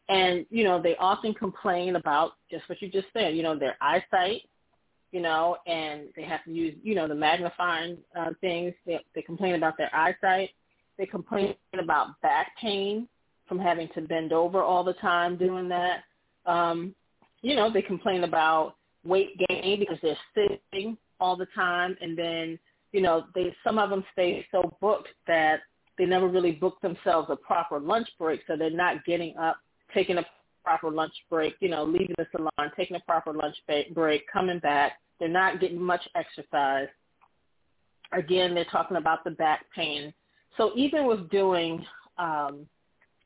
And, 0.09 0.45
you 0.49 0.65
know, 0.65 0.81
they 0.81 0.97
often 0.97 1.33
complain 1.33 1.95
about 1.95 2.33
just 2.49 2.67
what 2.67 2.81
you 2.81 2.89
just 2.89 3.07
said, 3.13 3.35
you 3.35 3.43
know, 3.43 3.57
their 3.57 3.77
eyesight, 3.79 4.41
you 5.11 5.21
know, 5.21 5.57
and 5.67 6.03
they 6.15 6.23
have 6.23 6.43
to 6.45 6.51
use, 6.51 6.75
you 6.83 6.95
know, 6.95 7.07
the 7.07 7.15
magnifying 7.15 7.97
uh, 8.17 8.31
things. 8.39 8.73
They, 8.85 8.99
they 9.13 9.21
complain 9.21 9.55
about 9.55 9.77
their 9.77 9.93
eyesight. 9.93 10.51
They 10.97 11.05
complain 11.05 11.55
about 11.79 12.19
back 12.21 12.51
pain 12.59 13.07
from 13.47 13.59
having 13.59 13.89
to 13.95 14.01
bend 14.01 14.31
over 14.31 14.61
all 14.61 14.83
the 14.83 14.93
time 14.93 15.37
doing 15.37 15.67
that. 15.69 16.03
Um, 16.45 16.95
you 17.41 17.55
know, 17.55 17.71
they 17.71 17.81
complain 17.81 18.23
about 18.23 18.75
weight 19.03 19.37
gain 19.49 19.79
because 19.79 19.97
they're 20.01 20.17
sitting 20.71 20.97
all 21.19 21.35
the 21.35 21.47
time 21.53 21.97
and 22.01 22.17
then, 22.17 22.57
you 22.91 23.01
know, 23.01 23.25
they 23.35 23.55
some 23.63 23.77
of 23.77 23.89
them 23.89 24.03
stay 24.13 24.45
so 24.51 24.75
booked 24.79 25.09
that 25.27 25.61
they 25.97 26.05
never 26.05 26.27
really 26.27 26.51
book 26.51 26.79
themselves 26.81 27.27
a 27.29 27.35
proper 27.35 27.79
lunch 27.79 28.07
break 28.17 28.41
so 28.47 28.55
they're 28.55 28.69
not 28.69 29.03
getting 29.05 29.35
up 29.37 29.57
taking 29.93 30.17
a 30.17 30.25
proper 30.63 30.91
lunch 30.91 31.13
break, 31.29 31.55
you 31.59 31.69
know, 31.69 31.83
leaving 31.83 32.15
the 32.17 32.27
salon, 32.31 32.71
taking 32.75 32.95
a 32.95 32.99
proper 33.01 33.33
lunch 33.33 33.55
break, 33.93 34.25
coming 34.31 34.59
back. 34.59 34.93
They're 35.19 35.29
not 35.29 35.59
getting 35.59 35.81
much 35.81 36.01
exercise. 36.15 36.87
Again, 38.11 38.53
they're 38.53 38.65
talking 38.65 38.97
about 38.97 39.23
the 39.23 39.31
back 39.31 39.65
pain. 39.75 40.13
So 40.57 40.71
even 40.75 41.05
with 41.05 41.29
doing 41.29 41.85
um, 42.17 42.65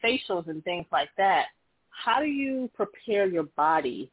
facials 0.04 0.48
and 0.48 0.64
things 0.64 0.86
like 0.92 1.10
that, 1.18 1.46
how 1.90 2.20
do 2.20 2.28
you 2.28 2.70
prepare 2.76 3.28
your 3.28 3.44
body, 3.44 4.12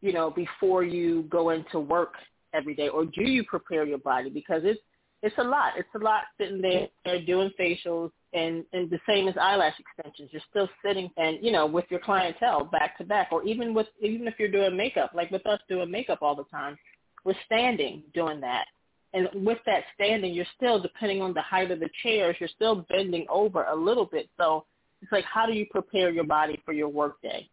you 0.00 0.12
know, 0.12 0.30
before 0.30 0.82
you 0.82 1.22
go 1.30 1.50
into 1.50 1.78
work 1.78 2.14
every 2.52 2.74
day, 2.74 2.88
or 2.88 3.04
do 3.04 3.22
you 3.22 3.44
prepare 3.44 3.84
your 3.84 3.98
body 3.98 4.28
because 4.28 4.62
it's 4.64 4.80
it's 5.26 5.38
a 5.38 5.44
lot. 5.44 5.72
It's 5.76 5.88
a 5.96 5.98
lot 5.98 6.22
sitting 6.38 6.62
there 6.62 6.88
doing 7.26 7.50
facials, 7.58 8.12
and 8.32 8.64
and 8.72 8.88
the 8.88 9.00
same 9.08 9.26
as 9.26 9.34
eyelash 9.40 9.74
extensions. 9.78 10.30
You're 10.32 10.42
still 10.48 10.68
sitting 10.84 11.10
and 11.16 11.38
you 11.42 11.50
know 11.50 11.66
with 11.66 11.84
your 11.88 11.98
clientele 11.98 12.64
back 12.66 12.96
to 12.98 13.04
back 13.04 13.28
or 13.32 13.42
even 13.42 13.74
with 13.74 13.88
even 14.00 14.28
if 14.28 14.34
you're 14.38 14.50
doing 14.50 14.76
makeup 14.76 15.10
like 15.14 15.32
with 15.32 15.44
us 15.46 15.58
doing 15.68 15.90
makeup 15.90 16.20
all 16.22 16.36
the 16.36 16.44
time 16.44 16.78
we're 17.24 17.34
standing 17.44 18.04
doing 18.14 18.40
that. 18.40 18.66
And 19.14 19.28
with 19.44 19.58
that 19.66 19.82
standing 19.94 20.32
you're 20.32 20.46
still 20.56 20.80
depending 20.80 21.20
on 21.20 21.34
the 21.34 21.42
height 21.42 21.72
of 21.72 21.80
the 21.80 21.90
chairs 22.04 22.36
you're 22.38 22.48
still 22.54 22.86
bending 22.88 23.26
over 23.28 23.64
a 23.64 23.74
little 23.74 24.06
bit. 24.06 24.28
So 24.36 24.64
it's 25.02 25.10
like 25.10 25.24
how 25.24 25.44
do 25.46 25.54
you 25.54 25.66
prepare 25.66 26.10
your 26.10 26.24
body 26.24 26.62
for 26.64 26.72
your 26.72 26.88
work 26.88 27.20
day? 27.20 27.48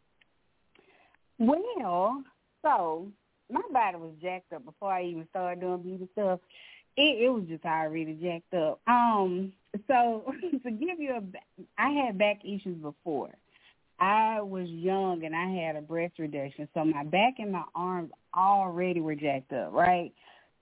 Well 1.40 2.24
so 2.62 3.08
my 3.50 3.62
body 3.72 3.98
was 3.98 4.12
jacked 4.22 4.54
up 4.54 4.64
before 4.64 4.92
i 4.92 5.04
even 5.04 5.28
started 5.30 5.60
doing 5.60 5.82
beauty 5.82 6.08
stuff 6.14 6.40
it, 6.98 7.24
it 7.24 7.30
was 7.30 7.44
just 7.48 7.66
already 7.66 8.14
jacked 8.22 8.54
up. 8.54 8.80
Um, 8.88 9.54
so 9.88 10.34
to 10.64 10.72
give 10.72 11.00
you 11.00 11.16
a, 11.16 11.24
I 11.78 11.90
had 11.90 12.18
back 12.18 12.42
issues 12.44 12.78
before, 12.82 13.32
I 14.00 14.42
was 14.42 14.68
young 14.68 15.24
and 15.24 15.36
I 15.36 15.48
had 15.66 15.76
a 15.76 15.82
breast 15.82 16.14
reduction, 16.20 16.68
so 16.74 16.84
my 16.84 17.04
back 17.04 17.36
and 17.40 17.52
my 17.52 17.64
arms 17.76 18.12
already 18.36 19.00
were 19.00 19.16
jacked 19.16 19.54
up, 19.54 19.72
right? 19.72 20.12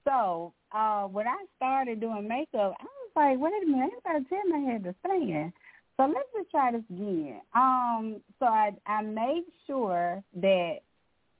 So 0.06 0.54
uh 0.72 1.04
when 1.04 1.28
I 1.28 1.46
started 1.58 2.00
doing 2.00 2.28
makeup, 2.28 2.76
I 2.80 2.84
was 2.84 3.12
like, 3.16 3.40
wait 3.40 3.64
a 3.64 3.66
minute, 3.66 3.92
I 4.06 4.14
gotta 4.14 4.26
tell 4.26 4.48
my 4.48 4.72
head 4.72 4.84
to 4.84 4.96
stand. 5.06 5.54
So 5.98 6.08
let's 6.08 6.30
just 6.36 6.52
try 6.52 6.72
this 6.72 6.82
again. 6.90 7.42
Um, 7.54 8.22
so 8.40 8.46
I 8.46 8.72
I 8.86 9.02
made 9.02 9.44
sure 9.68 10.24
that 10.36 10.78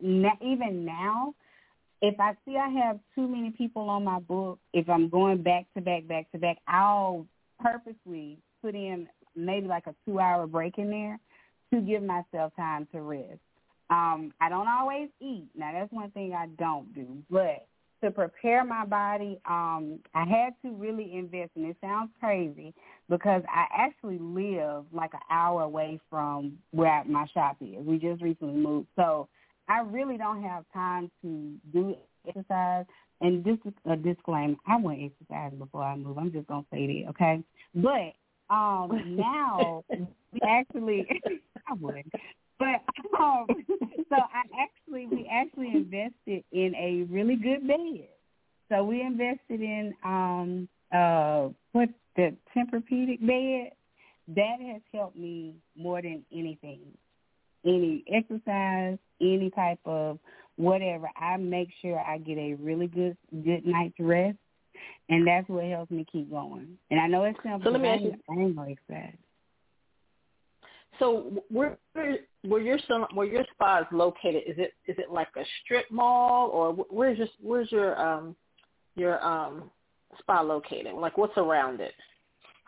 even 0.02 0.86
now, 0.86 1.34
if 2.02 2.20
I 2.20 2.36
see 2.46 2.58
I 2.58 2.70
have 2.70 3.00
too 3.16 3.28
many 3.28 3.52
people 3.52 3.90
on 3.90 4.04
my 4.04 4.20
book, 4.20 4.60
if 4.74 4.90
I'm 4.90 5.10
going 5.10 5.44
back 5.44 5.66
to 5.76 5.82
back, 5.82 6.08
back 6.08 6.32
to 6.32 6.40
back, 6.40 6.58
I'll 6.68 7.26
purposely 7.60 8.40
put 8.62 8.76
in 8.76 9.08
maybe 9.36 9.68
like 9.68 9.88
a 9.88 9.96
two 10.06 10.20
hour 10.20 10.48
break 10.48 10.78
in 10.78 10.90
there 10.90 11.20
to 11.74 11.82
give 11.82 12.04
myself 12.04 12.54
time 12.56 12.88
to 12.92 13.02
rest. 13.02 13.40
Um, 13.90 14.34
I 14.42 14.50
don't 14.50 14.68
always 14.68 15.10
eat. 15.20 15.48
Now 15.56 15.72
that's 15.74 15.92
one 15.92 16.12
thing 16.12 16.34
I 16.34 16.48
don't 16.58 16.94
do. 16.96 17.08
But 17.30 17.68
to 18.04 18.10
prepare 18.10 18.64
my 18.64 18.86
body, 18.86 19.40
um, 19.48 20.00
I 20.16 20.26
had 20.26 20.54
to 20.64 20.74
really 20.74 21.14
invest 21.14 21.52
and 21.56 21.66
it 21.66 21.78
sounds 21.82 22.10
crazy 22.20 22.74
because 23.10 23.44
I 23.48 23.66
actually 23.76 24.18
live 24.20 24.86
like 24.92 25.14
an 25.14 25.20
hour 25.30 25.64
away 25.64 26.00
from 26.10 26.58
where 26.72 27.04
my 27.06 27.28
shop 27.28 27.58
is. 27.62 27.86
We 27.86 28.00
just 28.00 28.22
recently 28.24 28.56
moved. 28.56 28.88
So 28.96 29.28
I 29.72 29.80
really 29.84 30.18
don't 30.18 30.44
have 30.44 30.66
time 30.74 31.10
to 31.22 31.54
do 31.72 31.96
exercise. 32.28 32.86
And 33.22 33.46
just 33.46 33.62
a 33.86 33.96
disclaimer, 33.96 34.56
I 34.68 34.76
went 34.78 35.00
exercise 35.02 35.54
before 35.58 35.84
I 35.84 35.96
move. 35.96 36.18
I'm 36.18 36.32
just 36.32 36.48
gonna 36.48 36.66
say 36.74 36.88
that, 36.88 37.10
okay? 37.12 37.44
But 37.74 38.54
um 38.54 39.16
now 39.16 39.84
we 40.34 40.42
actually 40.46 41.08
I 41.70 41.74
would. 41.80 42.04
But 42.60 42.84
um 43.18 43.48
so 44.10 44.16
I 44.16 44.44
actually 44.60 45.08
we 45.08 45.30
actually 45.32 45.70
invested 45.70 46.44
in 46.52 46.76
a 46.76 47.04
really 47.10 47.38
good 47.38 47.66
bed. 47.66 48.10
So 48.70 48.84
we 48.84 49.02
invested 49.02 49.62
in 49.62 49.94
um 50.04 50.68
uh 50.94 51.50
what 51.72 51.90
the 52.18 52.36
Tempur-Pedic 52.56 53.26
bed. 53.26 53.72
That 54.36 54.58
has 54.62 54.82
helped 54.94 55.18
me 55.18 55.56
more 55.76 56.02
than 56.02 56.24
anything. 56.32 56.80
Any 57.66 58.04
exercise, 58.12 58.98
any 59.20 59.52
type 59.52 59.80
of 59.86 60.20
whatever, 60.56 61.10
I 61.16 61.38
make 61.38 61.70
sure 61.82 62.00
I 62.00 62.18
get 62.18 62.38
a 62.38 62.56
really 62.56 62.88
good 62.88 63.16
good 63.44 63.66
night's 63.66 64.00
rest 64.00 64.38
and 65.10 65.28
that's 65.28 65.48
what 65.50 65.66
helps 65.66 65.92
me 65.92 66.06
keep 66.12 66.32
going. 66.32 66.78
And 66.90 67.00
I 67.00 67.08
know 67.08 67.24
it's 67.26 67.38
simple. 67.44 67.62
So 67.64 67.70
let 67.70 67.82
me 67.82 67.90
ask 67.90 68.02
you, 68.02 68.16
I 68.30 68.42
ain't 68.42 68.56
gonna 68.56 68.72
expect. 68.72 69.18
So 71.00 71.44
where 71.50 71.78
where 71.94 72.62
your 72.62 72.80
where 73.14 73.28
your 73.28 73.44
spa 73.54 73.80
is 73.80 73.88
located? 73.92 74.44
Is 74.48 74.58
it 74.58 74.74
is 74.88 74.98
it 74.98 75.12
like 75.12 75.30
a 75.38 75.44
strip 75.64 75.90
mall 75.92 76.50
or 76.50 76.74
where's 76.90 77.18
your 77.18 77.28
where's 77.42 77.72
your 77.72 78.00
um 78.00 78.36
your 78.96 79.24
um 79.26 79.70
spa 80.20 80.42
located? 80.42 80.94
Like 80.94 81.18
what's 81.18 81.38
around 81.38 81.82
it? 81.82 81.94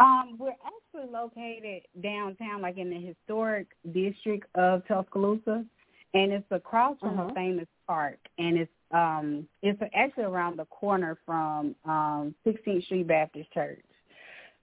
Um, 0.03 0.35
we're 0.37 0.49
actually 0.49 1.11
located 1.11 1.83
downtown, 2.01 2.61
like 2.61 2.77
in 2.77 2.89
the 2.89 2.99
historic 2.99 3.67
district 3.93 4.47
of 4.55 4.85
Tuscaloosa, 4.85 5.63
and 6.13 6.33
it's 6.33 6.45
across 6.51 6.99
from 6.99 7.19
uh-huh. 7.19 7.29
a 7.31 7.33
famous 7.33 7.67
park, 7.87 8.17
and 8.37 8.57
it's 8.57 8.71
um 8.91 9.47
it's 9.61 9.81
actually 9.95 10.25
around 10.25 10.59
the 10.59 10.65
corner 10.65 11.17
from 11.25 11.73
um 11.85 12.35
16th 12.45 12.83
Street 12.85 13.07
Baptist 13.07 13.51
Church. 13.53 13.83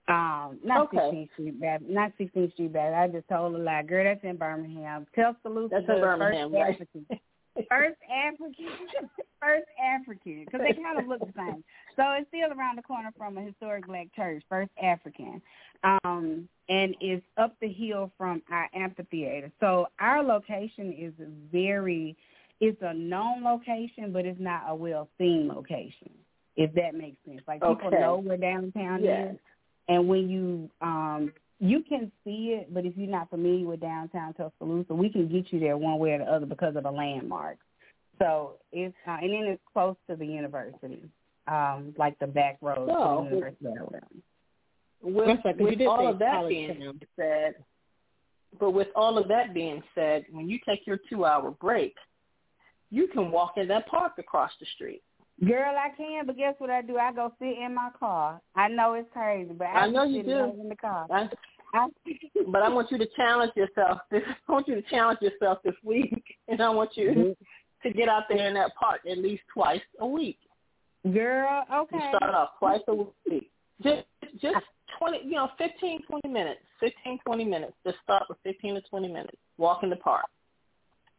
Um, 0.07 0.59
not 0.63 0.87
okay. 0.87 0.97
16th 0.97 1.33
Street 1.33 1.59
Baptist, 1.59 1.91
not 1.91 2.11
16th 2.19 2.53
Street 2.53 2.73
Baptist. 2.73 2.95
I 2.97 3.07
just 3.17 3.27
told 3.27 3.55
a 3.55 3.57
lie, 3.57 3.83
girl. 3.83 4.03
That's 4.03 4.23
in 4.23 4.37
Birmingham. 4.37 5.07
Tuscaloosa. 5.15 5.69
That's 5.71 5.89
in 5.89 6.01
Birmingham, 6.01 6.53
right? 6.53 6.87
First 7.69 7.97
African, 8.09 8.67
first 9.41 9.67
African, 9.81 10.45
because 10.45 10.61
they 10.61 10.81
kind 10.81 10.99
of 10.99 11.07
look 11.07 11.19
the 11.19 11.33
same. 11.35 11.63
So 11.95 12.03
it's 12.13 12.27
still 12.29 12.57
around 12.57 12.77
the 12.77 12.81
corner 12.81 13.11
from 13.17 13.37
a 13.37 13.41
historic 13.41 13.87
black 13.87 14.07
church, 14.15 14.43
First 14.49 14.71
African, 14.81 15.41
um, 15.83 16.47
and 16.69 16.95
it's 17.01 17.25
up 17.37 17.55
the 17.61 17.67
hill 17.67 18.11
from 18.17 18.41
our 18.51 18.69
amphitheater. 18.73 19.51
So 19.59 19.87
our 19.99 20.23
location 20.23 20.93
is 20.97 21.13
very, 21.51 22.15
it's 22.59 22.81
a 22.81 22.93
known 22.93 23.43
location, 23.43 24.13
but 24.13 24.25
it's 24.25 24.39
not 24.39 24.63
a 24.67 24.75
well 24.75 25.09
seen 25.17 25.49
location. 25.53 26.11
If 26.55 26.73
that 26.75 26.95
makes 26.95 27.17
sense, 27.25 27.41
like 27.47 27.61
people 27.61 27.87
okay. 27.87 27.99
know 27.99 28.17
where 28.17 28.37
downtown 28.37 29.03
yes. 29.03 29.33
is, 29.33 29.39
and 29.87 30.07
when 30.07 30.29
you 30.29 30.69
um 30.81 31.33
you 31.61 31.83
can 31.87 32.11
see 32.23 32.57
it, 32.59 32.73
but 32.73 32.85
if 32.85 32.97
you're 32.97 33.07
not 33.07 33.29
familiar 33.29 33.67
with 33.67 33.81
downtown 33.81 34.33
Tuscaloosa, 34.33 34.95
we 34.95 35.09
can 35.09 35.27
get 35.27 35.53
you 35.53 35.59
there 35.59 35.77
one 35.77 35.99
way 35.99 36.13
or 36.13 36.17
the 36.17 36.23
other 36.25 36.47
because 36.47 36.75
of 36.75 36.83
the 36.83 36.91
landmarks. 36.91 37.63
So 38.17 38.53
it's 38.71 38.95
uh, 39.07 39.17
and 39.21 39.31
then 39.31 39.43
it's 39.43 39.61
close 39.71 39.95
to 40.09 40.15
the 40.15 40.25
university, 40.25 41.03
um, 41.47 41.93
like 41.99 42.17
the 42.17 42.25
back 42.25 42.57
road 42.61 42.89
oh, 42.91 43.25
to 43.25 43.29
the 43.29 43.35
university. 43.35 44.23
With, 45.03 45.39
with, 45.45 45.59
with 45.59 45.87
all 45.87 46.07
of 46.07 46.17
that 46.19 46.47
being 46.47 46.79
town. 46.79 46.99
said, 47.15 47.55
but 48.59 48.71
with 48.71 48.87
all 48.95 49.19
of 49.19 49.27
that 49.27 49.53
being 49.53 49.83
said, 49.93 50.25
when 50.31 50.49
you 50.49 50.59
take 50.67 50.87
your 50.87 50.99
two-hour 51.09 51.51
break, 51.51 51.95
you 52.89 53.07
can 53.07 53.31
walk 53.31 53.53
in 53.57 53.67
that 53.67 53.87
park 53.87 54.13
across 54.17 54.51
the 54.59 54.65
street. 54.75 55.01
Girl, 55.47 55.73
I 55.75 55.89
can, 55.97 56.27
but 56.27 56.37
guess 56.37 56.53
what 56.59 56.69
I 56.69 56.83
do? 56.83 56.97
I 56.97 57.11
go 57.11 57.33
sit 57.39 57.57
in 57.57 57.73
my 57.73 57.89
car. 57.99 58.39
I 58.55 58.67
know 58.67 58.93
it's 58.93 59.09
crazy, 59.11 59.51
but 59.51 59.65
I, 59.65 59.85
I 59.85 59.89
know 59.89 60.03
you 60.03 60.21
do. 60.21 60.53
in 60.61 60.69
the 60.69 60.75
car. 60.75 61.07
I, 61.09 61.27
I, 61.73 61.87
but 62.47 62.61
I 62.61 62.69
want 62.69 62.91
you 62.91 62.97
to 62.97 63.07
challenge 63.15 63.53
yourself. 63.55 63.99
This, 64.11 64.23
I 64.47 64.51
want 64.51 64.67
you 64.67 64.75
to 64.75 64.81
challenge 64.83 65.19
yourself 65.21 65.59
this 65.63 65.75
week, 65.83 66.23
and 66.47 66.61
I 66.61 66.69
want 66.69 66.91
you 66.95 67.09
mm-hmm. 67.09 67.87
to 67.87 67.93
get 67.93 68.09
out 68.09 68.23
there 68.29 68.47
in 68.47 68.53
that 68.55 68.75
park 68.75 69.01
at 69.09 69.17
least 69.17 69.43
twice 69.53 69.81
a 69.99 70.07
week. 70.07 70.37
Girl, 71.11 71.63
okay. 71.73 71.95
You 71.97 72.01
start 72.15 72.35
off 72.35 72.49
twice 72.59 72.81
a 72.87 72.93
week. 72.93 73.49
Just, 73.81 74.03
just 74.39 74.65
twenty, 74.99 75.19
you 75.23 75.31
know, 75.31 75.49
fifteen, 75.57 76.01
twenty 76.07 76.29
minutes. 76.29 76.61
Fifteen, 76.79 77.19
twenty 77.25 77.43
minutes. 77.43 77.73
Just 77.83 77.97
start 78.03 78.23
with 78.29 78.37
fifteen 78.43 78.75
to 78.75 78.81
twenty 78.81 79.07
minutes. 79.07 79.37
Walk 79.57 79.81
in 79.81 79.89
the 79.89 79.95
park. 79.95 80.25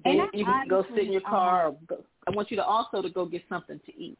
Then 0.04 0.28
you 0.32 0.44
can 0.44 0.68
go 0.68 0.84
sit 0.94 1.06
in 1.06 1.12
your 1.12 1.20
car. 1.22 1.68
Uh-huh. 1.68 1.76
Or 1.90 1.96
go, 1.96 2.04
I 2.28 2.30
want 2.30 2.50
you 2.50 2.56
to 2.58 2.64
also 2.64 3.02
to 3.02 3.10
go 3.10 3.24
get 3.26 3.42
something 3.48 3.80
to 3.84 3.92
eat. 3.96 4.18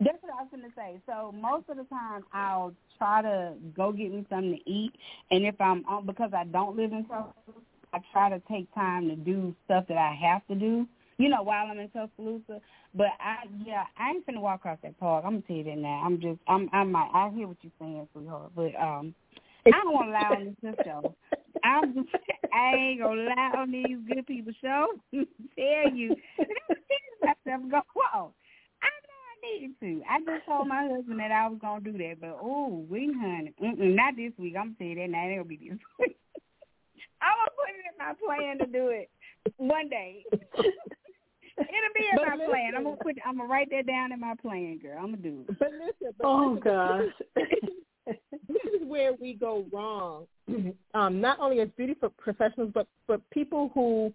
That's 0.00 0.18
what 0.22 0.32
I 0.32 0.42
was 0.42 0.48
to 0.52 0.72
say. 0.74 1.00
So 1.06 1.32
most 1.32 1.68
of 1.68 1.76
the 1.76 1.84
time, 1.84 2.24
I'll 2.32 2.72
try 2.96 3.22
to 3.22 3.54
go 3.76 3.92
get 3.92 4.12
me 4.12 4.26
something 4.30 4.58
to 4.58 4.70
eat, 4.70 4.92
and 5.30 5.44
if 5.44 5.60
I'm 5.60 5.84
on 5.86 6.06
because 6.06 6.30
I 6.34 6.44
don't 6.44 6.76
live 6.76 6.92
in 6.92 7.04
Tuscaloosa, 7.04 7.60
I 7.92 7.98
try 8.12 8.30
to 8.30 8.40
take 8.50 8.72
time 8.74 9.08
to 9.08 9.16
do 9.16 9.54
stuff 9.66 9.84
that 9.88 9.98
I 9.98 10.16
have 10.20 10.46
to 10.48 10.54
do. 10.54 10.86
You 11.18 11.28
know, 11.28 11.42
while 11.42 11.66
I'm 11.66 11.78
in 11.78 11.90
Tuscaloosa. 11.90 12.62
But 12.94 13.08
I, 13.20 13.46
yeah, 13.64 13.84
I 13.98 14.10
ain't 14.10 14.26
finna 14.26 14.40
walk 14.40 14.60
across 14.60 14.78
that 14.82 14.98
park. 14.98 15.24
I'm 15.24 15.32
gonna 15.32 15.42
tell 15.46 15.56
you 15.56 15.64
that 15.64 15.78
now. 15.78 16.02
I'm 16.04 16.20
just, 16.20 16.40
I'm, 16.48 16.68
I 16.72 16.82
might, 16.82 17.10
I 17.14 17.30
hear 17.30 17.46
what 17.46 17.58
you're 17.62 17.72
saying, 17.78 18.08
sweetheart, 18.12 18.50
but 18.56 18.74
um, 18.80 19.14
I 19.66 19.70
don't 19.70 19.92
want 19.92 20.08
to 20.08 20.12
lie 20.12 20.36
on 20.36 20.56
this 20.62 20.76
show. 20.84 21.14
I'm 21.62 21.94
just, 21.94 22.08
I 22.52 22.74
ain't 22.74 23.00
gonna 23.00 23.22
lie 23.22 23.52
on 23.58 23.70
these 23.70 23.98
good 24.08 24.26
people 24.26 24.52
show. 24.60 24.86
tell 25.12 25.92
you, 25.94 26.16
myself 27.22 27.62
go, 27.70 27.80
whoa. 27.94 28.32
I 29.42 29.60
need 29.60 29.74
to. 29.80 30.02
I 30.08 30.18
just 30.20 30.46
told 30.46 30.68
my 30.68 30.88
husband 30.88 31.20
that 31.20 31.30
I 31.30 31.48
was 31.48 31.58
gonna 31.60 31.80
do 31.80 31.92
that, 31.92 32.16
but 32.20 32.38
oh, 32.40 32.84
we 32.88 33.12
honey, 33.20 33.52
Mm-mm, 33.62 33.94
not 33.94 34.16
this 34.16 34.32
week. 34.38 34.54
I'm 34.58 34.76
gonna 34.78 34.94
tell 34.94 35.02
that 35.02 35.10
now. 35.10 35.28
It'll 35.28 35.44
be 35.44 35.56
this 35.56 35.78
week. 35.98 36.16
I'm 37.22 37.36
gonna 37.38 37.50
put 37.56 37.68
it 37.70 37.84
in 37.88 37.96
my 37.98 38.14
plan 38.24 38.58
to 38.58 38.66
do 38.66 38.88
it 38.88 39.10
one 39.56 39.88
day. 39.88 40.24
It'll 40.32 41.94
be 41.94 42.06
in 42.10 42.16
but 42.16 42.28
my 42.28 42.34
listen, 42.34 42.50
plan. 42.50 42.72
I'm 42.76 42.84
gonna 42.84 42.96
put. 42.96 43.16
I'm 43.26 43.36
gonna 43.38 43.48
write 43.48 43.70
that 43.70 43.86
down 43.86 44.12
in 44.12 44.20
my 44.20 44.34
plan, 44.40 44.78
girl. 44.78 44.98
I'm 44.98 45.10
gonna 45.10 45.16
do 45.18 45.44
it. 45.48 45.58
But 45.58 45.72
listen. 45.72 46.14
But 46.18 46.26
oh 46.26 46.58
listen, 46.58 46.62
gosh. 46.62 47.46
this 48.48 48.74
is 48.74 48.86
where 48.86 49.12
we 49.14 49.34
go 49.34 49.66
wrong. 49.72 50.26
Um, 50.92 51.20
not 51.20 51.38
only 51.38 51.60
as 51.60 51.68
beauty 51.76 51.94
professionals, 52.18 52.72
but 52.74 52.88
but 53.06 53.20
people 53.30 53.70
who 53.72 54.12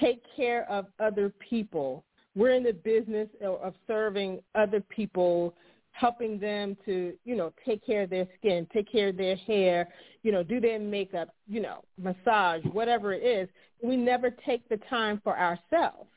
take 0.00 0.22
care 0.34 0.68
of 0.70 0.86
other 0.98 1.30
people. 1.50 2.04
We're 2.36 2.52
in 2.52 2.62
the 2.62 2.74
business 2.74 3.28
of 3.42 3.74
serving 3.86 4.40
other 4.54 4.80
people, 4.80 5.54
helping 5.92 6.38
them 6.38 6.76
to, 6.84 7.14
you 7.24 7.34
know, 7.34 7.52
take 7.64 7.84
care 7.84 8.02
of 8.02 8.10
their 8.10 8.28
skin, 8.38 8.68
take 8.72 8.92
care 8.92 9.08
of 9.08 9.16
their 9.16 9.36
hair, 9.36 9.88
you 10.22 10.30
know, 10.30 10.42
do 10.42 10.60
their 10.60 10.78
makeup, 10.78 11.30
you 11.48 11.60
know, 11.60 11.82
massage, 11.98 12.62
whatever 12.72 13.14
it 13.14 13.22
is. 13.24 13.48
We 13.82 13.96
never 13.96 14.30
take 14.30 14.68
the 14.68 14.78
time 14.90 15.20
for 15.24 15.38
ourselves. 15.38 16.10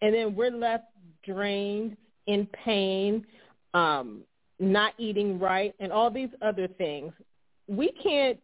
And 0.00 0.14
then 0.14 0.36
we're 0.36 0.50
left 0.50 0.84
drained, 1.24 1.96
in 2.26 2.46
pain, 2.64 3.24
um, 3.74 4.22
not 4.58 4.94
eating 4.98 5.38
right, 5.38 5.74
and 5.80 5.92
all 5.92 6.10
these 6.10 6.30
other 6.42 6.68
things. 6.68 7.12
We 7.68 7.92
can't 8.02 8.38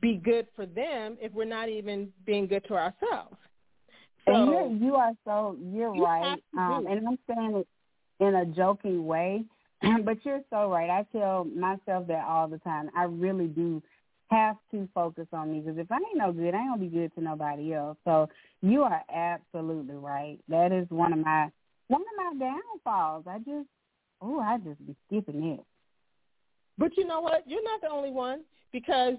be 0.00 0.16
good 0.16 0.46
for 0.54 0.66
them 0.66 1.16
if 1.20 1.32
we're 1.32 1.44
not 1.44 1.68
even 1.68 2.12
being 2.24 2.46
good 2.46 2.64
to 2.68 2.74
ourselves. 2.74 3.36
So, 4.26 4.34
and 4.34 4.50
you're, 4.50 4.88
you 4.88 4.94
are 4.96 5.12
so 5.24 5.56
you're 5.72 5.94
you 5.94 6.04
right, 6.04 6.42
um, 6.58 6.86
and 6.88 7.06
I'm 7.06 7.18
saying 7.28 7.56
it 7.56 7.68
in 8.24 8.34
a 8.34 8.44
joking 8.44 9.06
way, 9.06 9.44
but 10.04 10.24
you're 10.24 10.42
so 10.50 10.70
right. 10.70 10.90
I 10.90 11.06
tell 11.16 11.44
myself 11.44 12.08
that 12.08 12.24
all 12.26 12.48
the 12.48 12.58
time. 12.58 12.90
I 12.96 13.04
really 13.04 13.46
do 13.46 13.82
have 14.30 14.56
to 14.72 14.88
focus 14.94 15.26
on 15.32 15.52
me 15.52 15.60
because 15.60 15.78
if 15.78 15.90
I 15.92 15.96
ain't 15.96 16.16
no 16.16 16.32
good, 16.32 16.54
I 16.54 16.58
ain't 16.58 16.70
gonna 16.70 16.80
be 16.80 16.88
good 16.88 17.14
to 17.14 17.20
nobody 17.20 17.74
else. 17.74 17.96
So 18.04 18.28
you 18.62 18.82
are 18.82 19.02
absolutely 19.14 19.94
right. 19.94 20.38
That 20.48 20.72
is 20.72 20.86
one 20.90 21.12
of 21.12 21.20
my 21.20 21.50
one 21.88 22.02
of 22.02 22.38
my 22.38 22.46
downfalls. 22.46 23.24
I 23.28 23.38
just 23.38 23.68
oh, 24.20 24.40
I 24.40 24.58
just 24.58 24.84
be 24.86 24.96
skipping 25.06 25.44
it. 25.44 25.60
But 26.78 26.96
you 26.96 27.06
know 27.06 27.20
what? 27.20 27.44
You're 27.46 27.62
not 27.62 27.80
the 27.80 27.90
only 27.90 28.10
one 28.10 28.42
because 28.72 29.14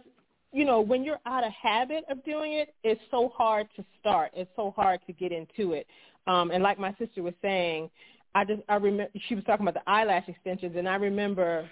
you 0.52 0.66
know 0.66 0.82
when 0.82 1.04
you're 1.04 1.20
out 1.26 1.44
of 1.44 1.52
habit 1.52 2.04
of 2.10 2.24
doing 2.24 2.54
it, 2.54 2.74
it's 2.84 3.02
so 3.12 3.32
hard 3.36 3.68
to 3.76 3.86
start. 4.00 4.32
It's 4.34 4.52
so 4.56 4.74
hard 4.76 5.00
to 5.08 5.14
get 5.14 5.32
into 5.32 5.74
it. 5.74 5.88
Um, 6.26 6.52
and 6.52 6.64
like 6.64 6.80
my 6.80 6.94
sister 7.00 7.24
was 7.24 7.34
saying, 7.42 7.90
I 8.36 8.46
just 8.46 8.62
I 8.70 8.76
remember 8.76 9.12
she 9.28 9.36
was 9.36 9.44
talking 9.46 9.68
about 9.68 9.84
the 9.84 9.90
eyelash 9.90 10.28
extensions, 10.28 10.76
and 10.78 10.88
I 10.88 10.96
remember 10.96 11.70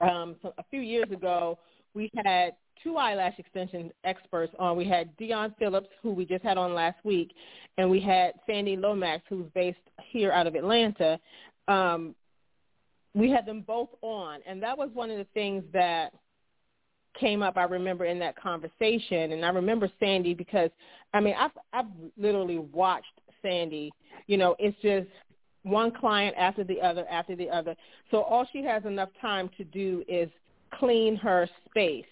um, 0.00 0.36
so 0.42 0.54
a 0.58 0.64
few 0.70 0.80
years 0.80 1.10
ago 1.10 1.58
we 1.94 2.10
had 2.24 2.54
two 2.82 2.96
eyelash 2.96 3.38
extension 3.38 3.90
experts 4.04 4.54
on. 4.58 4.76
We 4.76 4.86
had 4.86 5.16
Dion 5.16 5.54
Phillips, 5.58 5.88
who 6.02 6.12
we 6.12 6.24
just 6.24 6.44
had 6.44 6.58
on 6.58 6.74
last 6.74 6.98
week, 7.04 7.32
and 7.76 7.90
we 7.90 8.00
had 8.00 8.34
Sandy 8.46 8.76
Lomax, 8.76 9.22
who's 9.28 9.46
based 9.54 9.78
here 10.10 10.32
out 10.32 10.46
of 10.46 10.54
Atlanta. 10.54 11.18
Um, 11.66 12.14
we 13.14 13.30
had 13.30 13.46
them 13.46 13.62
both 13.66 13.88
on, 14.02 14.40
and 14.46 14.62
that 14.62 14.78
was 14.78 14.90
one 14.92 15.10
of 15.10 15.18
the 15.18 15.26
things 15.34 15.64
that 15.72 16.12
came 17.18 17.42
up. 17.42 17.56
I 17.56 17.64
remember 17.64 18.04
in 18.04 18.18
that 18.20 18.36
conversation, 18.36 19.32
and 19.32 19.44
I 19.44 19.50
remember 19.50 19.90
Sandy 20.00 20.34
because 20.34 20.70
I 21.14 21.20
mean 21.20 21.34
I've 21.38 21.50
I've 21.72 21.90
literally 22.16 22.58
watched 22.58 23.06
Sandy. 23.42 23.92
You 24.26 24.36
know, 24.36 24.56
it's 24.58 24.76
just 24.82 25.08
one 25.62 25.90
client 25.90 26.34
after 26.38 26.64
the 26.64 26.80
other 26.80 27.06
after 27.10 27.36
the 27.36 27.48
other. 27.48 27.74
So 28.10 28.22
all 28.22 28.46
she 28.52 28.62
has 28.64 28.84
enough 28.84 29.10
time 29.20 29.50
to 29.56 29.64
do 29.64 30.04
is 30.08 30.28
clean 30.74 31.16
her 31.16 31.48
space, 31.68 32.04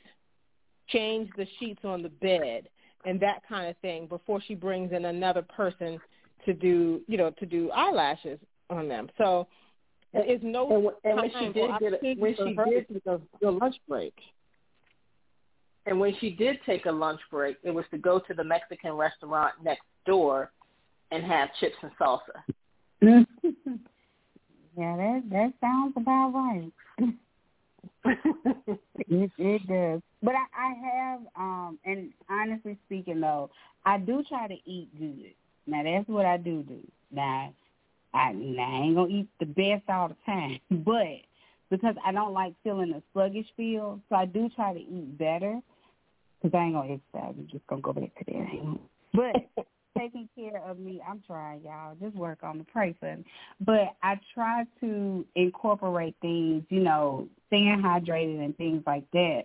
change 0.89 1.31
the 1.37 1.47
sheets 1.59 1.81
on 1.85 2.03
the 2.03 2.09
bed, 2.09 2.69
and 3.05 3.21
that 3.21 3.43
kind 3.49 3.69
of 3.69 3.77
thing 3.79 4.07
before 4.07 4.41
she 4.47 4.55
brings 4.55 4.93
in 4.93 5.05
another 5.07 5.43
person 5.43 6.01
to 6.45 6.55
do, 6.55 7.01
you 7.07 7.17
know, 7.17 7.31
to 7.39 7.47
do 7.47 7.71
eyelashes 7.71 8.39
on 8.71 8.89
them. 8.89 9.09
So 9.19 9.47
there 10.13 10.25
is 10.25 10.41
no 10.43 10.95
and, 11.05 11.13
and 11.13 11.17
when 11.17 11.31
she 11.39 11.53
did 11.53 11.71
get 11.81 11.93
a, 11.93 12.15
when 12.21 12.37
she 12.37 12.55
did 12.55 13.03
a, 13.07 13.21
a 13.47 13.51
lunch 13.51 13.77
break. 13.89 14.15
And 15.87 16.01
when 16.01 16.15
she 16.21 16.31
did 16.31 16.59
take 16.67 16.87
a 16.87 16.93
lunch 16.93 17.21
break, 17.31 17.57
it 17.63 17.71
was 17.71 17.85
to 17.93 17.99
go 17.99 18.19
to 18.19 18.35
the 18.35 18.45
Mexican 18.45 18.93
restaurant 18.93 19.55
next 19.63 19.85
door 20.05 20.51
and 21.13 21.25
have 21.25 21.49
chips 21.61 21.77
and 21.83 21.93
salsa. 22.01 22.43
yeah, 24.77 24.97
that 24.97 25.23
that 25.31 25.53
sounds 25.61 25.95
about 25.97 26.33
right. 26.35 26.73
it, 29.09 29.31
it 29.39 29.67
does. 29.67 30.01
But 30.23 30.35
I, 30.35 30.47
I 30.57 30.75
have, 30.75 31.21
um, 31.37 31.79
and 31.85 32.11
honestly 32.29 32.77
speaking 32.87 33.21
though, 33.21 33.51
I 33.85 33.99
do 33.99 34.25
try 34.29 34.49
to 34.49 34.57
eat 34.65 34.89
good. 34.99 35.35
Now 35.67 35.83
that's 35.85 36.09
what 36.09 36.27
I 36.27 36.37
do 36.37 36.63
do. 36.63 36.81
Now, 37.13 37.53
I, 38.13 38.33
now, 38.33 38.63
I 38.63 38.81
ain't 38.83 38.97
gonna 38.97 39.09
eat 39.09 39.29
the 39.39 39.47
best 39.47 39.89
all 39.89 40.09
the 40.09 40.17
time, 40.25 40.59
but 40.85 41.21
because 41.71 41.95
I 42.05 42.13
don't 42.13 42.33
like 42.33 42.55
feeling 42.65 42.93
a 42.93 43.03
sluggish 43.13 43.47
feel, 43.57 44.01
so 44.09 44.17
I 44.17 44.25
do 44.25 44.49
try 44.55 44.73
to 44.73 44.81
eat 44.81 45.19
better. 45.19 45.61
Cause 46.43 46.51
I 46.55 46.65
ain't 46.65 46.75
gonna 46.75 46.95
exercise. 46.95 47.35
I'm 47.39 47.49
just 47.51 47.67
gonna 47.67 47.81
go 47.83 47.93
back 47.93 48.15
to 48.19 48.25
that. 48.27 48.79
But 49.15 49.65
taking 49.99 50.29
care 50.37 50.61
of 50.63 50.79
me. 50.79 51.01
I'm 51.09 51.23
trying, 51.27 51.63
y'all. 51.63 51.97
Just 52.01 52.15
work 52.15 52.41
on 52.43 52.59
the 52.59 52.65
pray. 52.65 52.95
But 53.61 53.97
I 54.03 54.21
try 54.35 54.65
to 54.81 55.25
incorporate 55.35 56.15
things, 56.21 56.65
you 56.69 56.81
know, 56.81 57.29
staying 57.49 57.83
hydrated 57.85 58.45
and 58.45 58.57
things 58.57 58.83
like 58.87 59.05
that, 59.13 59.45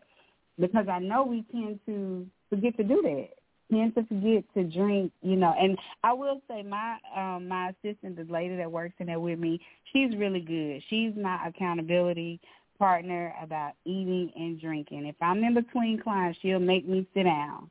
because 0.59 0.87
I 0.91 0.99
know 0.99 1.23
we 1.23 1.45
tend 1.51 1.79
to 1.85 2.27
forget 2.49 2.75
to 2.77 2.83
do 2.83 3.01
that. 3.01 3.29
Tend 3.71 3.95
to 3.95 4.03
forget 4.03 4.43
to 4.53 4.63
drink, 4.65 5.13
you 5.21 5.37
know. 5.37 5.53
And 5.57 5.77
I 6.03 6.11
will 6.11 6.41
say, 6.49 6.61
my 6.61 6.97
um 7.15 7.47
my 7.47 7.69
assistant, 7.69 8.17
the 8.17 8.31
lady 8.31 8.57
that 8.57 8.69
works 8.69 8.95
in 8.99 9.07
there 9.07 9.19
with 9.19 9.39
me, 9.39 9.61
she's 9.93 10.15
really 10.17 10.41
good. 10.41 10.83
She's 10.89 11.13
my 11.15 11.47
accountability 11.47 12.41
partner 12.81 13.31
about 13.39 13.73
eating 13.85 14.31
and 14.35 14.59
drinking. 14.59 15.05
If 15.05 15.15
I'm 15.21 15.43
in 15.43 15.53
between 15.53 16.01
clients, 16.01 16.39
she'll 16.41 16.59
make 16.59 16.89
me 16.89 17.05
sit 17.13 17.25
down 17.25 17.69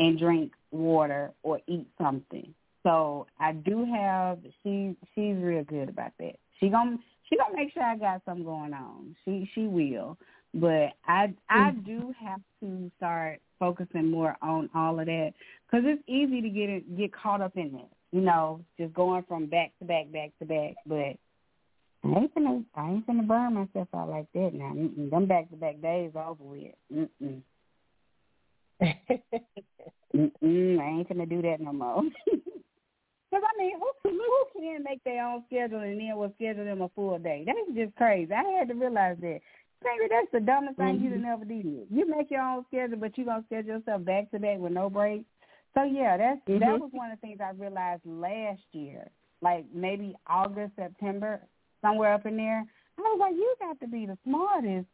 and 0.00 0.18
drink 0.18 0.50
water 0.72 1.30
or 1.44 1.60
eat 1.68 1.86
something. 1.96 2.52
So 2.82 3.28
I 3.38 3.52
do 3.52 3.84
have 3.84 4.38
she 4.64 4.96
she's 5.14 5.36
real 5.36 5.62
good 5.62 5.88
about 5.88 6.10
that. 6.18 6.34
She 6.58 6.70
gonna 6.70 6.96
she 7.28 7.36
gonna 7.36 7.54
make 7.54 7.72
sure 7.72 7.84
I 7.84 7.96
got 7.96 8.22
something 8.24 8.44
going 8.44 8.72
on. 8.72 9.14
She 9.24 9.48
she 9.54 9.68
will. 9.68 10.18
But 10.52 10.90
I 11.06 11.32
I 11.48 11.70
mm. 11.70 11.86
do 11.86 12.12
have 12.20 12.40
to 12.60 12.90
start 12.96 13.38
focusing 13.60 14.10
more 14.10 14.36
on 14.42 14.68
all 14.74 14.98
of 14.98 15.06
that 15.06 15.34
because 15.70 15.84
it's 15.86 16.02
easy 16.08 16.40
to 16.40 16.48
get 16.48 16.68
it, 16.68 16.96
get 16.96 17.12
caught 17.12 17.42
up 17.42 17.56
in 17.56 17.76
it. 17.76 17.88
You 18.10 18.22
know, 18.22 18.64
just 18.76 18.92
going 18.92 19.22
from 19.28 19.46
back 19.46 19.70
to 19.78 19.84
back, 19.84 20.10
back 20.10 20.32
to 20.40 20.46
back. 20.46 20.74
But 20.84 21.16
I 22.14 22.20
ain't 22.20 22.34
gonna 22.34 22.62
I 22.74 22.90
ain't 22.90 23.06
gonna 23.06 23.22
burn 23.22 23.54
myself 23.54 23.88
out 23.94 24.08
like 24.08 24.26
that 24.34 24.54
now. 24.54 24.72
Mm-mm. 24.74 25.10
Them 25.10 25.26
back 25.26 25.50
to 25.50 25.56
back 25.56 25.80
days 25.80 26.12
over 26.14 26.42
with. 26.42 26.74
Mm-mm. 26.92 27.42
Mm-mm, 30.14 30.80
I 30.80 30.98
ain't 30.98 31.08
gonna 31.08 31.26
do 31.26 31.42
that 31.42 31.60
no 31.60 31.72
more. 31.72 32.02
Because 33.30 33.44
I 33.44 33.62
mean, 33.62 33.72
who 33.78 34.10
who 34.10 34.60
can 34.60 34.82
make 34.82 35.04
their 35.04 35.22
own 35.26 35.44
schedule 35.46 35.80
and 35.80 36.00
then 36.00 36.16
will 36.16 36.32
schedule 36.36 36.64
them 36.64 36.80
a 36.80 36.88
full 36.88 37.18
day? 37.18 37.44
That's 37.44 37.58
just 37.76 37.94
crazy. 37.96 38.32
I 38.32 38.42
had 38.58 38.68
to 38.68 38.74
realize 38.74 39.16
that. 39.20 39.40
Baby, 39.80 40.08
that's 40.10 40.32
the 40.32 40.40
dumbest 40.40 40.76
thing 40.76 40.96
mm-hmm. 40.96 41.04
you'd 41.04 41.22
never 41.22 41.44
did. 41.44 41.86
You 41.90 42.08
make 42.08 42.30
your 42.30 42.40
own 42.40 42.64
schedule, 42.68 42.96
but 42.96 43.16
you 43.16 43.24
gonna 43.24 43.44
schedule 43.46 43.76
yourself 43.76 44.04
back 44.04 44.30
to 44.30 44.38
back 44.38 44.58
with 44.58 44.72
no 44.72 44.90
breaks. 44.90 45.24
So 45.74 45.84
yeah, 45.84 46.16
that's 46.16 46.40
mm-hmm. 46.48 46.58
that 46.58 46.80
was 46.80 46.90
one 46.92 47.10
of 47.10 47.20
the 47.20 47.26
things 47.26 47.38
I 47.40 47.50
realized 47.50 48.02
last 48.04 48.62
year, 48.72 49.08
like 49.40 49.66
maybe 49.72 50.16
August, 50.26 50.72
September, 50.76 51.42
somewhere 51.82 52.14
up 52.14 52.26
in 52.26 52.36
there. 52.36 52.64
I 52.98 53.00
was 53.00 53.18
like, 53.20 53.34
you 53.34 53.54
got 53.60 53.80
to 53.80 53.86
be 53.86 54.06
the 54.06 54.18
smartest 54.24 54.86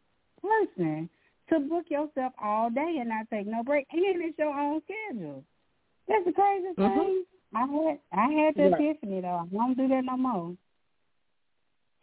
person 0.42 1.08
to 1.48 1.60
book 1.60 1.84
yourself 1.88 2.32
all 2.42 2.70
day 2.70 2.96
and 3.00 3.08
not 3.08 3.28
take 3.30 3.46
no 3.46 3.62
break, 3.62 3.86
and 3.92 4.02
it's 4.22 4.38
your 4.38 4.48
own 4.48 4.80
schedule. 4.84 5.44
That's 6.08 6.24
the 6.24 6.32
crazy 6.32 6.68
mm-hmm. 6.78 6.98
thing. 6.98 7.24
I 7.54 7.60
had 7.60 7.98
I 8.12 8.32
had 8.32 8.54
the 8.56 8.70
right. 8.70 8.80
epiphany 8.80 9.20
though. 9.20 9.46
I 9.52 9.54
don't 9.54 9.76
do 9.76 9.88
that 9.88 10.04
no 10.04 10.16
more. 10.16 10.56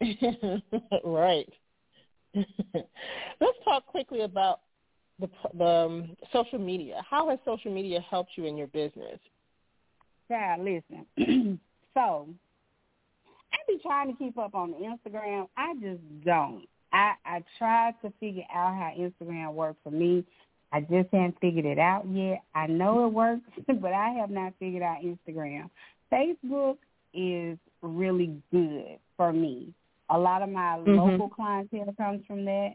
right. 1.04 1.48
Let's 2.34 3.58
talk 3.64 3.86
quickly 3.86 4.22
about 4.22 4.60
the 5.20 5.28
the 5.56 5.64
um, 5.64 6.16
social 6.32 6.58
media. 6.58 7.02
How 7.08 7.28
has 7.30 7.38
social 7.44 7.72
media 7.72 8.00
helped 8.00 8.32
you 8.36 8.46
in 8.46 8.56
your 8.56 8.68
business? 8.68 9.18
Yeah, 10.30 10.56
listen. 10.58 11.58
so 11.94 12.28
I 13.52 13.58
be 13.66 13.78
trying 13.82 14.12
to 14.12 14.18
keep 14.18 14.38
up 14.38 14.54
on 14.54 14.74
Instagram. 14.74 15.48
I 15.56 15.74
just 15.74 16.00
don't. 16.24 16.66
I 16.92 17.12
I 17.24 17.42
tried 17.58 17.94
to 18.02 18.12
figure 18.20 18.44
out 18.54 18.74
how 18.74 18.92
Instagram 18.98 19.54
works 19.54 19.78
for 19.82 19.90
me. 19.90 20.24
I 20.72 20.80
just 20.80 21.08
haven't 21.12 21.36
figured 21.40 21.66
it 21.66 21.78
out 21.78 22.04
yet. 22.10 22.42
I 22.54 22.66
know 22.66 23.06
it 23.06 23.12
works, 23.12 23.42
but 23.66 23.92
I 23.92 24.10
have 24.10 24.30
not 24.30 24.54
figured 24.58 24.82
out 24.82 24.98
Instagram. 25.02 25.68
Facebook 26.12 26.78
is 27.12 27.58
really 27.82 28.40
good 28.50 28.98
for 29.16 29.32
me. 29.32 29.74
A 30.10 30.18
lot 30.18 30.42
of 30.42 30.48
my 30.48 30.78
mm-hmm. 30.78 30.96
local 30.96 31.28
clientele 31.28 31.94
comes 31.96 32.22
from 32.26 32.44
that. 32.44 32.70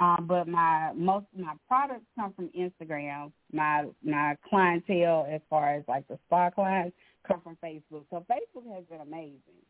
Um, 0.00 0.26
but 0.26 0.48
my 0.48 0.92
most 0.94 1.26
of 1.34 1.44
my 1.44 1.52
products 1.68 2.04
come 2.16 2.32
from 2.32 2.50
Instagram. 2.58 3.30
My 3.52 3.86
my 4.02 4.36
clientele 4.48 5.28
as 5.30 5.40
far 5.48 5.74
as 5.74 5.84
like 5.86 6.08
the 6.08 6.18
spa 6.26 6.50
clients 6.50 6.96
come 7.28 7.40
from 7.42 7.56
Facebook. 7.62 8.04
So 8.10 8.24
Facebook 8.28 8.74
has 8.74 8.84
been 8.90 9.00
amazing 9.00 9.62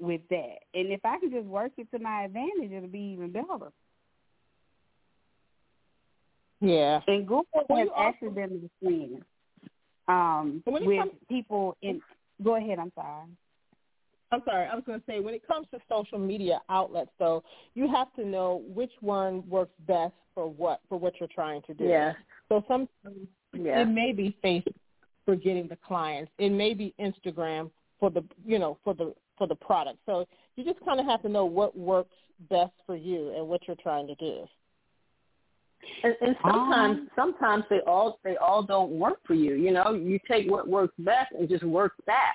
with 0.00 0.20
that. 0.30 0.56
And 0.74 0.92
if 0.92 1.00
I 1.04 1.18
can 1.18 1.30
just 1.30 1.46
work 1.46 1.72
it 1.78 1.90
to 1.92 1.98
my 1.98 2.24
advantage, 2.24 2.72
it'll 2.72 2.88
be 2.88 3.16
even 3.16 3.30
better. 3.30 3.72
Yeah. 6.60 7.00
And 7.06 7.26
Google 7.26 7.46
has 7.54 7.88
actually 7.96 8.28
also, 8.28 8.34
been 8.34 8.62
the 8.62 8.70
friend 8.80 9.22
um, 10.08 10.62
with 10.66 10.82
comes, 10.98 11.12
people 11.28 11.76
in. 11.82 12.00
Go 12.42 12.56
ahead. 12.56 12.78
I'm 12.78 12.92
sorry. 12.96 13.28
I'm 14.32 14.42
sorry. 14.44 14.66
I 14.66 14.74
was 14.74 14.82
going 14.84 14.98
to 14.98 15.06
say 15.06 15.20
when 15.20 15.34
it 15.34 15.46
comes 15.46 15.68
to 15.72 15.78
social 15.88 16.18
media 16.18 16.60
outlets, 16.68 17.10
though, 17.18 17.44
you 17.74 17.88
have 17.88 18.12
to 18.14 18.26
know 18.26 18.62
which 18.66 18.90
one 19.00 19.48
works 19.48 19.74
best 19.86 20.14
for 20.34 20.48
what 20.50 20.80
for 20.88 20.98
what 20.98 21.14
you're 21.20 21.28
trying 21.32 21.62
to 21.62 21.74
do. 21.74 21.84
Yeah. 21.84 22.14
So 22.48 22.64
sometimes 22.66 23.28
yeah. 23.56 23.82
it 23.82 23.86
may 23.86 24.12
be 24.12 24.36
Facebook 24.44 24.74
for 25.24 25.36
getting 25.36 25.68
the 25.68 25.78
clients. 25.86 26.32
It 26.38 26.50
may 26.50 26.74
be 26.74 26.92
Instagram 27.00 27.70
for 28.00 28.10
the 28.10 28.24
you 28.44 28.58
know 28.58 28.78
for 28.82 28.94
the 28.94 29.14
for 29.36 29.46
the 29.46 29.54
product. 29.54 29.98
So 30.06 30.26
you 30.56 30.64
just 30.64 30.84
kind 30.84 31.00
of 31.00 31.06
have 31.06 31.22
to 31.22 31.28
know 31.28 31.44
what 31.44 31.76
works 31.76 32.14
best 32.50 32.72
for 32.86 32.96
you 32.96 33.32
and 33.36 33.46
what 33.46 33.62
you're 33.66 33.76
trying 33.82 34.06
to 34.06 34.14
do. 34.16 34.46
And, 36.02 36.14
and 36.20 36.36
sometimes, 36.42 36.98
um, 36.98 37.10
sometimes 37.14 37.64
they 37.68 37.80
all 37.86 38.18
they 38.24 38.36
all 38.36 38.62
don't 38.62 38.92
work 38.92 39.18
for 39.26 39.34
you. 39.34 39.54
You 39.54 39.70
know, 39.70 39.92
you 39.92 40.18
take 40.28 40.50
what 40.50 40.66
works 40.66 40.94
best 40.98 41.32
and 41.38 41.48
just 41.48 41.64
work 41.64 41.92
that. 42.06 42.34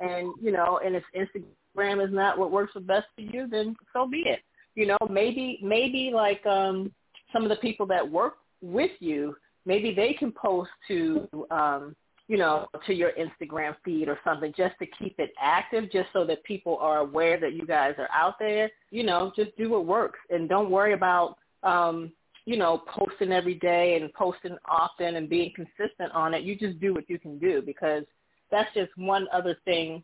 And 0.00 0.32
you 0.40 0.52
know, 0.52 0.80
and 0.84 0.94
if 0.94 1.02
Instagram 1.16 2.06
is 2.06 2.12
not 2.12 2.38
what 2.38 2.52
works 2.52 2.72
the 2.74 2.80
best 2.80 3.06
for 3.14 3.22
you, 3.22 3.48
then 3.50 3.76
so 3.92 4.06
be 4.06 4.24
it. 4.26 4.40
You 4.74 4.86
know, 4.86 4.98
maybe 5.10 5.58
maybe 5.62 6.12
like 6.14 6.44
um 6.46 6.92
some 7.32 7.42
of 7.42 7.48
the 7.48 7.56
people 7.56 7.86
that 7.86 8.08
work 8.08 8.34
with 8.62 8.92
you, 9.00 9.36
maybe 9.66 9.92
they 9.92 10.14
can 10.14 10.32
post 10.32 10.70
to 10.88 11.28
um, 11.50 11.96
you 12.26 12.38
know, 12.38 12.66
to 12.86 12.94
your 12.94 13.12
Instagram 13.12 13.74
feed 13.84 14.08
or 14.08 14.18
something 14.24 14.52
just 14.56 14.74
to 14.78 14.86
keep 14.98 15.14
it 15.18 15.32
active, 15.40 15.90
just 15.92 16.08
so 16.12 16.24
that 16.24 16.42
people 16.44 16.78
are 16.78 16.98
aware 16.98 17.38
that 17.38 17.52
you 17.52 17.66
guys 17.66 17.94
are 17.98 18.08
out 18.14 18.38
there. 18.38 18.70
You 18.90 19.04
know, 19.04 19.32
just 19.36 19.56
do 19.58 19.70
what 19.70 19.84
works 19.84 20.18
and 20.30 20.48
don't 20.48 20.70
worry 20.70 20.94
about, 20.94 21.36
um, 21.62 22.12
you 22.46 22.56
know, 22.56 22.82
posting 22.88 23.32
every 23.32 23.54
day 23.54 23.98
and 24.00 24.12
posting 24.14 24.56
often 24.66 25.16
and 25.16 25.28
being 25.28 25.52
consistent 25.54 26.12
on 26.12 26.32
it. 26.32 26.44
You 26.44 26.56
just 26.56 26.80
do 26.80 26.94
what 26.94 27.08
you 27.10 27.18
can 27.18 27.38
do 27.38 27.60
because 27.60 28.04
that's 28.50 28.72
just 28.74 28.96
one 28.96 29.26
other 29.32 29.56
thing 29.64 30.02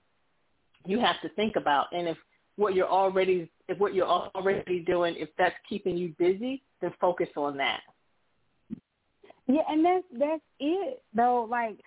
you 0.87 1.01
have 1.01 1.21
to 1.23 1.29
think 1.31 1.57
about. 1.57 1.87
And 1.93 2.07
if 2.09 2.19
what 2.57 2.75
you're 2.75 2.89
already, 2.89 3.51
if 3.69 3.79
what 3.79 3.95
you're 3.95 4.07
already 4.07 4.81
doing, 4.81 5.15
if 5.17 5.31
that's 5.39 5.55
keeping 5.69 5.97
you 5.97 6.15
busy, 6.19 6.63
then 6.83 6.93
focus 7.01 7.29
on 7.37 7.57
that. 7.57 7.81
Yeah, 9.47 9.63
and 9.69 9.85
that's 9.85 10.05
that's 10.19 10.43
it 10.61 11.03
though. 11.15 11.47
Like 11.51 11.79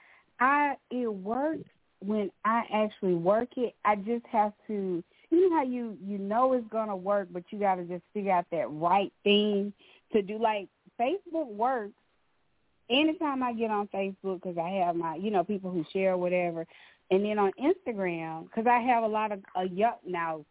I 0.43 0.75
it 0.91 1.07
works 1.07 1.69
when 1.99 2.29
I 2.43 2.63
actually 2.71 3.13
work 3.13 3.49
it. 3.55 3.75
I 3.85 3.95
just 3.95 4.25
have 4.27 4.51
to 4.67 5.01
you 5.29 5.49
know 5.49 5.55
how 5.55 5.63
you 5.63 5.97
you 6.05 6.17
know 6.17 6.51
it's 6.51 6.67
gonna 6.67 6.97
work, 6.97 7.29
but 7.31 7.43
you 7.49 7.59
got 7.59 7.75
to 7.75 7.85
just 7.85 8.03
figure 8.13 8.33
out 8.33 8.45
that 8.51 8.69
right 8.69 9.11
thing 9.23 9.71
to 10.11 10.21
do. 10.21 10.37
Like 10.37 10.67
Facebook 10.99 11.47
works. 11.47 11.93
Anytime 12.89 13.41
I 13.41 13.53
get 13.53 13.71
on 13.71 13.87
Facebook, 13.87 14.43
because 14.43 14.57
I 14.57 14.69
have 14.85 14.97
my 14.97 15.15
you 15.15 15.31
know 15.31 15.45
people 15.45 15.71
who 15.71 15.85
share 15.93 16.17
whatever, 16.17 16.67
and 17.09 17.23
then 17.23 17.39
on 17.39 17.53
Instagram, 17.57 18.43
because 18.43 18.67
I 18.67 18.79
have 18.79 19.03
a 19.03 19.07
lot 19.07 19.31
of 19.31 19.39
uh, 19.55 19.61
a 19.61 19.65
young 19.69 19.95
now 20.05 20.43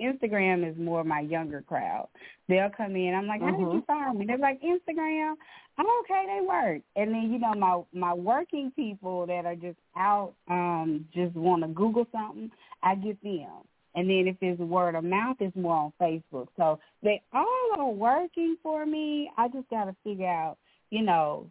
Instagram 0.00 0.68
is 0.68 0.76
more 0.78 1.04
my 1.04 1.20
younger 1.20 1.62
crowd. 1.62 2.08
They'll 2.48 2.70
come 2.76 2.96
in. 2.96 3.14
I'm 3.14 3.26
like, 3.26 3.40
how 3.40 3.48
mm-hmm. 3.48 3.64
did 3.64 3.74
you 3.74 3.84
find 3.86 4.18
me? 4.18 4.26
They're 4.26 4.38
like, 4.38 4.60
Instagram. 4.62 5.34
I'm 5.78 5.86
okay. 6.00 6.24
They 6.26 6.46
work. 6.46 6.82
And 6.96 7.14
then 7.14 7.30
you 7.32 7.38
know 7.38 7.54
my 7.54 7.82
my 7.92 8.14
working 8.14 8.72
people 8.74 9.26
that 9.26 9.46
are 9.46 9.54
just 9.54 9.78
out, 9.96 10.34
um, 10.48 11.06
just 11.14 11.34
want 11.36 11.62
to 11.62 11.68
Google 11.68 12.06
something. 12.12 12.50
I 12.82 12.94
get 12.94 13.22
them. 13.22 13.48
And 13.94 14.08
then 14.08 14.28
if 14.28 14.36
it's 14.40 14.60
word 14.60 14.94
of 14.94 15.04
mouth, 15.04 15.36
it's 15.40 15.56
more 15.56 15.74
on 15.74 15.92
Facebook. 16.00 16.48
So 16.56 16.78
they 17.02 17.22
all 17.32 17.70
are 17.78 17.90
working 17.90 18.56
for 18.62 18.86
me. 18.86 19.30
I 19.36 19.48
just 19.48 19.68
got 19.70 19.84
to 19.84 19.96
figure 20.04 20.26
out, 20.26 20.56
you 20.90 21.02
know, 21.02 21.50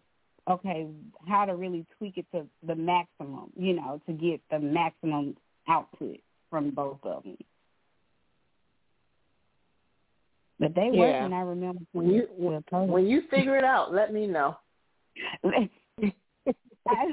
okay, 0.49 0.87
how 1.27 1.45
to 1.45 1.55
really 1.55 1.85
tweak 1.97 2.17
it 2.17 2.25
to 2.33 2.45
the 2.65 2.75
maximum, 2.75 3.51
you 3.57 3.73
know, 3.73 3.99
to 4.07 4.13
get 4.13 4.39
the 4.49 4.59
maximum 4.59 5.35
output 5.67 6.19
from 6.49 6.71
both 6.71 6.99
of 7.03 7.23
them. 7.23 7.37
But 10.59 10.73
they 10.73 10.89
yeah. 10.91 10.99
work, 10.99 11.15
and 11.15 11.35
I 11.35 11.41
remember 11.41 11.81
when 11.91 12.09
you 12.09 12.27
when 12.37 13.07
you 13.07 13.21
figure 13.29 13.57
it 13.57 13.63
out, 13.63 13.93
let 13.93 14.11
me 14.11 14.25
know. 14.25 14.57
I, 16.89 17.05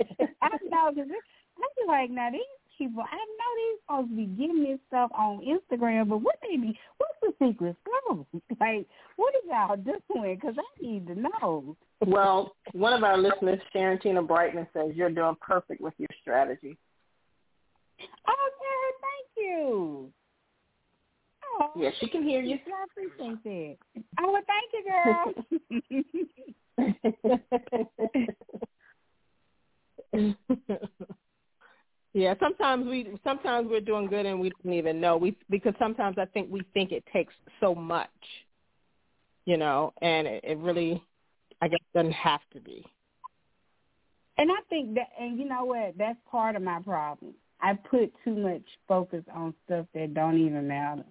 I 0.42 0.49
know 0.70 0.92
because 0.95 1.11
I'm 1.57 1.88
like, 1.88 2.11
now 2.11 2.30
these 2.30 2.40
people, 2.78 3.03
I 3.03 3.16
know 3.16 3.51
these 3.57 3.80
supposed 3.86 4.11
to 4.11 4.16
be 4.16 4.26
getting 4.40 4.64
this 4.64 4.78
stuff 4.88 5.11
on 5.16 5.40
Instagram, 5.40 6.09
but 6.09 6.18
what 6.18 6.36
they 6.42 6.57
be? 6.57 6.78
What's 6.99 7.14
the 7.22 7.47
secret 7.47 7.76
stuff? 7.82 8.26
Like, 8.61 8.86
what 9.16 9.34
is 9.34 9.51
y'all 9.51 9.76
doing? 9.76 10.36
Because 10.36 10.55
I 10.59 10.82
need 10.82 11.07
to 11.09 11.14
know. 11.14 11.76
well, 12.07 12.55
one 12.72 12.92
of 12.92 13.03
our 13.03 13.18
listeners, 13.18 13.61
Sharon 13.72 13.99
Tina 14.01 14.22
Brightman, 14.22 14.66
says 14.72 14.92
you're 14.95 15.11
doing 15.11 15.36
perfect 15.40 15.80
with 15.80 15.95
your 15.99 16.09
strategy. 16.22 16.76
Oh, 18.01 18.51
Sharon, 18.61 18.95
thank 19.03 19.28
you. 19.36 20.12
Oh, 21.61 21.71
yeah, 21.77 21.91
she 22.01 22.09
can 22.09 22.23
hear 22.23 22.41
you. 22.43 22.59
I 22.67 22.85
appreciate 22.85 23.43
that. 23.45 23.77
Oh, 24.21 24.33
well, 24.33 24.43
thank 24.47 24.73
you, 24.73 24.85
girl. 24.91 25.35
yeah, 32.15 32.35
sometimes 32.41 32.87
we 32.87 33.19
sometimes 33.25 33.69
we're 33.71 33.81
doing 33.81 34.09
good 34.09 34.27
and 34.27 34.41
we 34.41 34.53
don't 34.63 34.75
even 34.75 35.01
know. 35.01 35.17
We 35.17 35.37
because 35.51 35.75
sometimes 35.79 36.19
I 36.19 36.27
think 36.27 36.51
we 36.51 36.63
think 36.75 36.93
it 36.93 37.05
takes 37.13 37.33
so 37.61 37.75
much, 37.75 38.11
you 39.45 39.57
know, 39.57 39.93
and 40.03 40.27
it, 40.27 40.45
it 40.45 40.59
really, 40.59 41.03
I 41.61 41.69
guess, 41.69 41.81
doesn't 41.95 42.13
have 42.13 42.41
to 42.53 42.61
be. 42.61 42.85
And 44.37 44.51
I 44.51 44.57
think 44.69 44.95
that, 44.95 45.11
and 45.21 45.39
you 45.39 45.49
know 45.49 45.65
what? 45.65 45.95
That's 45.97 46.19
part 46.29 46.57
of 46.57 46.63
my 46.63 46.81
problem. 46.83 47.35
I 47.61 47.75
put 47.75 48.13
too 48.25 48.35
much 48.35 48.65
focus 48.89 49.23
on 49.33 49.55
stuff 49.65 49.87
that 49.95 50.13
don't 50.13 50.39
even 50.39 50.67
matter 50.67 51.05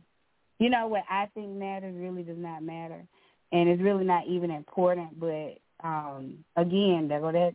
you 0.64 0.70
know 0.70 0.88
what 0.88 1.04
I 1.10 1.28
think 1.34 1.50
matters 1.50 1.94
really 1.98 2.24
does 2.24 2.38
not 2.38 2.64
matter, 2.64 3.04
and 3.52 3.68
it's 3.68 3.82
really 3.82 4.06
not 4.06 4.28
even 4.28 4.50
important. 4.50 5.20
But 5.20 5.58
um 5.84 6.46
again, 6.56 7.08
there 7.10 7.20
go 7.20 7.34
that 7.34 7.54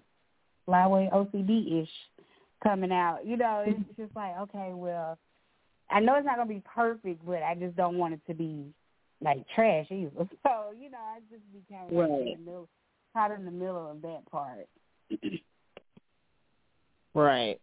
flyway 0.68 1.10
OCD 1.10 1.82
ish 1.82 1.88
coming 2.62 2.92
out. 2.92 3.20
You 3.24 3.38
know, 3.38 3.64
it's 3.66 3.96
just 3.98 4.14
like 4.14 4.38
okay, 4.42 4.72
well, 4.74 5.16
I 5.90 6.00
know 6.00 6.16
it's 6.16 6.26
not 6.26 6.36
gonna 6.36 6.50
be 6.50 6.62
perfect, 6.66 7.24
but 7.24 7.42
I 7.42 7.54
just 7.54 7.76
don't 7.76 7.96
want 7.96 8.12
it 8.12 8.20
to 8.26 8.34
be 8.34 8.74
like 9.22 9.38
trash 9.54 9.86
either. 9.90 10.10
So 10.42 10.72
you 10.78 10.90
know, 10.90 10.98
I 10.98 11.20
just 11.30 11.42
be 11.50 11.60
kind 11.70 11.90
of 11.90 11.96
right. 11.96 12.10
in 12.10 12.44
the 12.44 12.50
middle, 12.50 12.68
caught 13.14 13.30
in 13.30 13.46
the 13.46 13.50
middle 13.50 13.90
of 13.90 14.02
that 14.02 14.30
part. 14.30 14.68
right. 17.14 17.58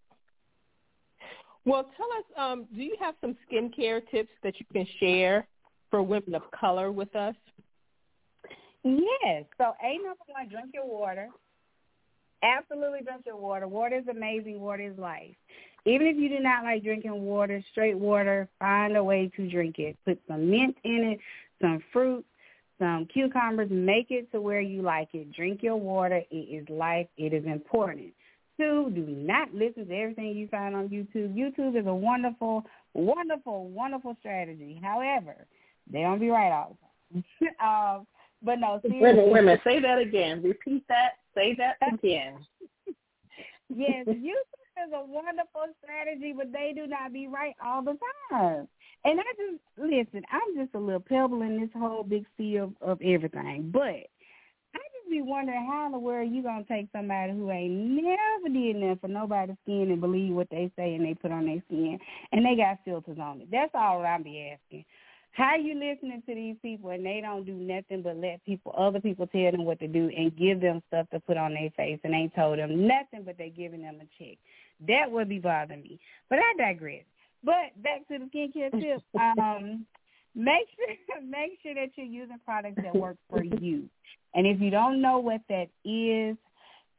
Well, 1.65 1.89
tell 1.97 2.07
us, 2.17 2.25
um, 2.37 2.67
do 2.75 2.83
you 2.83 2.95
have 2.99 3.15
some 3.21 3.35
skincare 3.49 4.01
tips 4.11 4.29
that 4.43 4.53
you 4.59 4.65
can 4.71 4.85
share 4.99 5.47
for 5.89 6.03
women 6.03 6.35
of 6.35 6.43
color 6.51 6.91
with 6.91 7.15
us? 7.15 7.35
Yes. 8.83 9.45
So, 9.57 9.73
A 9.83 9.97
number 9.97 10.23
one, 10.27 10.47
drink 10.47 10.69
your 10.73 10.85
water. 10.85 11.29
Absolutely 12.43 12.99
drink 13.01 13.23
your 13.25 13.37
water. 13.37 13.67
Water 13.67 13.97
is 13.97 14.07
amazing. 14.07 14.61
Water 14.61 14.83
is 14.83 14.97
life. 14.99 15.35
Even 15.85 16.05
if 16.07 16.17
you 16.17 16.29
do 16.29 16.39
not 16.39 16.63
like 16.63 16.83
drinking 16.83 17.23
water, 17.23 17.63
straight 17.71 17.97
water, 17.97 18.47
find 18.59 18.95
a 18.95 19.03
way 19.03 19.31
to 19.35 19.49
drink 19.49 19.79
it. 19.79 19.97
Put 20.05 20.19
some 20.27 20.49
mint 20.49 20.75
in 20.83 21.13
it, 21.13 21.19
some 21.61 21.83
fruit, 21.91 22.25
some 22.77 23.07
cucumbers. 23.11 23.69
Make 23.71 24.11
it 24.11 24.31
to 24.31 24.41
where 24.41 24.61
you 24.61 24.83
like 24.83 25.09
it. 25.13 25.31
Drink 25.33 25.63
your 25.63 25.77
water. 25.77 26.21
It 26.29 26.35
is 26.35 26.69
life. 26.69 27.07
It 27.17 27.33
is 27.33 27.45
important. 27.45 28.13
Two, 28.57 28.91
do 28.95 29.05
not 29.05 29.53
listen 29.53 29.87
to 29.87 29.95
everything 29.95 30.35
you 30.35 30.47
find 30.47 30.75
on 30.75 30.87
YouTube. 30.87 31.35
YouTube 31.35 31.79
is 31.79 31.87
a 31.87 31.93
wonderful, 31.93 32.63
wonderful, 32.93 33.67
wonderful 33.69 34.15
strategy. 34.19 34.79
However, 34.81 35.45
they 35.91 36.01
don't 36.01 36.19
be 36.19 36.29
right 36.29 36.51
all 36.51 36.77
the 37.13 37.23
time. 37.59 37.97
um, 37.99 38.07
but 38.41 38.59
no, 38.59 38.79
seriously. 38.81 39.01
Wait 39.01 39.11
a 39.11 39.15
minute, 39.15 39.31
wait 39.31 39.39
a 39.39 39.43
minute. 39.43 39.61
Say 39.63 39.79
that 39.81 39.99
again. 39.99 40.41
Repeat 40.41 40.83
that. 40.87 41.13
Say 41.33 41.55
that 41.57 41.75
again. 41.93 42.37
yes, 43.75 44.05
YouTube 44.07 44.85
is 44.87 44.93
a 44.93 45.05
wonderful 45.05 45.65
strategy, 45.83 46.33
but 46.35 46.51
they 46.53 46.71
do 46.73 46.87
not 46.87 47.11
be 47.11 47.27
right 47.27 47.55
all 47.63 47.81
the 47.81 47.97
time. 48.31 48.67
And 49.03 49.19
I 49.19 49.23
just 49.37 49.61
listen. 49.77 50.23
I'm 50.31 50.55
just 50.55 50.75
a 50.75 50.79
little 50.79 50.99
pebble 50.99 51.41
in 51.41 51.59
this 51.59 51.69
whole 51.75 52.03
big 52.03 52.25
sea 52.37 52.57
of, 52.57 52.73
of 52.81 53.01
everything. 53.01 53.69
But 53.71 54.07
be 55.09 55.21
wondering 55.21 55.65
how 55.65 55.85
in 55.85 55.91
the 55.91 55.99
world 55.99 56.31
you 56.31 56.43
gonna 56.43 56.63
take 56.63 56.87
somebody 56.91 57.33
who 57.33 57.51
ain't 57.51 57.71
never 57.71 58.49
did 58.49 58.75
nothing 58.75 58.97
for 58.99 59.07
nobody's 59.07 59.55
skin 59.63 59.91
and 59.91 60.01
believe 60.01 60.33
what 60.33 60.49
they 60.49 60.71
say 60.75 60.95
and 60.95 61.05
they 61.05 61.13
put 61.13 61.31
on 61.31 61.45
their 61.45 61.61
skin 61.67 61.99
and 62.31 62.45
they 62.45 62.55
got 62.55 62.79
filters 62.85 63.17
on 63.19 63.41
it. 63.41 63.47
That's 63.51 63.71
all 63.73 64.05
I'm 64.05 64.23
be 64.23 64.51
asking. 64.53 64.85
How 65.31 65.55
you 65.55 65.73
listening 65.73 66.23
to 66.27 66.35
these 66.35 66.55
people 66.61 66.91
and 66.91 67.05
they 67.05 67.19
don't 67.21 67.45
do 67.45 67.53
nothing 67.53 68.01
but 68.01 68.17
let 68.17 68.43
people 68.45 68.73
other 68.77 69.01
people 69.01 69.27
tell 69.27 69.51
them 69.51 69.65
what 69.65 69.79
to 69.79 69.87
do 69.87 70.09
and 70.15 70.35
give 70.35 70.61
them 70.61 70.81
stuff 70.87 71.07
to 71.11 71.19
put 71.19 71.37
on 71.37 71.53
their 71.53 71.71
face 71.71 71.99
and 72.03 72.13
ain't 72.13 72.35
told 72.35 72.59
them 72.59 72.87
nothing 72.87 73.23
but 73.25 73.37
they 73.37 73.49
giving 73.49 73.81
them 73.81 73.99
a 74.01 74.23
check. 74.23 74.37
That 74.87 75.11
would 75.11 75.29
be 75.29 75.39
bothering 75.39 75.81
me. 75.81 75.99
But 76.29 76.39
I 76.39 76.53
digress. 76.57 77.03
But 77.43 77.81
back 77.83 78.07
to 78.07 78.19
the 78.19 78.25
skincare 78.25 78.71
tip. 78.71 79.03
Um 79.19 79.85
make 80.35 80.67
sure 80.75 81.21
make 81.29 81.59
sure 81.63 81.73
that 81.73 81.89
you're 81.95 82.05
using 82.05 82.39
products 82.45 82.79
that 82.83 82.95
work 82.95 83.17
for 83.29 83.43
you. 83.43 83.89
And 84.33 84.45
if 84.45 84.59
you 84.59 84.69
don't 84.69 85.01
know 85.01 85.19
what 85.19 85.41
that 85.49 85.67
is, 85.85 86.37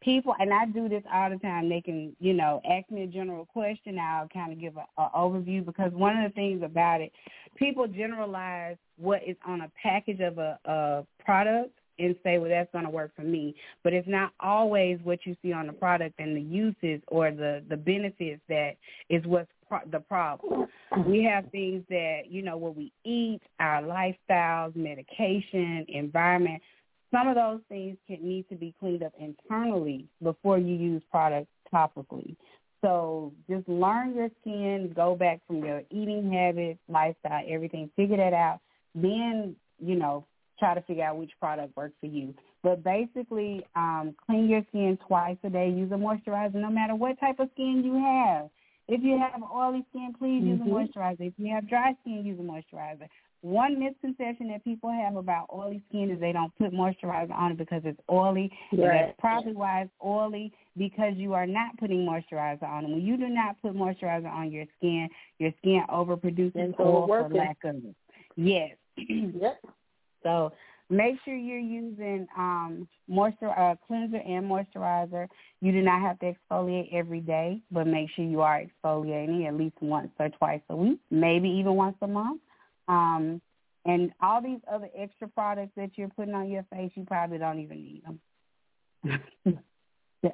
people 0.02 0.34
and 0.38 0.52
I 0.52 0.66
do 0.66 0.88
this 0.88 1.02
all 1.12 1.30
the 1.30 1.36
time. 1.38 1.68
They 1.68 1.80
can, 1.80 2.14
you 2.18 2.32
know, 2.32 2.60
ask 2.68 2.90
me 2.90 3.02
a 3.02 3.06
general 3.06 3.44
question. 3.46 3.98
I'll 3.98 4.28
kind 4.28 4.52
of 4.52 4.60
give 4.60 4.74
a, 4.76 5.02
a 5.02 5.10
overview 5.14 5.64
because 5.64 5.92
one 5.92 6.16
of 6.16 6.30
the 6.30 6.34
things 6.34 6.62
about 6.62 7.00
it, 7.00 7.12
people 7.56 7.86
generalize 7.86 8.76
what 8.96 9.22
is 9.26 9.36
on 9.46 9.62
a 9.62 9.70
package 9.82 10.20
of 10.20 10.38
a, 10.38 10.58
a 10.64 11.06
product 11.24 11.72
and 11.98 12.14
say, 12.22 12.38
well, 12.38 12.50
that's 12.50 12.70
going 12.72 12.84
to 12.84 12.90
work 12.90 13.10
for 13.16 13.22
me. 13.22 13.54
But 13.82 13.92
it's 13.92 14.08
not 14.08 14.32
always 14.40 14.98
what 15.02 15.20
you 15.24 15.36
see 15.42 15.52
on 15.52 15.66
the 15.66 15.72
product 15.72 16.14
and 16.18 16.36
the 16.36 16.40
uses 16.40 17.02
or 17.08 17.30
the 17.30 17.62
the 17.68 17.76
benefits 17.76 18.40
that 18.48 18.72
is 19.08 19.24
what's 19.24 19.50
the 19.90 20.00
problem. 20.00 20.66
We 21.06 21.22
have 21.24 21.50
things 21.50 21.84
that 21.88 22.22
you 22.28 22.42
know 22.42 22.56
what 22.56 22.76
we 22.76 22.92
eat, 23.04 23.40
our 23.60 23.82
lifestyles, 23.82 24.74
medication, 24.76 25.86
environment. 25.88 26.62
Some 27.12 27.28
of 27.28 27.36
those 27.36 27.60
things 27.68 27.96
can 28.06 28.26
need 28.26 28.48
to 28.48 28.56
be 28.56 28.74
cleaned 28.80 29.02
up 29.02 29.12
internally 29.18 30.06
before 30.22 30.58
you 30.58 30.74
use 30.74 31.02
products 31.10 31.50
topically. 31.72 32.36
So 32.82 33.32
just 33.48 33.68
learn 33.68 34.14
your 34.14 34.28
skin, 34.40 34.92
go 34.94 35.14
back 35.14 35.40
from 35.46 35.64
your 35.64 35.82
eating 35.90 36.30
habits, 36.32 36.78
lifestyle, 36.88 37.44
everything, 37.48 37.90
figure 37.96 38.16
that 38.16 38.32
out. 38.32 38.60
Then, 38.94 39.56
you 39.78 39.96
know, 39.96 40.24
try 40.58 40.74
to 40.74 40.82
figure 40.82 41.04
out 41.04 41.16
which 41.16 41.32
product 41.40 41.76
works 41.76 41.94
for 42.00 42.06
you. 42.06 42.34
But 42.62 42.82
basically, 42.82 43.64
um, 43.76 44.14
clean 44.26 44.48
your 44.48 44.62
skin 44.68 44.98
twice 45.06 45.36
a 45.44 45.50
day. 45.50 45.70
Use 45.70 45.90
a 45.92 45.94
moisturizer 45.94 46.54
no 46.54 46.70
matter 46.70 46.94
what 46.94 47.18
type 47.20 47.38
of 47.38 47.48
skin 47.54 47.82
you 47.84 47.94
have. 47.94 48.50
If 48.88 49.02
you 49.02 49.18
have 49.18 49.42
oily 49.52 49.84
skin, 49.90 50.14
please 50.18 50.42
mm-hmm. 50.42 50.48
use 50.48 50.60
a 50.60 50.64
mm-hmm. 50.64 50.98
moisturizer. 50.98 51.28
If 51.28 51.34
you 51.36 51.52
have 51.54 51.68
dry 51.68 51.96
skin, 52.02 52.24
use 52.24 52.38
a 52.38 52.42
moisturizer. 52.42 53.08
One 53.42 53.78
misconception 53.78 54.48
that 54.48 54.64
people 54.64 54.90
have 54.90 55.16
about 55.16 55.46
oily 55.54 55.82
skin 55.88 56.10
is 56.10 56.18
they 56.18 56.32
don't 56.32 56.56
put 56.58 56.72
moisturizer 56.72 57.32
on 57.32 57.52
it 57.52 57.58
because 57.58 57.82
it's 57.84 58.00
oily. 58.10 58.50
And 58.72 58.82
that's 58.82 59.12
probably 59.18 59.52
why 59.52 59.82
it's 59.82 59.90
oily 60.04 60.52
because 60.76 61.12
you 61.16 61.34
are 61.34 61.46
not 61.46 61.76
putting 61.78 62.06
moisturizer 62.06 62.64
on 62.64 62.84
it. 62.84 62.90
When 62.90 63.02
you 63.02 63.16
do 63.16 63.28
not 63.28 63.60
put 63.62 63.74
moisturizer 63.74 64.30
on 64.30 64.50
your 64.50 64.64
skin, 64.78 65.08
your 65.38 65.52
skin 65.58 65.82
overproduces 65.90 66.74
oil 66.80 67.06
for 67.06 67.28
lack 67.28 67.58
of 67.64 67.76
it. 67.76 67.94
Yes. 68.36 68.70
yep. 68.96 69.60
So 70.22 70.52
make 70.88 71.16
sure 71.24 71.34
you're 71.34 71.58
using 71.58 72.26
um, 72.36 72.88
moisture 73.08 73.50
uh, 73.50 73.74
cleanser 73.86 74.18
and 74.18 74.44
moisturizer. 74.44 75.26
You 75.60 75.72
do 75.72 75.82
not 75.82 76.00
have 76.00 76.18
to 76.20 76.32
exfoliate 76.32 76.92
every 76.92 77.20
day, 77.20 77.60
but 77.70 77.86
make 77.86 78.08
sure 78.14 78.24
you 78.24 78.40
are 78.40 78.62
exfoliating 78.62 79.46
at 79.46 79.54
least 79.54 79.76
once 79.80 80.10
or 80.18 80.28
twice 80.28 80.60
a 80.70 80.76
week, 80.76 81.00
maybe 81.10 81.48
even 81.48 81.74
once 81.74 81.96
a 82.02 82.06
month. 82.06 82.40
Um, 82.88 83.40
and 83.84 84.12
all 84.20 84.42
these 84.42 84.60
other 84.72 84.88
extra 84.96 85.28
products 85.28 85.72
that 85.76 85.90
you're 85.96 86.08
putting 86.08 86.34
on 86.34 86.50
your 86.50 86.64
face, 86.72 86.90
you 86.94 87.04
probably 87.04 87.38
don't 87.38 87.60
even 87.60 87.82
need 87.82 88.02
them. 88.04 88.20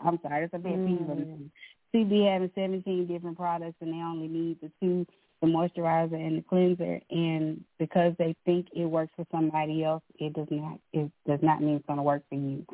I'm 0.04 0.18
sorry, 0.22 0.44
it's 0.44 0.54
a 0.54 0.58
bit 0.58 0.72
mm. 0.72 1.50
CB 1.94 2.32
having 2.32 2.50
17 2.54 3.06
different 3.06 3.36
products 3.36 3.76
and 3.80 3.92
they 3.92 3.98
only 3.98 4.28
need 4.28 4.58
the 4.62 4.70
two 4.80 5.06
the 5.42 5.48
moisturizer 5.48 6.14
and 6.14 6.38
the 6.38 6.42
cleanser 6.48 7.00
and 7.10 7.62
because 7.78 8.14
they 8.18 8.34
think 8.46 8.68
it 8.74 8.86
works 8.86 9.12
for 9.16 9.26
somebody 9.30 9.82
else 9.82 10.02
it 10.18 10.32
does 10.32 10.46
not 10.50 10.78
it 10.92 11.10
does 11.26 11.40
not 11.42 11.60
mean 11.60 11.74
it's 11.74 11.86
going 11.86 11.98
to 11.98 12.02
work 12.02 12.22
for 12.28 12.36
you. 12.36 12.64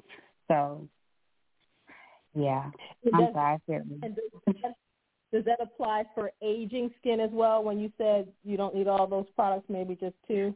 So 0.47 0.87
yeah. 2.35 2.71
I'm 3.13 3.21
does, 3.25 3.33
sorry 3.33 3.59
does 5.33 5.45
that 5.45 5.61
apply 5.61 6.05
for 6.15 6.31
aging 6.43 6.91
skin 7.01 7.21
as 7.21 7.31
well? 7.33 7.65
When 7.65 7.81
you 7.81 7.91
said 7.99 8.29
you 8.45 8.57
don't 8.57 8.75
need 8.75 8.87
all 8.87 9.07
those 9.07 9.27
products 9.35 9.67
maybe 9.69 9.97
just 9.97 10.15
two 10.29 10.55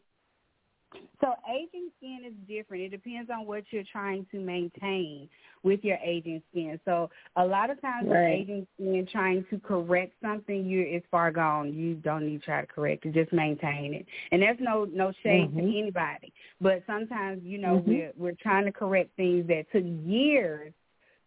so 1.20 1.34
aging 1.50 1.90
skin 1.98 2.20
is 2.26 2.32
different. 2.48 2.84
It 2.84 2.88
depends 2.90 3.30
on 3.30 3.46
what 3.46 3.64
you're 3.70 3.84
trying 3.90 4.26
to 4.32 4.38
maintain 4.38 5.28
with 5.62 5.80
your 5.84 5.96
aging 6.04 6.42
skin. 6.50 6.78
So 6.84 7.10
a 7.36 7.44
lot 7.44 7.70
of 7.70 7.80
times 7.80 8.08
right. 8.08 8.22
with 8.22 8.40
aging 8.40 8.66
skin, 8.74 9.08
trying 9.10 9.44
to 9.50 9.58
correct 9.60 10.12
something, 10.22 10.66
you 10.66 10.80
it's 10.80 11.06
far 11.10 11.30
gone. 11.30 11.72
You 11.72 11.94
don't 11.94 12.26
need 12.26 12.40
to 12.40 12.44
try 12.44 12.60
to 12.60 12.66
correct 12.66 13.06
it. 13.06 13.14
Just 13.14 13.32
maintain 13.32 13.94
it. 13.94 14.06
And 14.32 14.42
there's 14.42 14.58
no 14.60 14.84
no 14.84 15.12
shade 15.22 15.50
mm-hmm. 15.50 15.58
to 15.58 15.78
anybody. 15.78 16.32
But 16.60 16.82
sometimes 16.86 17.42
you 17.44 17.58
know 17.58 17.78
mm-hmm. 17.78 17.90
we're 17.90 18.12
we're 18.16 18.36
trying 18.42 18.64
to 18.64 18.72
correct 18.72 19.10
things 19.16 19.46
that 19.48 19.64
took 19.72 19.84
years 20.04 20.72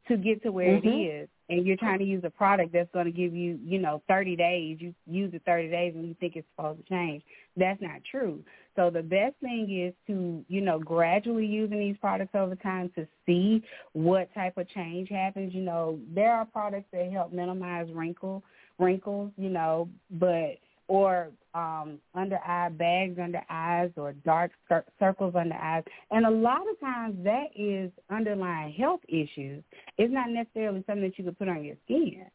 to 0.07 0.17
get 0.17 0.43
to 0.43 0.51
where 0.51 0.79
mm-hmm. 0.79 0.87
it 0.87 0.91
is 0.91 1.29
and 1.49 1.65
you're 1.65 1.77
trying 1.77 1.99
to 1.99 2.05
use 2.05 2.23
a 2.23 2.29
product 2.29 2.73
that's 2.73 2.89
going 2.91 3.05
to 3.05 3.11
give 3.11 3.33
you, 3.33 3.59
you 3.63 3.79
know, 3.79 4.01
30 4.07 4.35
days, 4.35 4.77
you 4.79 4.93
use 5.05 5.31
it 5.33 5.43
30 5.45 5.69
days 5.69 5.93
and 5.95 6.07
you 6.07 6.15
think 6.19 6.35
it's 6.35 6.47
supposed 6.55 6.79
to 6.79 6.89
change. 6.89 7.23
That's 7.55 7.81
not 7.81 8.01
true. 8.09 8.39
So 8.75 8.89
the 8.89 9.03
best 9.03 9.35
thing 9.41 9.69
is 9.71 9.93
to, 10.07 10.43
you 10.47 10.61
know, 10.61 10.79
gradually 10.79 11.45
using 11.45 11.79
these 11.79 11.95
products 12.01 12.35
over 12.35 12.55
time 12.55 12.91
to 12.95 13.07
see 13.25 13.63
what 13.93 14.33
type 14.33 14.57
of 14.57 14.67
change 14.69 15.09
happens. 15.09 15.53
You 15.53 15.61
know, 15.61 15.99
there 16.13 16.33
are 16.33 16.45
products 16.45 16.87
that 16.91 17.11
help 17.11 17.31
minimize 17.31 17.87
wrinkle 17.93 18.43
wrinkles, 18.77 19.31
you 19.37 19.49
know, 19.49 19.87
but 20.11 20.57
or 20.87 21.31
um, 21.53 21.99
under 22.13 22.37
eye 22.45 22.69
bags 22.69 23.17
under 23.21 23.41
eyes 23.49 23.89
or 23.95 24.13
dark 24.13 24.51
cir- 24.69 24.85
circles 24.99 25.33
under 25.35 25.55
eyes. 25.55 25.83
And 26.11 26.25
a 26.25 26.29
lot 26.29 26.61
of 26.69 26.79
times 26.79 27.15
that 27.23 27.47
is 27.55 27.91
underlying 28.09 28.73
health 28.73 29.01
issues. 29.07 29.63
It's 29.97 30.13
not 30.13 30.29
necessarily 30.29 30.83
something 30.85 31.03
that 31.03 31.17
you 31.17 31.25
could 31.25 31.39
put 31.39 31.49
on 31.49 31.63
your 31.63 31.75
skin. 31.85 32.25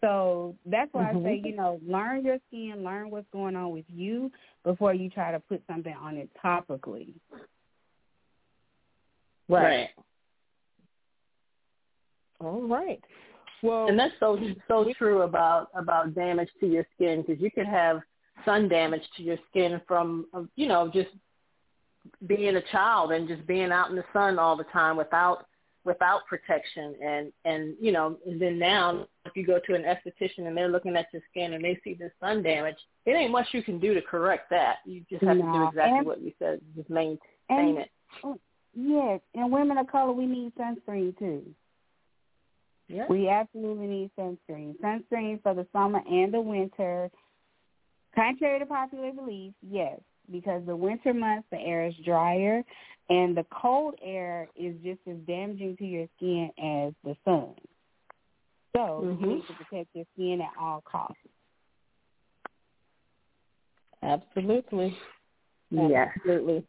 So 0.00 0.54
that's 0.64 0.92
why 0.92 1.04
mm-hmm. 1.06 1.26
I 1.26 1.30
say, 1.30 1.42
you 1.44 1.56
know, 1.56 1.80
learn 1.86 2.24
your 2.24 2.38
skin, 2.48 2.84
learn 2.84 3.10
what's 3.10 3.26
going 3.32 3.56
on 3.56 3.72
with 3.72 3.86
you 3.92 4.30
before 4.64 4.94
you 4.94 5.10
try 5.10 5.32
to 5.32 5.40
put 5.40 5.62
something 5.68 5.94
on 5.94 6.16
it 6.16 6.30
topically. 6.44 7.14
Right. 9.48 9.62
right. 9.62 9.88
All 12.40 12.62
right. 12.62 13.02
Well, 13.62 13.88
and 13.88 13.98
that's 13.98 14.14
so 14.20 14.38
so 14.68 14.92
true 14.96 15.22
about 15.22 15.68
about 15.74 16.14
damage 16.14 16.48
to 16.60 16.66
your 16.66 16.86
skin 16.94 17.24
because 17.26 17.42
you 17.42 17.50
can 17.50 17.66
have 17.66 18.00
sun 18.44 18.68
damage 18.68 19.02
to 19.16 19.22
your 19.22 19.38
skin 19.50 19.80
from 19.86 20.26
you 20.56 20.68
know 20.68 20.90
just 20.92 21.10
being 22.26 22.56
a 22.56 22.62
child 22.72 23.12
and 23.12 23.28
just 23.28 23.46
being 23.46 23.72
out 23.72 23.90
in 23.90 23.96
the 23.96 24.04
sun 24.12 24.38
all 24.38 24.56
the 24.56 24.64
time 24.64 24.96
without 24.96 25.46
without 25.84 26.26
protection. 26.26 26.94
And 27.04 27.32
and 27.44 27.74
you 27.80 27.92
know 27.92 28.16
and 28.26 28.40
then 28.40 28.58
now 28.58 29.06
if 29.24 29.36
you 29.36 29.44
go 29.44 29.58
to 29.66 29.74
an 29.74 29.82
esthetician 29.82 30.46
and 30.46 30.56
they're 30.56 30.68
looking 30.68 30.96
at 30.96 31.06
your 31.12 31.22
skin 31.30 31.54
and 31.54 31.64
they 31.64 31.80
see 31.82 31.94
the 31.94 32.10
sun 32.20 32.42
damage 32.42 32.76
it 33.06 33.12
ain't 33.12 33.32
much 33.32 33.48
you 33.52 33.62
can 33.62 33.80
do 33.80 33.94
to 33.94 34.02
correct 34.02 34.50
that. 34.50 34.76
You 34.84 35.02
just 35.10 35.24
have 35.24 35.36
no. 35.36 35.46
to 35.46 35.52
do 35.52 35.68
exactly 35.68 35.98
and, 35.98 36.06
what 36.06 36.22
you 36.22 36.32
said 36.38 36.60
just 36.76 36.90
maintain 36.90 37.26
and, 37.48 37.78
it. 37.78 37.90
Oh, 38.22 38.38
yes 38.74 39.20
and 39.34 39.50
women 39.50 39.78
of 39.78 39.88
color 39.88 40.12
we 40.12 40.26
need 40.26 40.52
sunscreen 40.54 41.18
too 41.18 41.42
Yep. 42.88 43.10
We 43.10 43.28
absolutely 43.28 43.86
need 43.86 44.10
sunscreen. 44.18 44.74
Sunscreen 44.80 45.42
for 45.42 45.54
the 45.54 45.66
summer 45.72 46.00
and 46.08 46.32
the 46.32 46.40
winter. 46.40 47.10
Contrary 48.14 48.58
to 48.58 48.66
popular 48.66 49.12
belief, 49.12 49.52
yes, 49.62 50.00
because 50.32 50.62
the 50.66 50.74
winter 50.74 51.12
months 51.12 51.46
the 51.50 51.58
air 51.58 51.86
is 51.86 51.94
drier 52.04 52.62
and 53.10 53.36
the 53.36 53.44
cold 53.50 53.94
air 54.02 54.48
is 54.56 54.74
just 54.82 55.00
as 55.06 55.16
damaging 55.26 55.76
to 55.76 55.84
your 55.84 56.06
skin 56.16 56.50
as 56.58 56.92
the 57.04 57.14
sun. 57.24 57.54
So 58.74 59.02
mm-hmm. 59.04 59.24
you 59.24 59.34
need 59.36 59.46
to 59.46 59.52
protect 59.54 59.88
your 59.94 60.04
skin 60.14 60.40
at 60.40 60.52
all 60.60 60.82
costs. 60.90 61.16
Absolutely. 64.02 64.96
Yes. 65.70 66.08
Absolutely. 66.16 66.64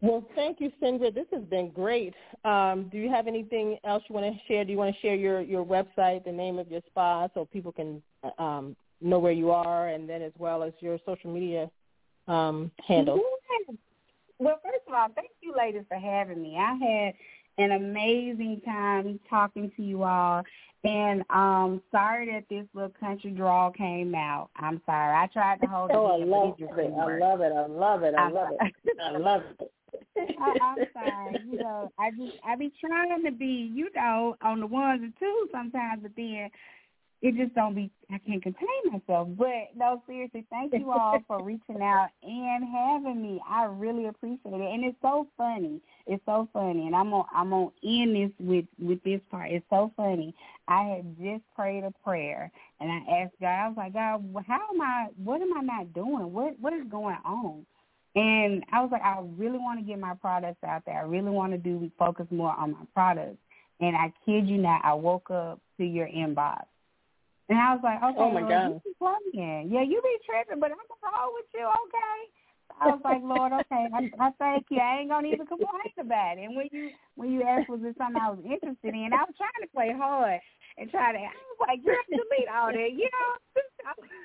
Well, 0.00 0.24
thank 0.36 0.60
you, 0.60 0.70
Singrid. 0.80 1.14
This 1.14 1.26
has 1.32 1.42
been 1.44 1.70
great. 1.70 2.14
Um, 2.44 2.88
do 2.92 2.98
you 2.98 3.10
have 3.10 3.26
anything 3.26 3.78
else 3.84 4.04
you 4.08 4.14
want 4.14 4.32
to 4.32 4.40
share? 4.46 4.64
Do 4.64 4.70
you 4.70 4.78
want 4.78 4.94
to 4.94 5.00
share 5.00 5.16
your, 5.16 5.40
your 5.40 5.64
website, 5.64 6.24
the 6.24 6.30
name 6.30 6.58
of 6.58 6.70
your 6.70 6.82
spa, 6.86 7.28
so 7.34 7.46
people 7.46 7.72
can 7.72 8.00
um, 8.38 8.76
know 9.00 9.18
where 9.18 9.32
you 9.32 9.50
are, 9.50 9.88
and 9.88 10.08
then 10.08 10.22
as 10.22 10.32
well 10.38 10.62
as 10.62 10.72
your 10.78 10.98
social 11.04 11.32
media 11.32 11.68
um, 12.28 12.70
handles? 12.86 13.20
Well, 14.38 14.60
first 14.62 14.86
of 14.86 14.94
all, 14.94 15.08
thank 15.16 15.30
you, 15.40 15.52
ladies, 15.56 15.82
for 15.88 15.98
having 15.98 16.40
me. 16.40 16.56
I 16.56 16.74
had 16.74 17.14
an 17.58 17.72
amazing 17.72 18.62
time 18.64 19.18
talking 19.28 19.72
to 19.76 19.82
you 19.82 20.04
all. 20.04 20.44
And 20.84 21.24
um 21.30 21.82
sorry 21.90 22.30
that 22.30 22.44
this 22.48 22.64
little 22.72 22.94
country 23.00 23.32
draw 23.32 23.70
came 23.70 24.14
out. 24.14 24.50
I'm 24.54 24.80
sorry. 24.86 25.12
I 25.12 25.26
tried 25.26 25.60
to 25.62 25.66
hold 25.66 25.90
oh, 25.92 26.06
it. 26.06 26.22
I 26.22 26.24
love 26.24 26.54
it. 26.56 26.68
I 26.70 27.18
love 27.18 27.40
it. 27.40 27.52
I 27.52 27.66
love 27.66 28.02
it. 28.04 28.14
I 28.14 28.28
love 28.28 28.48
it. 28.52 28.96
I 29.02 29.18
love 29.18 29.42
it. 29.58 29.72
I, 30.18 30.26
oh, 30.40 30.54
I'm 30.60 30.86
sorry. 30.92 31.40
You 31.50 31.58
know, 31.58 31.92
I 31.98 32.10
just 32.10 32.32
I 32.46 32.56
be 32.56 32.72
trying 32.80 33.24
to 33.24 33.32
be, 33.32 33.70
you 33.74 33.88
know, 33.94 34.36
on 34.42 34.60
the 34.60 34.66
ones 34.66 35.02
and 35.02 35.12
twos 35.18 35.48
sometimes, 35.52 36.02
but 36.02 36.12
then 36.16 36.50
it 37.20 37.34
just 37.36 37.54
don't 37.54 37.74
be 37.74 37.90
I 38.10 38.18
can't 38.18 38.42
contain 38.42 38.68
myself. 38.92 39.28
But 39.36 39.76
no, 39.76 40.02
seriously, 40.06 40.46
thank 40.50 40.72
you 40.72 40.90
all 40.90 41.18
for 41.26 41.42
reaching 41.42 41.82
out 41.82 42.08
and 42.22 42.64
having 42.64 43.20
me. 43.20 43.40
I 43.48 43.64
really 43.64 44.06
appreciate 44.06 44.54
it. 44.54 44.74
And 44.74 44.84
it's 44.84 44.96
so 45.02 45.26
funny. 45.36 45.80
It's 46.06 46.22
so 46.26 46.48
funny. 46.52 46.86
And 46.86 46.94
I'm 46.94 47.12
on 47.12 47.26
I'm 47.34 47.52
on 47.52 47.72
end 47.84 48.14
this 48.14 48.30
with 48.38 48.66
with 48.78 49.02
this 49.02 49.20
part. 49.30 49.50
It's 49.50 49.66
so 49.68 49.92
funny. 49.96 50.34
I 50.68 50.82
had 50.84 51.18
just 51.18 51.42
prayed 51.56 51.84
a 51.84 51.92
prayer 52.04 52.52
and 52.80 52.90
I 52.90 53.22
asked 53.22 53.34
God, 53.40 53.48
I 53.48 53.68
was 53.68 53.76
like, 53.76 53.92
God, 53.94 54.44
how 54.46 54.60
am 54.72 54.80
I 54.80 55.08
what 55.22 55.42
am 55.42 55.56
I 55.56 55.62
not 55.62 55.92
doing? 55.92 56.32
What 56.32 56.58
what 56.60 56.72
is 56.72 56.86
going 56.88 57.18
on? 57.24 57.66
And 58.18 58.64
I 58.72 58.80
was 58.80 58.90
like, 58.90 59.02
I 59.02 59.22
really 59.36 59.58
want 59.58 59.78
to 59.78 59.86
get 59.86 60.00
my 60.00 60.14
products 60.14 60.58
out 60.66 60.82
there. 60.84 60.98
I 60.98 61.06
really 61.06 61.30
want 61.30 61.52
to 61.52 61.58
do 61.58 61.88
focus 61.96 62.26
more 62.32 62.50
on 62.50 62.72
my 62.72 62.82
products. 62.92 63.38
And 63.78 63.94
I 63.94 64.12
kid 64.26 64.48
you 64.48 64.58
not, 64.58 64.84
I 64.84 64.92
woke 64.94 65.30
up 65.30 65.60
to 65.78 65.84
your 65.84 66.08
inbox. 66.08 66.66
And 67.48 67.56
I 67.56 67.78
was 67.78 67.80
like, 67.84 68.02
okay, 68.02 68.18
oh 68.18 68.32
my 68.32 68.40
Lord, 68.40 68.50
God. 68.50 68.82
you 68.84 68.94
playing. 68.98 69.70
Yeah, 69.70 69.86
you 69.86 70.02
be 70.02 70.16
tripping, 70.26 70.58
but 70.58 70.74
I'm 70.74 70.82
going 70.90 70.98
to 70.98 71.06
roll 71.14 71.30
with 71.32 71.46
you, 71.54 71.62
okay? 71.62 72.18
I 72.80 72.86
was 72.90 73.00
like, 73.04 73.22
Lord, 73.22 73.52
okay, 73.54 73.86
I, 73.86 74.10
I 74.18 74.30
thank 74.38 74.66
you. 74.68 74.78
I 74.78 74.98
ain't 75.00 75.10
gonna 75.10 75.28
even 75.28 75.46
complain 75.46 75.94
about 75.98 76.38
it. 76.38 76.44
And 76.44 76.54
when 76.54 76.68
you 76.70 76.90
when 77.16 77.32
you 77.32 77.42
asked 77.42 77.68
was 77.68 77.80
it 77.82 77.96
something 77.98 78.20
I 78.20 78.30
was 78.30 78.38
interested 78.44 78.94
in, 78.94 79.10
I 79.10 79.26
was 79.26 79.34
trying 79.34 79.62
to 79.62 79.72
play 79.74 79.90
hard 79.90 80.38
and 80.76 80.90
try 80.90 81.10
to. 81.10 81.18
I 81.18 81.34
was 81.50 81.58
like, 81.58 81.82
just 81.82 82.06
delete 82.06 82.46
all 82.46 82.70
that, 82.70 82.92
you 82.94 83.08
know. 83.10 83.30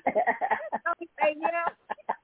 say, 1.18 1.34
you 1.34 1.40
know 1.40 2.14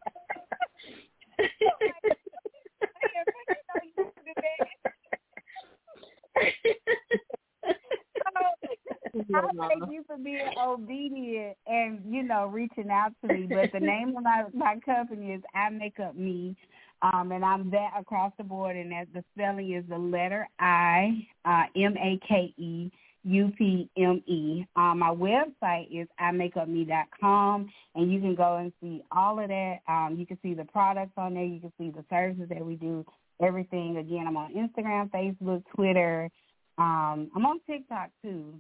I 9.35 9.69
thank 9.69 9.91
you 9.91 10.05
for 10.07 10.17
being 10.17 10.49
obedient 10.59 11.57
and 11.67 12.01
you 12.07 12.23
know 12.23 12.47
reaching 12.47 12.91
out 12.91 13.13
to 13.23 13.33
me. 13.33 13.47
But 13.49 13.73
the 13.73 13.81
name 13.81 14.17
of 14.17 14.23
my 14.23 14.45
my 14.55 14.77
company 14.85 15.33
is 15.33 15.43
I 15.55 15.71
Make 15.71 15.99
Up 16.01 16.15
Me. 16.17 16.57
Um, 17.03 17.33
and 17.33 17.43
I'm 17.43 17.71
that 17.71 17.93
across 17.99 18.31
the 18.37 18.45
board, 18.45 18.77
and 18.77 18.93
that 18.93 19.07
the 19.15 19.25
spelling 19.35 19.73
is 19.73 19.85
the 19.89 19.97
letter 19.97 20.47
I, 20.59 21.27
uh, 21.47 21.63
M-A-K-E, 21.75 22.91
U-P-M-E. 23.25 24.67
Um, 24.77 24.99
my 24.99 25.11
website 25.11 25.89
is 25.91 26.09
imakeupme.com, 26.21 27.71
and 27.95 28.13
you 28.13 28.21
can 28.21 28.35
go 28.35 28.57
and 28.57 28.73
see 28.81 29.03
all 29.13 29.39
of 29.39 29.49
that. 29.49 29.79
Um, 29.89 30.17
you 30.19 30.27
can 30.27 30.39
see 30.43 30.55
the 30.55 30.65
products 30.65 31.13
on 31.17 31.35
there. 31.35 31.45
You 31.45 31.61
can 31.61 31.73
see 31.79 31.91
the 31.91 32.05
services 32.11 32.49
that 32.49 32.65
we 32.65 32.77
do, 32.77 33.05
everything. 33.43 33.97
Again, 33.99 34.27
I'm 34.27 34.37
on 34.37 34.55
Instagram, 34.55 35.11
Facebook, 35.11 35.63
Twitter. 35.75 36.31
Um, 36.79 37.31
I'm 37.35 37.47
on 37.47 37.61
TikTok, 37.69 38.11
too. 38.23 38.55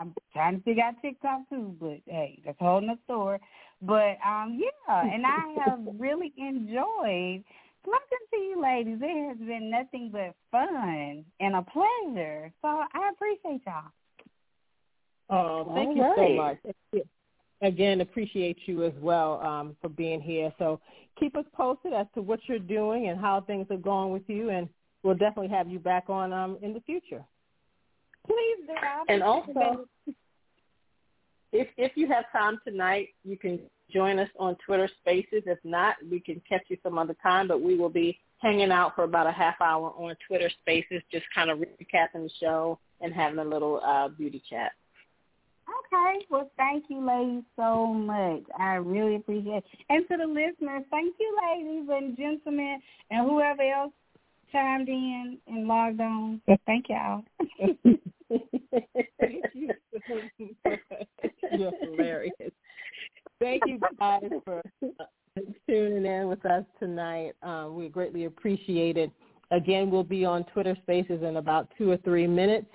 I'm 0.00 0.14
trying 0.32 0.58
to 0.58 0.62
figure 0.62 0.82
out 0.84 0.94
TikTok, 1.02 1.48
too, 1.48 1.74
but, 1.80 1.98
hey, 2.06 2.40
that's 2.44 2.60
a 2.60 2.64
whole 2.64 2.80
nother 2.80 3.00
story. 3.04 3.38
But, 3.82 4.18
um, 4.26 4.60
yeah, 4.60 5.02
and 5.12 5.24
I 5.26 5.54
have 5.66 5.80
really 5.98 6.32
enjoyed– 6.36 7.44
talking 7.86 8.26
to 8.32 8.36
you 8.36 8.62
ladies. 8.62 8.98
It 9.00 9.28
has 9.28 9.38
been 9.38 9.70
nothing 9.70 10.10
but 10.12 10.34
fun 10.50 11.24
and 11.40 11.56
a 11.56 11.62
pleasure. 11.62 12.52
So 12.62 12.68
I 12.68 13.10
appreciate 13.12 13.62
y'all. 13.66 13.90
Oh, 15.28 15.72
thank 15.74 15.88
All 15.88 15.96
you 15.96 16.02
right. 16.02 16.16
so 16.16 16.28
much. 16.34 17.04
Again, 17.62 18.02
appreciate 18.02 18.58
you 18.66 18.84
as 18.84 18.92
well 19.00 19.40
um, 19.40 19.76
for 19.80 19.88
being 19.88 20.20
here. 20.20 20.52
So 20.58 20.80
keep 21.18 21.36
us 21.36 21.46
posted 21.54 21.94
as 21.94 22.06
to 22.14 22.22
what 22.22 22.40
you're 22.46 22.58
doing 22.58 23.08
and 23.08 23.18
how 23.18 23.40
things 23.40 23.66
are 23.70 23.78
going 23.78 24.12
with 24.12 24.28
you, 24.28 24.50
and 24.50 24.68
we'll 25.02 25.14
definitely 25.14 25.48
have 25.48 25.68
you 25.68 25.78
back 25.78 26.04
on 26.08 26.32
um, 26.32 26.58
in 26.60 26.74
the 26.74 26.80
future. 26.80 27.24
Please 28.26 28.66
do. 28.66 28.74
And 29.08 29.22
also, 29.22 29.86
if 31.60 31.68
if 31.76 31.92
you 31.96 32.06
have 32.08 32.24
time 32.32 32.58
tonight, 32.66 33.08
you 33.24 33.36
can 33.36 33.60
join 33.92 34.18
us 34.18 34.28
on 34.38 34.56
Twitter 34.64 34.88
Spaces. 35.00 35.42
If 35.46 35.58
not, 35.64 35.96
we 36.10 36.20
can 36.20 36.40
catch 36.48 36.62
you 36.68 36.76
some 36.82 36.98
other 36.98 37.16
time, 37.22 37.48
but 37.48 37.60
we 37.60 37.76
will 37.76 37.88
be 37.88 38.18
hanging 38.38 38.70
out 38.70 38.94
for 38.94 39.04
about 39.04 39.26
a 39.26 39.32
half 39.32 39.60
hour 39.60 39.92
on 39.96 40.14
Twitter 40.26 40.50
Spaces, 40.62 41.02
just 41.10 41.24
kind 41.34 41.50
of 41.50 41.58
recapping 41.58 42.24
the 42.24 42.30
show 42.40 42.78
and 43.00 43.12
having 43.12 43.38
a 43.38 43.44
little 43.44 43.80
uh, 43.84 44.08
beauty 44.08 44.42
chat. 44.48 44.72
Okay. 45.68 46.24
Well, 46.30 46.50
thank 46.56 46.84
you, 46.88 47.04
ladies, 47.04 47.44
so 47.56 47.86
much. 47.86 48.42
I 48.58 48.74
really 48.74 49.16
appreciate 49.16 49.56
it. 49.56 49.64
And 49.88 50.06
to 50.08 50.16
the 50.16 50.26
listeners, 50.26 50.84
thank 50.90 51.14
you, 51.18 51.38
ladies 51.42 51.88
and 51.90 52.16
gentlemen, 52.16 52.80
and 53.10 53.28
whoever 53.28 53.62
else 53.62 53.92
chimed 54.52 54.88
in 54.88 55.38
and 55.46 55.66
logged 55.66 56.00
on. 56.00 56.40
Thank 56.66 56.86
y'all. 56.88 57.24
You're 61.52 61.72
hilarious. 61.80 62.32
Thank 63.40 63.62
you 63.66 63.78
guys 63.98 64.22
for 64.44 64.62
tuning 65.68 66.06
in 66.06 66.28
with 66.28 66.44
us 66.46 66.64
tonight. 66.78 67.34
Um, 67.42 67.76
we 67.76 67.88
greatly 67.88 68.24
appreciate 68.24 68.96
it. 68.96 69.10
Again, 69.50 69.90
we'll 69.90 70.04
be 70.04 70.24
on 70.24 70.44
Twitter 70.44 70.76
Spaces 70.82 71.22
in 71.22 71.36
about 71.36 71.70
two 71.78 71.90
or 71.90 71.98
three 71.98 72.26
minutes. 72.26 72.68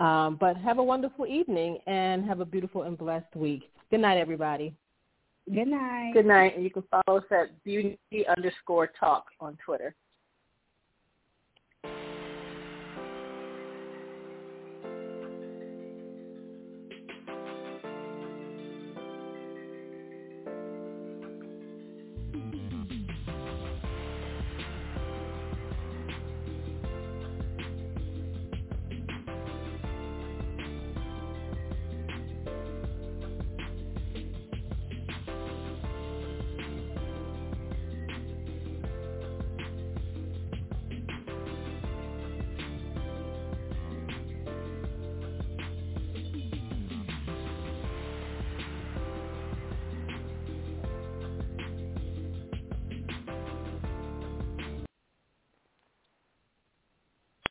Um, 0.00 0.36
but 0.40 0.56
have 0.56 0.78
a 0.78 0.82
wonderful 0.82 1.26
evening 1.26 1.78
and 1.86 2.24
have 2.24 2.40
a 2.40 2.44
beautiful 2.44 2.82
and 2.82 2.96
blessed 2.96 3.36
week. 3.36 3.70
Good 3.90 4.00
night, 4.00 4.18
everybody. 4.18 4.74
Good 5.52 5.68
night. 5.68 6.12
Good 6.14 6.26
night. 6.26 6.54
And 6.54 6.64
you 6.64 6.70
can 6.70 6.84
follow 6.90 7.18
us 7.18 7.24
at 7.30 7.62
beauty 7.64 7.98
underscore 8.36 8.90
talk 8.98 9.26
on 9.40 9.58
Twitter. 9.64 9.94